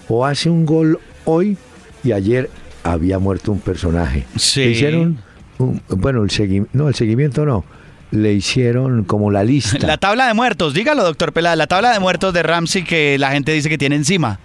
O 0.09 0.24
hace 0.24 0.48
un 0.50 0.64
gol 0.66 0.98
hoy 1.24 1.57
y 2.04 2.12
ayer 2.12 2.50
había 2.84 3.18
muerto 3.18 3.50
un 3.52 3.59
personaje. 3.61 4.24
Sí. 4.36 4.61
Le 4.64 4.70
hicieron, 4.70 5.18
un- 5.59 5.82
bueno, 5.88 6.22
el 6.22 6.30
seguimiento, 6.30 6.70
no, 6.74 6.88
el 6.88 6.94
seguimiento 6.94 7.44
no, 7.44 7.64
le 8.12 8.32
hicieron 8.32 9.02
como 9.04 9.30
la 9.30 9.42
lista. 9.42 9.84
La 9.86 9.96
tabla 9.96 10.28
de 10.28 10.34
muertos, 10.34 10.74
dígalo, 10.74 11.02
doctor 11.02 11.32
Peláez, 11.32 11.59
la 11.59 11.66
tabla 11.66 11.92
de 11.92 11.98
muertos 12.00 12.32
de 12.32 12.42
Ramsey 12.44 12.84
que 12.84 13.18
la 13.18 13.30
gente 13.32 13.52
dice 13.52 13.68
que 13.68 13.78
tiene 13.78 13.96
encima. 13.96 14.38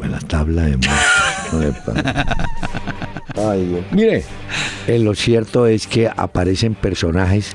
La 0.00 0.18
tabla 0.20 0.62
de 0.62 0.76
muertos. 0.78 1.52
No 1.52 1.60
le 1.60 1.72
pa- 1.72 2.26
Ay, 3.50 3.64
Dios. 3.66 3.84
Mire, 3.92 4.24
eh, 4.86 4.98
lo 4.98 5.14
cierto 5.14 5.66
es 5.66 5.86
que 5.86 6.08
aparecen 6.14 6.74
personajes 6.74 7.52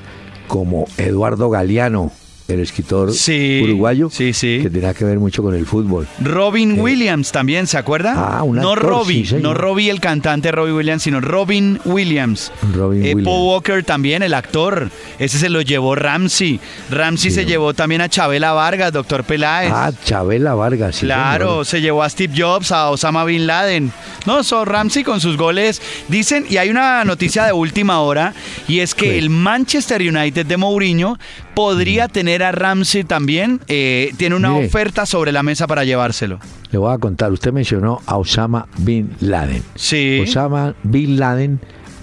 como 0.48 0.86
Eduardo 0.96 1.50
Galeano, 1.50 2.12
el 2.48 2.60
escritor 2.60 3.12
Sí, 3.12 3.60
uruguayo, 3.64 4.08
sí, 4.10 4.32
sí. 4.32 4.60
que 4.62 4.70
tenía 4.70 4.94
que 4.94 5.04
ver 5.04 5.18
mucho 5.18 5.42
con 5.42 5.54
el 5.54 5.66
fútbol. 5.66 6.06
Robin 6.20 6.78
Williams 6.80 7.32
también, 7.32 7.66
¿se 7.66 7.76
acuerda? 7.78 8.14
Ah, 8.38 8.42
un 8.42 8.56
no 8.56 8.74
Robbie, 8.76 9.26
no 9.40 9.52
Robbie 9.54 9.90
el 9.90 10.00
cantante 10.00 10.52
Robbie 10.52 10.72
Williams, 10.72 11.02
sino 11.02 11.20
Robin 11.20 11.80
Williams. 11.84 12.52
Robin 12.74 13.00
Eh, 13.04 13.14
Williams. 13.14 13.24
Paul 13.24 13.48
Walker 13.48 13.82
también, 13.84 14.22
el 14.22 14.32
actor. 14.34 14.90
Ese 15.18 15.38
se 15.38 15.48
lo 15.48 15.60
llevó 15.60 15.94
Ramsey. 15.96 16.60
Ramsey 16.90 17.30
se 17.30 17.46
llevó 17.46 17.74
también 17.74 18.00
a 18.00 18.08
Chabela 18.08 18.52
Vargas, 18.52 18.92
doctor 18.92 19.24
Peláez. 19.24 19.72
Ah, 19.74 19.90
Chabela 20.04 20.54
Vargas. 20.54 20.96
sí, 20.96 21.06
Claro, 21.06 21.48
señor. 21.64 21.66
se 21.66 21.80
llevó 21.80 22.02
a 22.02 22.08
Steve 22.10 22.32
Jobs, 22.36 22.70
a 22.72 22.90
Osama 22.90 23.24
Bin 23.24 23.46
Laden. 23.46 23.90
No, 24.24 24.42
so 24.44 24.64
Ramsey 24.64 25.02
con 25.04 25.20
sus 25.20 25.36
goles. 25.36 25.80
Dicen, 26.08 26.46
y 26.48 26.56
hay 26.58 26.68
una 26.70 27.04
noticia 27.04 27.44
de 27.44 27.52
última 27.52 28.00
hora, 28.00 28.34
y 28.68 28.80
es 28.80 28.94
que 28.94 29.18
el 29.18 29.30
Manchester 29.30 30.00
United 30.02 30.46
de 30.46 30.56
Mourinho 30.56 31.18
podría 31.56 32.06
tener 32.08 32.42
a 32.42 32.52
Ramsey 32.52 33.02
también. 33.02 33.60
eh, 33.66 34.12
tiene 34.18 34.36
una 34.36 34.50
Mire. 34.50 34.66
oferta 34.66 35.06
sobre 35.06 35.32
la 35.32 35.42
mesa 35.42 35.66
para 35.66 35.84
llevárselo. 35.84 36.38
Le 36.70 36.76
voy 36.78 36.92
a 36.94 36.98
contar, 36.98 37.32
usted 37.32 37.50
mencionó 37.50 38.02
a 38.04 38.18
Osama 38.18 38.68
Bin 38.76 39.10
Laden. 39.20 39.62
Sí. 39.74 40.20
Osama 40.22 40.74
Bin 40.82 41.18
Laden 41.18 41.58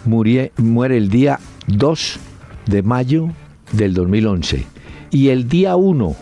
murie- 0.07 0.51
muere 0.57 0.97
el 0.97 1.09
día 1.09 1.39
2 1.67 2.19
de 2.65 2.81
mayo 2.81 3.29
del 3.71 3.93
2011. 3.93 4.65
Y 5.11 5.29
el 5.29 5.47
día 5.47 5.75
1 5.75 6.15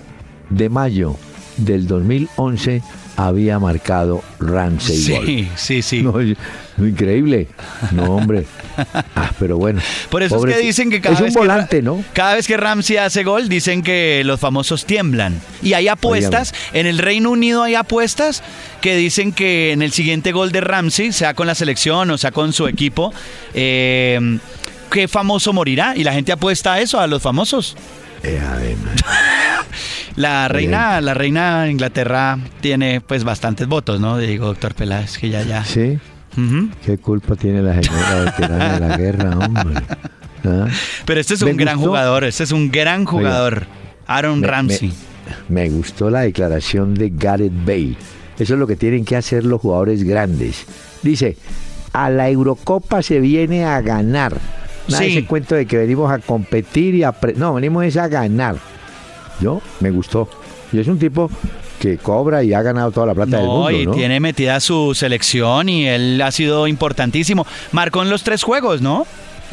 de 0.50 0.68
mayo 0.70 1.16
del 1.56 1.88
2011 1.88 2.82
había 3.16 3.60
marcado 3.60 4.22
Ramsey. 4.40 4.98
Sí, 4.98 5.48
sí, 5.56 5.82
sí. 5.82 6.02
No, 6.78 6.86
increíble. 6.86 7.48
No, 7.94 8.16
hombre. 8.16 8.46
Ah, 9.16 9.32
pero 9.40 9.58
bueno. 9.58 9.82
Por 10.10 10.24
eso 10.24 10.36
Pobre- 10.38 10.52
es 10.54 10.58
que 10.60 10.64
dicen 10.66 10.90
que 10.90 11.02
cada 11.02 11.16
es 11.16 11.22
vez 11.22 11.34
que 11.34 11.40
volante, 11.40 11.78
Ra- 11.78 11.84
¿no? 11.84 12.04
Cada 12.14 12.36
vez 12.36 12.48
que 12.48 12.58
Ramsey 12.58 12.98
hace 12.98 13.24
gol, 13.24 13.50
dicen 13.50 13.82
que 13.84 14.22
los 14.26 14.40
famosos 14.40 14.86
tiemblan. 14.86 15.40
Y 15.62 15.74
hay 15.74 15.88
apuestas, 15.88 16.54
en 16.74 16.88
el 16.88 16.98
Reino 16.98 17.30
Unido 17.32 17.64
hay 17.64 17.76
apuestas 17.76 18.44
que 18.82 18.96
dicen 18.96 19.32
que 19.32 19.72
en 19.72 19.82
el 19.82 19.92
siguiente 19.92 20.32
gol 20.32 20.52
de 20.52 20.62
Ramsey, 20.62 21.12
sea 21.12 21.34
con 21.34 21.48
la 21.48 21.56
selección 21.56 22.10
o 22.12 22.18
sea 22.18 22.32
con 22.32 22.54
su 22.54 22.68
equipo, 22.68 23.14
eh, 23.54 24.40
¿qué 24.92 25.08
famoso 25.08 25.54
morirá? 25.54 25.94
Y 25.96 26.04
la 26.04 26.14
gente 26.14 26.32
apuesta 26.32 26.74
a 26.74 26.82
eso, 26.82 27.00
a 27.00 27.08
los 27.08 27.22
famosos. 27.22 27.76
Eh. 28.24 28.40
La 30.16 30.48
reina, 30.50 31.00
la 31.00 31.14
reina 31.14 31.64
de 31.64 31.72
Inglaterra 31.72 32.38
tiene 32.60 33.00
pues 33.00 33.24
bastantes 33.24 33.68
votos, 33.68 34.02
¿no? 34.02 34.18
Digo, 34.18 34.48
doctor 34.48 34.76
Peláez, 34.76 35.18
que 35.18 35.30
ya, 35.30 35.42
ya. 35.44 35.64
¿Sí? 35.64 36.00
¿Qué 36.86 36.98
culpa 36.98 37.36
tiene 37.36 37.62
la 37.62 37.82
señora 37.82 38.24
veterana 38.26 38.74
de 38.74 38.80
la 38.88 38.98
guerra, 38.98 39.38
hombre? 39.38 39.82
¿Ah? 40.46 40.68
Pero 41.06 41.20
este 41.20 41.34
es 41.36 41.44
¿Me 41.44 41.52
un 41.52 41.58
gran 41.58 41.76
gustó? 41.78 41.90
jugador, 41.90 42.24
este 42.24 42.44
es 42.44 42.52
un 42.52 42.72
gran 42.72 43.06
jugador. 43.06 43.66
Aaron 44.08 44.40
Me- 44.40 44.48
Ramsey. 44.48 44.94
Me, 45.50 45.64
me 45.64 45.70
gustó 45.70 46.10
la 46.10 46.22
declaración 46.22 46.94
de 46.96 47.12
Gareth 47.16 47.54
Bale. 47.66 47.96
Eso 48.40 48.54
es 48.54 48.60
lo 48.60 48.66
que 48.68 48.76
tienen 48.76 49.06
que 49.06 49.16
hacer 49.16 49.46
los 49.46 49.62
jugadores 49.62 50.04
grandes. 50.04 50.66
Dice, 51.04 51.38
a 51.94 52.10
la 52.10 52.30
Eurocopa 52.30 53.02
se 53.04 53.20
viene 53.20 53.66
a 53.66 53.82
ganar. 53.82 54.38
Nada 54.88 55.04
Sí. 55.04 55.12
ese 55.12 55.26
cuento 55.28 55.54
de 55.56 55.66
que 55.68 55.78
venimos 55.78 56.12
a 56.12 56.18
competir 56.20 56.96
y 56.96 57.04
a... 57.04 57.12
pre- 57.12 57.34
no, 57.36 57.54
venimos 57.54 57.86
es 57.86 57.98
a 57.98 58.08
ganar. 58.08 58.56
Yo, 59.40 59.62
me 59.80 59.92
gustó. 59.92 60.28
Y 60.74 60.80
es 60.80 60.88
un 60.88 60.98
tipo 60.98 61.30
que 61.82 61.98
cobra 61.98 62.44
y 62.44 62.54
ha 62.54 62.62
ganado 62.62 62.92
toda 62.92 63.08
la 63.08 63.16
plata 63.16 63.38
del 63.38 63.48
mundo, 63.48 63.72
y 63.72 63.88
¿no? 63.88 63.94
tiene 63.94 64.20
metida 64.20 64.60
su 64.60 64.94
selección 64.94 65.68
y 65.68 65.88
él 65.88 66.22
ha 66.22 66.32
sido 66.32 66.68
importantísimo. 66.68 67.48
Marcó 67.72 68.04
en 68.04 68.12
los 68.12 68.22
tres 68.22 68.44
juegos, 68.44 68.82
¿no? 68.82 69.08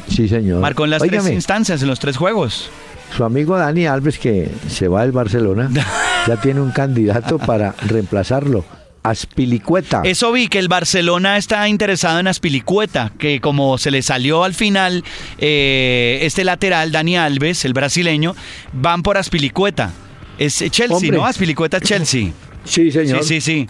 Sí, 0.09 0.29
señor. 0.29 0.61
Marcó 0.61 0.85
en 0.85 0.91
las 0.91 1.03
tres 1.03 1.27
instancias, 1.31 1.81
en 1.81 1.89
los 1.89 1.99
tres 1.99 2.19
juegos. 2.19 2.69
su 3.17 3.25
amigo 3.25 3.57
Dani 3.57 3.87
Alves, 3.87 4.19
que 4.19 4.51
se 4.69 4.89
va 4.89 5.03
del 5.03 5.13
Barcelona, 5.13 5.71
ya 6.29 6.37
tiene 6.37 6.61
un 6.61 6.71
candidato 6.71 7.39
para 7.39 7.75
reemplazarlo. 7.87 8.63
Aspilicueta. 9.03 10.03
Eso 10.05 10.31
vi 10.31 10.49
que 10.49 10.59
el 10.59 10.69
Barcelona 10.69 11.39
está 11.39 11.67
interesado 11.67 12.19
en 12.19 12.27
Aspilicueta, 12.27 13.11
que 13.19 13.41
como 13.41 13.79
se 13.79 13.91
le 13.91 14.03
salió 14.03 14.45
al 14.45 14.53
final 14.53 15.03
eh, 15.39 16.19
este 16.23 16.45
lateral, 16.45 16.93
Dani 16.93 17.17
Alves, 17.17 17.65
el 17.65 17.73
brasileño, 17.73 18.37
van 18.75 19.03
por 19.03 19.17
Aspilicueta. 19.17 19.93
Es 20.39 20.57
Chelsea, 20.71 20.97
Hombre. 20.97 21.11
¿no? 21.13 21.27
Aspilicueta 21.27 21.81
Chelsea. 21.81 22.31
Sí, 22.65 22.91
señor. 22.93 23.23
Sí, 23.25 23.41
sí, 23.41 23.67
sí. 23.67 23.69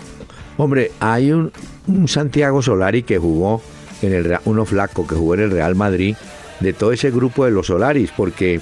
Hombre, 0.57 0.91
hay 0.99 1.31
un, 1.31 1.53
un 1.87 2.09
Santiago 2.09 2.61
Solari 2.63 3.05
que 3.05 3.17
jugó 3.19 3.63
en 4.03 4.13
el 4.13 4.25
Real- 4.25 4.41
uno 4.45 4.65
flaco 4.65 5.07
que 5.07 5.15
jugó 5.15 5.35
en 5.35 5.41
el 5.41 5.51
Real 5.53 5.77
Madrid 5.77 6.17
de 6.59 6.73
todo 6.73 6.91
ese 6.91 7.13
grupo 7.13 7.45
de 7.45 7.53
los 7.53 7.69
Solaris, 7.69 8.11
porque 8.17 8.61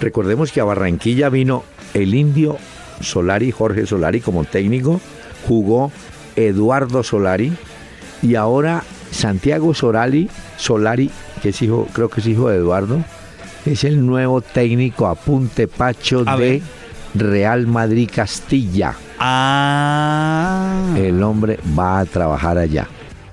recordemos 0.00 0.50
que 0.50 0.60
a 0.60 0.64
Barranquilla 0.64 1.28
vino 1.28 1.62
el 1.94 2.14
indio 2.16 2.56
Solari, 3.00 3.52
Jorge 3.52 3.86
Solari 3.86 4.20
como 4.20 4.42
técnico, 4.44 5.00
jugó 5.46 5.92
Eduardo 6.34 7.04
Solari 7.04 7.52
y 8.22 8.34
ahora 8.34 8.82
Santiago 9.12 9.72
Solari, 9.72 10.28
Solari, 10.56 11.10
que 11.42 11.50
es 11.50 11.62
hijo, 11.62 11.86
creo 11.92 12.08
que 12.08 12.20
es 12.22 12.26
hijo 12.26 12.48
de 12.48 12.56
Eduardo, 12.56 13.04
es 13.64 13.84
el 13.84 14.04
nuevo 14.04 14.40
técnico 14.40 15.06
apunte 15.06 15.68
Pacho 15.68 16.24
A 16.26 16.36
de 16.36 16.50
ver. 16.50 16.62
Real 17.18 17.66
Madrid 17.66 18.10
Castilla. 18.14 18.94
Ah. 19.18 20.94
El 20.96 21.22
hombre 21.22 21.58
va 21.78 22.00
a 22.00 22.04
trabajar 22.04 22.58
allá. 22.58 22.88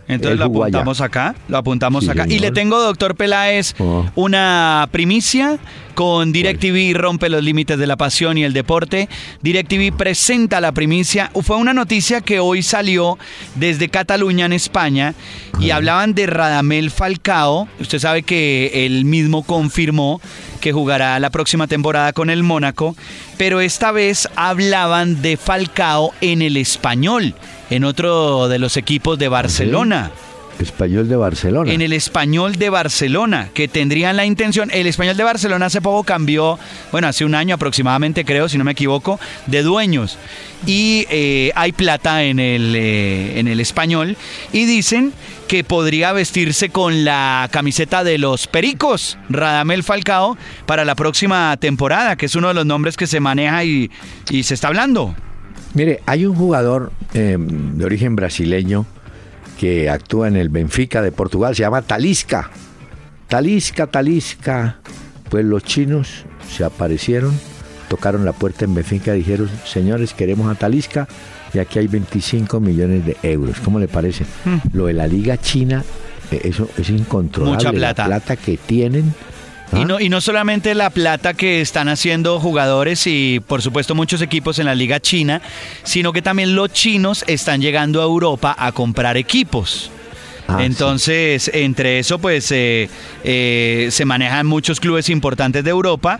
Entonces 0.07 0.37
lo 0.39 0.45
apuntamos 0.45 1.01
acá, 1.01 1.35
lo 1.47 1.57
apuntamos 1.57 2.03
Sí, 2.03 2.09
acá. 2.09 2.25
Y 2.27 2.39
le 2.39 2.51
tengo, 2.51 2.79
doctor 2.81 3.15
Peláez, 3.15 3.73
Oh. 3.79 4.05
una 4.15 4.87
primicia 4.91 5.57
con 5.95 6.31
DirecTV 6.31 6.93
rompe 6.97 7.29
los 7.29 7.43
límites 7.43 7.77
de 7.77 7.85
la 7.87 7.95
pasión 7.97 8.37
y 8.37 8.43
el 8.43 8.51
deporte. 8.53 9.07
DirecTV 9.41 9.95
presenta 9.95 10.59
la 10.59 10.71
primicia. 10.71 11.31
Fue 11.43 11.55
una 11.57 11.73
noticia 11.73 12.21
que 12.21 12.39
hoy 12.39 12.63
salió 12.63 13.17
desde 13.55 13.89
Cataluña, 13.89 14.45
en 14.47 14.53
España, 14.53 15.13
y 15.59 15.69
hablaban 15.69 16.15
de 16.15 16.25
Radamel 16.25 16.89
Falcao. 16.89 17.67
Usted 17.79 17.99
sabe 17.99 18.23
que 18.23 18.85
él 18.85 19.05
mismo 19.05 19.43
confirmó 19.43 20.19
que 20.61 20.71
jugará 20.71 21.19
la 21.19 21.29
próxima 21.29 21.67
temporada 21.67 22.11
con 22.13 22.29
el 22.29 22.41
Mónaco, 22.41 22.95
pero 23.37 23.61
esta 23.61 23.91
vez 23.91 24.27
hablaban 24.35 25.21
de 25.21 25.37
Falcao 25.37 26.11
en 26.21 26.41
el 26.41 26.57
español, 26.57 27.35
en 27.75 27.83
otro 27.83 28.47
de 28.49 28.59
los 28.59 28.77
equipos 28.77 29.17
de 29.17 29.27
Barcelona. 29.27 30.11
Español 30.59 31.09
de 31.09 31.15
Barcelona. 31.15 31.73
En 31.73 31.81
el 31.81 31.91
español 31.93 32.55
de 32.57 32.69
Barcelona, 32.69 33.49
que 33.51 33.67
tendrían 33.67 34.15
la 34.15 34.25
intención. 34.25 34.69
El 34.71 34.85
español 34.85 35.17
de 35.17 35.23
Barcelona 35.23 35.65
hace 35.65 35.81
poco 35.81 36.03
cambió, 36.03 36.59
bueno, 36.91 37.07
hace 37.07 37.25
un 37.25 37.33
año 37.33 37.55
aproximadamente, 37.55 38.23
creo, 38.23 38.47
si 38.47 38.59
no 38.59 38.63
me 38.63 38.73
equivoco, 38.73 39.19
de 39.47 39.63
dueños. 39.63 40.19
Y 40.67 41.07
eh, 41.09 41.51
hay 41.55 41.71
plata 41.71 42.23
en 42.23 42.39
el, 42.39 42.75
eh, 42.75 43.39
en 43.39 43.47
el 43.47 43.59
español. 43.59 44.15
Y 44.51 44.65
dicen 44.65 45.11
que 45.47 45.63
podría 45.63 46.13
vestirse 46.13 46.69
con 46.69 47.03
la 47.03 47.49
camiseta 47.51 48.03
de 48.03 48.19
los 48.19 48.45
Pericos, 48.45 49.17
Radamel 49.29 49.81
Falcao, 49.81 50.37
para 50.67 50.85
la 50.85 50.93
próxima 50.93 51.57
temporada, 51.57 52.15
que 52.15 52.27
es 52.27 52.35
uno 52.35 52.49
de 52.49 52.53
los 52.53 52.67
nombres 52.67 52.95
que 52.95 53.07
se 53.07 53.19
maneja 53.19 53.63
y, 53.63 53.89
y 54.29 54.43
se 54.43 54.53
está 54.53 54.67
hablando. 54.67 55.15
Mire, 55.73 56.01
hay 56.05 56.25
un 56.25 56.35
jugador 56.35 56.91
eh, 57.13 57.37
de 57.39 57.85
origen 57.85 58.15
brasileño 58.15 58.85
que 59.59 59.89
actúa 59.89 60.27
en 60.27 60.35
el 60.35 60.49
Benfica 60.49 61.01
de 61.01 61.11
Portugal, 61.11 61.55
se 61.55 61.61
llama 61.61 61.81
Talisca. 61.81 62.49
Talisca, 63.27 63.87
Talisca. 63.87 64.77
Pues 65.29 65.45
los 65.45 65.63
chinos 65.63 66.25
se 66.47 66.63
aparecieron, 66.63 67.33
tocaron 67.89 68.23
la 68.23 68.33
puerta 68.33 68.65
en 68.65 68.75
Benfica 68.75 69.15
y 69.15 69.19
dijeron, 69.19 69.49
señores, 69.65 70.13
queremos 70.13 70.51
a 70.51 70.55
Talisca 70.55 71.07
y 71.53 71.59
aquí 71.59 71.79
hay 71.79 71.87
25 71.87 72.59
millones 72.59 73.05
de 73.05 73.17
euros. 73.23 73.57
¿Cómo 73.63 73.79
le 73.79 73.87
parece? 73.87 74.25
Hmm. 74.45 74.57
Lo 74.73 74.85
de 74.85 74.93
la 74.93 75.07
liga 75.07 75.37
china, 75.37 75.83
eh, 76.31 76.41
eso 76.43 76.69
es 76.77 76.89
incontrolable. 76.89 77.57
Mucha 77.57 77.71
plata. 77.71 78.07
La 78.07 78.19
plata 78.19 78.35
que 78.35 78.57
tienen. 78.57 79.13
Y 79.75 79.85
no, 79.85 79.99
y 79.99 80.09
no 80.09 80.21
solamente 80.21 80.75
la 80.75 80.89
plata 80.89 81.33
que 81.33 81.61
están 81.61 81.89
haciendo 81.89 82.39
jugadores 82.39 83.07
y 83.07 83.41
por 83.47 83.61
supuesto 83.61 83.95
muchos 83.95 84.21
equipos 84.21 84.59
en 84.59 84.65
la 84.65 84.75
liga 84.75 84.99
china, 84.99 85.41
sino 85.83 86.13
que 86.13 86.21
también 86.21 86.55
los 86.55 86.71
chinos 86.71 87.23
están 87.27 87.61
llegando 87.61 88.01
a 88.01 88.05
Europa 88.05 88.55
a 88.57 88.71
comprar 88.71 89.17
equipos. 89.17 89.89
Ah, 90.47 90.57
sí. 90.59 90.65
Entonces, 90.65 91.51
entre 91.53 91.99
eso, 91.99 92.19
pues 92.19 92.51
eh, 92.51 92.89
eh, 93.23 93.87
se 93.91 94.05
manejan 94.05 94.45
muchos 94.45 94.79
clubes 94.79 95.09
importantes 95.09 95.63
de 95.63 95.69
Europa. 95.69 96.19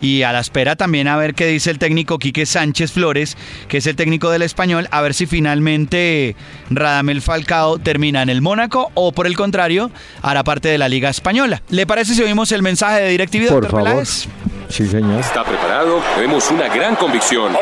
Y 0.00 0.22
a 0.22 0.32
la 0.32 0.40
espera 0.40 0.76
también 0.76 1.08
a 1.08 1.16
ver 1.16 1.34
qué 1.34 1.46
dice 1.46 1.70
el 1.70 1.78
técnico 1.78 2.18
Quique 2.18 2.46
Sánchez 2.46 2.92
Flores, 2.92 3.36
que 3.68 3.78
es 3.78 3.86
el 3.86 3.96
técnico 3.96 4.30
del 4.30 4.42
español, 4.42 4.88
a 4.90 5.00
ver 5.00 5.14
si 5.14 5.26
finalmente 5.26 6.36
Radamel 6.70 7.22
Falcao 7.22 7.78
termina 7.78 8.22
en 8.22 8.28
el 8.28 8.42
Mónaco 8.42 8.90
o 8.94 9.12
por 9.12 9.26
el 9.26 9.36
contrario 9.36 9.90
hará 10.22 10.44
parte 10.44 10.68
de 10.68 10.78
la 10.78 10.88
Liga 10.88 11.08
Española. 11.10 11.62
¿Le 11.70 11.86
parece 11.86 12.14
si 12.14 12.22
oímos 12.22 12.52
el 12.52 12.62
mensaje 12.62 13.00
de 13.00 13.08
DirecTV, 13.10 13.48
Por 13.48 13.70
favor. 13.70 13.84
Peláez? 13.90 14.26
Sí, 14.68 14.86
señor. 14.86 15.20
¿Está 15.20 15.44
preparado? 15.44 16.02
Vemos 16.18 16.50
una 16.50 16.68
gran 16.68 16.96
convicción. 16.96 17.52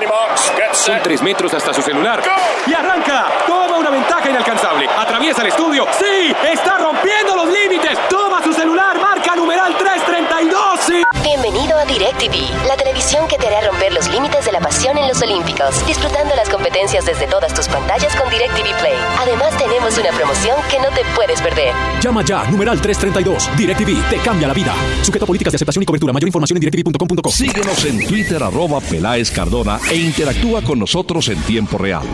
Son 0.72 0.96
tres 1.02 1.22
metros 1.22 1.52
hasta 1.52 1.74
su 1.74 1.82
celular. 1.82 2.22
Y 2.66 2.72
arranca. 2.72 3.26
Toma 3.46 3.76
una 3.76 3.90
ventaja 3.90 4.30
inalcanzable. 4.30 4.86
Atraviesa 4.88 5.42
el 5.42 5.48
estudio. 5.48 5.86
¡Sí! 5.98 6.32
¡Está 6.52 6.78
rompiendo 6.78 7.36
los 7.36 7.46
límites! 7.46 7.98
Toma 8.08 8.42
su 8.42 8.52
celular. 8.52 8.98
Marca 9.00 9.21
numeral 9.42 9.76
332. 9.76 10.62
¡Sí! 10.86 11.02
Bienvenido 11.24 11.76
a 11.76 11.84
DirecTV, 11.84 12.66
la 12.68 12.76
televisión 12.76 13.26
que 13.26 13.36
te 13.38 13.48
hará 13.48 13.66
romper 13.68 13.92
los 13.92 14.08
límites 14.12 14.44
de 14.44 14.52
la 14.52 14.60
pasión 14.60 14.96
en 14.96 15.08
los 15.08 15.20
Olímpicos, 15.20 15.84
disfrutando 15.84 16.34
las 16.36 16.48
competencias 16.48 17.04
desde 17.06 17.26
todas 17.26 17.52
tus 17.52 17.66
pantallas 17.66 18.14
con 18.14 18.30
DirecTV 18.30 18.78
Play. 18.78 18.94
Además, 19.18 19.50
tenemos 19.58 19.98
una 19.98 20.10
promoción 20.10 20.56
que 20.70 20.78
no 20.78 20.94
te 20.94 21.02
puedes 21.16 21.42
perder. 21.42 21.74
Llama 22.00 22.22
ya, 22.24 22.44
numeral 22.44 22.80
332. 22.80 23.56
DirecTV 23.56 24.10
te 24.10 24.16
cambia 24.18 24.46
la 24.46 24.54
vida. 24.54 24.74
Sujeto 25.02 25.24
a 25.24 25.26
políticas 25.26 25.52
de 25.52 25.56
aceptación 25.56 25.82
y 25.82 25.86
cobertura. 25.86 26.12
Mayor 26.12 26.28
información 26.28 26.58
en 26.58 26.60
directv.com.co. 26.60 27.30
Síguenos 27.30 27.84
en 27.84 28.06
Twitter 28.06 28.40
arroba 28.42 28.80
Peláez 28.80 29.32
Cardona 29.32 29.80
e 29.90 29.96
interactúa 29.96 30.62
con 30.62 30.78
nosotros 30.78 31.26
en 31.28 31.42
tiempo 31.42 31.78
real. 31.78 32.06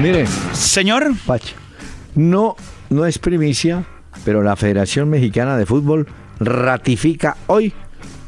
Mire, 0.00 0.26
Señor, 0.54 1.12
Pacho, 1.26 1.54
no, 2.14 2.56
no 2.88 3.04
es 3.04 3.18
primicia, 3.18 3.84
pero 4.26 4.42
la 4.42 4.56
Federación 4.56 5.08
Mexicana 5.08 5.56
de 5.56 5.66
Fútbol 5.66 6.08
ratifica 6.40 7.36
hoy 7.46 7.72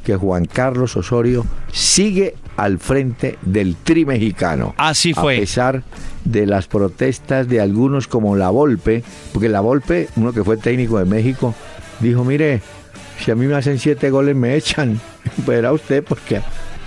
que 0.05 0.15
Juan 0.15 0.45
Carlos 0.45 0.97
Osorio 0.97 1.45
sigue 1.73 2.37
al 2.57 2.79
frente 2.79 3.37
del 3.43 3.75
tri 3.75 4.07
mexicano. 4.07 4.77
Así 4.79 5.13
fue. 5.13 5.37
A 5.37 5.41
pesar 5.41 5.83
de 6.25 6.47
las 6.47 6.69
protestas 6.69 7.49
de 7.49 7.61
algunos 7.61 8.07
como 8.07 8.37
La 8.37 8.49
Volpe, 8.51 9.03
porque 9.33 9.49
La 9.49 9.59
Volpe, 9.59 10.09
uno 10.15 10.33
que 10.33 10.45
fue 10.45 10.57
técnico 10.57 11.01
de 11.01 11.05
México, 11.05 11.53
dijo, 11.99 12.23
mire, 12.23 12.63
si 13.19 13.33
a 13.33 13.35
mí 13.35 13.47
me 13.47 13.57
hacen 13.57 13.81
siete 13.81 14.09
goles 14.11 14.37
me 14.37 14.55
echan, 14.55 15.01
verá 15.49 15.73
usted 15.73 16.05
porque... 16.05 16.43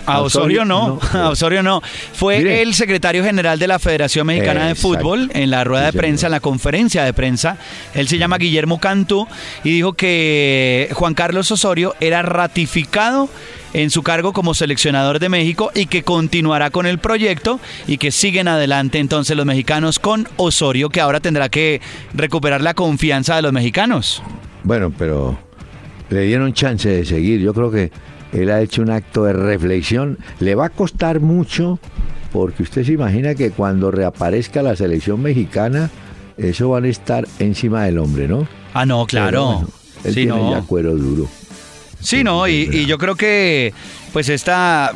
A 0.06 0.22
Osorio 0.22 0.66
no, 0.66 1.00
a 1.14 1.30
Osorio 1.30 1.64
no. 1.64 1.82
Fue 2.14 2.40
Mire. 2.40 2.62
el 2.62 2.74
secretario 2.74 3.24
general 3.24 3.60
de 3.60 3.68
la 3.68 3.80
Federación 3.80 4.28
Mexicana 4.28 4.68
de. 4.68 4.76
Fútbol 4.76 5.30
en 5.34 5.52
la 5.52 5.64
rueda 5.64 5.86
de 5.86 5.94
prensa, 5.94 6.28
en 6.28 6.32
la 6.32 6.40
conferencia 6.40 7.04
de 7.04 7.14
prensa. 7.14 7.58
Él 7.94 8.08
se 8.08 8.18
llama 8.18 8.38
Guillermo 8.38 8.80
Cantú 8.80 9.28
y 9.64 9.72
dijo 9.72 9.94
que 9.94 10.90
Juan 10.94 11.14
Carlos 11.14 11.52
Osorio 11.52 11.96
era 12.00 12.22
ratificado 12.22 13.30
en 13.74 13.90
su 13.90 14.04
cargo 14.04 14.34
como 14.34 14.54
seleccionador 14.54 15.20
de 15.20 15.30
México 15.30 15.72
y 15.74 15.86
que 15.86 16.04
continuará 16.04 16.70
con 16.72 16.86
el 16.86 17.00
proyecto 17.00 17.60
y 17.88 17.98
que 17.98 18.12
siguen 18.12 18.48
adelante 18.48 19.00
entonces 19.00 19.38
los 19.38 19.46
mexicanos 19.46 20.00
con 20.00 20.28
Osorio, 20.38 20.90
que 20.90 21.02
ahora 21.02 21.20
tendrá 21.20 21.50
que 21.50 21.82
recuperar 22.14 22.62
la 22.62 22.74
confianza 22.74 23.36
de 23.36 23.42
los 23.42 23.54
mexicanos. 23.54 24.22
Bueno, 24.64 24.92
pero 24.98 25.38
le 26.10 26.22
dieron 26.24 26.54
chance 26.54 26.90
de 26.90 27.06
seguir. 27.06 27.40
Yo 27.40 27.54
creo 27.54 27.72
que 27.72 27.92
él 28.34 28.50
ha 28.52 28.62
hecho 28.62 28.82
un 28.82 28.90
acto 28.92 29.24
de 29.26 29.34
reflexión. 29.34 30.18
Le 30.40 30.56
va 30.56 30.66
a 30.68 30.70
costar 30.70 31.20
mucho 31.20 31.80
porque 32.32 32.64
usted 32.64 32.86
se 32.86 32.94
imagina 32.94 33.36
que 33.36 33.52
cuando 33.52 33.92
reaparezca 33.92 34.62
la 34.62 34.76
selección 34.76 35.22
mexicana, 35.22 35.90
eso 36.38 36.70
van 36.70 36.86
a 36.86 36.88
estar 36.88 37.28
encima 37.40 37.84
del 37.86 38.00
hombre, 38.00 38.28
¿no? 38.28 38.48
Ah, 38.74 38.86
no, 38.86 39.06
claro. 39.06 39.46
bueno, 39.46 39.68
él 40.06 40.14
Sí, 40.14 40.22
tiene 40.22 40.32
no. 40.38 40.52
ya 40.52 40.62
cuero 40.62 40.96
duro. 40.96 41.28
Sí, 42.00 42.24
no, 42.24 42.48
y, 42.48 42.68
y 42.72 42.86
yo 42.86 42.98
creo 42.98 43.16
que, 43.16 43.74
pues 44.14 44.30
esta, 44.30 44.92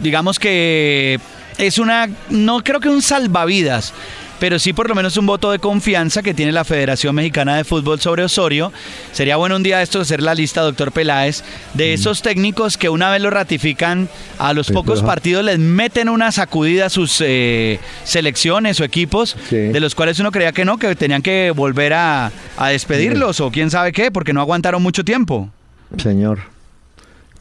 digamos 0.00 0.38
que 0.38 1.18
es 1.56 1.78
una, 1.78 2.10
no 2.30 2.62
creo 2.62 2.80
que 2.80 2.88
un 2.90 3.00
salvavidas, 3.00 3.94
pero 4.42 4.58
sí 4.58 4.72
por 4.72 4.88
lo 4.88 4.96
menos 4.96 5.16
un 5.16 5.24
voto 5.26 5.52
de 5.52 5.60
confianza 5.60 6.20
que 6.20 6.34
tiene 6.34 6.50
la 6.50 6.64
Federación 6.64 7.14
Mexicana 7.14 7.56
de 7.56 7.62
Fútbol 7.62 8.00
sobre 8.00 8.24
Osorio. 8.24 8.72
Sería 9.12 9.36
bueno 9.36 9.54
un 9.54 9.62
día 9.62 9.80
esto 9.82 10.00
hacer 10.00 10.20
la 10.20 10.34
lista, 10.34 10.62
doctor 10.62 10.90
Peláez, 10.90 11.44
de 11.74 11.92
esos 11.94 12.22
técnicos 12.22 12.76
que 12.76 12.88
una 12.88 13.08
vez 13.12 13.22
lo 13.22 13.30
ratifican, 13.30 14.08
a 14.40 14.52
los 14.52 14.66
Pero, 14.66 14.80
pocos 14.80 14.98
ajá. 14.98 15.06
partidos 15.06 15.44
les 15.44 15.60
meten 15.60 16.08
una 16.08 16.32
sacudida 16.32 16.86
a 16.86 16.90
sus 16.90 17.22
eh, 17.24 17.78
selecciones 18.02 18.80
o 18.80 18.84
equipos, 18.84 19.36
Sí. 19.48 19.54
de 19.58 19.78
los 19.78 19.94
cuales 19.94 20.18
uno 20.18 20.32
creía 20.32 20.50
que 20.50 20.64
no, 20.64 20.76
que 20.76 20.96
tenían 20.96 21.22
que 21.22 21.52
volver 21.54 21.92
a, 21.92 22.32
a 22.56 22.68
despedirlos 22.70 23.38
o 23.38 23.52
quién 23.52 23.70
sabe 23.70 23.92
qué, 23.92 24.10
porque 24.10 24.32
no 24.32 24.40
aguantaron 24.40 24.82
mucho 24.82 25.04
tiempo. 25.04 25.50
Señor, 25.98 26.40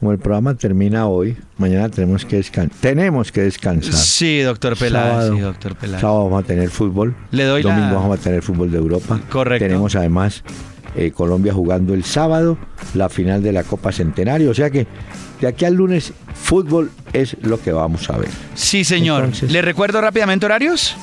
como 0.01 0.11
el 0.11 0.17
programa 0.17 0.55
termina 0.55 1.07
hoy, 1.07 1.37
mañana 1.57 1.87
tenemos 1.87 2.25
que 2.25 2.35
descansar. 2.37 2.75
Tenemos 2.81 3.31
que 3.31 3.41
descansar. 3.43 3.93
Sí, 3.93 4.39
doctor 4.41 4.75
Peláez, 4.75 5.11
Sábado. 5.11 5.33
sí, 5.35 5.39
doctor 5.39 5.75
Peláez. 5.75 6.01
Sábado 6.01 6.23
vamos 6.25 6.43
a 6.43 6.47
tener 6.47 6.69
fútbol. 6.69 7.15
Le 7.31 7.43
doy 7.45 7.61
la- 7.63 7.73
Domingo 7.75 7.95
vamos 8.01 8.19
a 8.19 8.21
tener 8.21 8.41
fútbol 8.41 8.69
de 8.71 8.77
Europa. 8.79 9.19
Correcto. 9.29 9.63
Tenemos 9.63 9.95
además 9.95 10.43
eh, 10.95 11.11
Colombia 11.11 11.53
jugando 11.53 11.93
el 11.93 12.03
sábado 12.03 12.57
la 12.95 13.07
final 13.07 13.41
de 13.43 13.51
la 13.53 13.63
Copa 13.63 13.91
Centenario. 13.93 14.49
O 14.49 14.53
sea 14.53 14.69
que 14.71 14.87
de 15.39 15.47
aquí 15.47 15.63
al 15.65 15.75
lunes 15.75 16.13
fútbol 16.33 16.91
es 17.13 17.37
lo 17.43 17.61
que 17.61 17.71
vamos 17.71 18.09
a 18.09 18.17
ver. 18.17 18.29
Sí, 18.55 18.83
señor. 18.83 19.23
Entonces- 19.25 19.51
¿Le 19.51 19.61
recuerdo 19.61 20.01
rápidamente 20.01 20.45
horarios? 20.47 20.95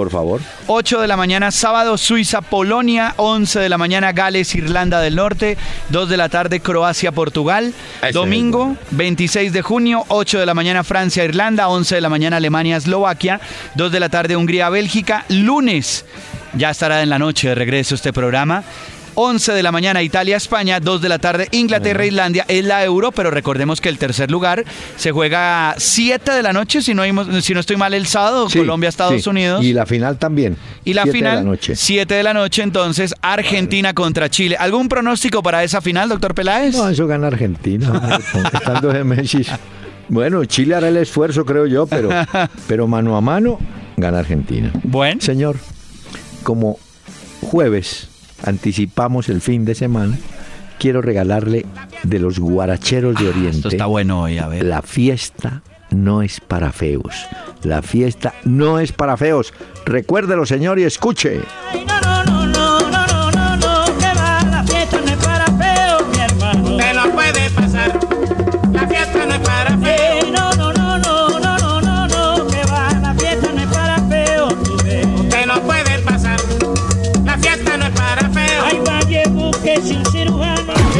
Por 0.00 0.08
favor. 0.08 0.40
8 0.66 1.02
de 1.02 1.08
la 1.08 1.18
mañana 1.18 1.50
sábado, 1.50 1.98
Suiza, 1.98 2.40
Polonia. 2.40 3.12
11 3.18 3.60
de 3.60 3.68
la 3.68 3.76
mañana, 3.76 4.12
Gales, 4.12 4.54
Irlanda 4.54 4.98
del 5.02 5.14
Norte. 5.14 5.58
2 5.90 6.08
de 6.08 6.16
la 6.16 6.30
tarde, 6.30 6.60
Croacia, 6.60 7.12
Portugal. 7.12 7.74
Ese 8.00 8.12
Domingo, 8.12 8.78
26 8.92 9.52
de 9.52 9.60
junio, 9.60 10.06
8 10.08 10.38
de 10.38 10.46
la 10.46 10.54
mañana, 10.54 10.84
Francia, 10.84 11.22
Irlanda. 11.22 11.68
11 11.68 11.96
de 11.96 12.00
la 12.00 12.08
mañana, 12.08 12.38
Alemania, 12.38 12.78
Eslovaquia. 12.78 13.42
2 13.74 13.92
de 13.92 14.00
la 14.00 14.08
tarde, 14.08 14.36
Hungría, 14.36 14.70
Bélgica. 14.70 15.26
Lunes, 15.28 16.06
ya 16.54 16.70
estará 16.70 17.02
en 17.02 17.10
la 17.10 17.18
noche 17.18 17.50
de 17.50 17.54
regreso 17.54 17.94
este 17.94 18.10
programa. 18.10 18.64
11 19.14 19.52
de 19.52 19.62
la 19.62 19.72
mañana 19.72 20.02
Italia, 20.02 20.36
España, 20.36 20.80
2 20.80 21.02
de 21.02 21.08
la 21.08 21.18
tarde 21.18 21.48
Inglaterra, 21.52 22.04
Islandia, 22.06 22.44
es 22.48 22.64
la 22.64 22.84
Euro, 22.84 23.12
pero 23.12 23.30
recordemos 23.30 23.80
que 23.80 23.88
el 23.88 23.98
tercer 23.98 24.30
lugar 24.30 24.64
se 24.96 25.12
juega 25.12 25.74
7 25.78 26.32
de 26.32 26.42
la 26.42 26.52
noche, 26.52 26.82
si 26.82 26.94
no, 26.94 27.04
hemos- 27.04 27.44
si 27.44 27.54
no 27.54 27.60
estoy 27.60 27.76
mal, 27.76 27.94
el 27.94 28.06
sábado, 28.06 28.48
Sí, 28.48 28.58
Colombia, 28.58 28.88
Estados 28.88 29.22
sí. 29.22 29.28
Unidos. 29.28 29.64
Y 29.64 29.72
la 29.72 29.86
final 29.86 30.18
también. 30.18 30.56
Y 30.84 30.94
la 30.94 31.02
Siete 31.02 31.18
final, 31.18 31.36
de 31.38 31.44
la 31.44 31.50
noche. 31.50 31.76
7 31.76 32.14
de 32.14 32.22
la 32.22 32.34
noche, 32.34 32.62
entonces, 32.62 33.14
Argentina 33.22 33.94
contra 33.94 34.28
Chile. 34.30 34.56
¿Algún 34.58 34.88
pronóstico 34.88 35.42
para 35.42 35.62
esa 35.64 35.80
final, 35.80 36.08
doctor 36.08 36.34
Peláez? 36.34 36.74
No, 36.74 36.88
eso 36.88 37.06
gana 37.06 37.26
Argentina. 37.28 38.18
Estando 38.52 38.92
de 38.92 39.04
Messi. 39.04 39.44
Bueno, 40.08 40.44
Chile 40.44 40.74
hará 40.74 40.88
el 40.88 40.96
esfuerzo, 40.96 41.44
creo 41.44 41.66
yo, 41.66 41.86
pero, 41.86 42.08
pero 42.66 42.86
mano 42.88 43.16
a 43.16 43.20
mano 43.20 43.58
gana 43.96 44.18
Argentina. 44.18 44.70
Bueno. 44.82 45.20
Señor, 45.20 45.56
como 46.42 46.78
jueves 47.42 48.08
anticipamos 48.44 49.28
el 49.28 49.40
fin 49.40 49.64
de 49.64 49.74
semana, 49.74 50.18
quiero 50.78 51.02
regalarle 51.02 51.66
de 52.02 52.18
los 52.18 52.38
guaracheros 52.38 53.16
de 53.16 53.28
Oriente. 53.28 53.48
Ah, 53.48 53.56
Esto 53.56 53.68
está 53.68 53.86
bueno 53.86 54.22
hoy, 54.22 54.38
a 54.38 54.48
ver. 54.48 54.64
La 54.64 54.82
fiesta 54.82 55.62
no 55.90 56.22
es 56.22 56.40
para 56.40 56.72
feos. 56.72 57.26
La 57.62 57.82
fiesta 57.82 58.34
no 58.44 58.78
es 58.78 58.92
para 58.92 59.16
feos. 59.16 59.52
Recuérdelo, 59.84 60.46
señor, 60.46 60.78
y 60.78 60.84
escuche. 60.84 61.40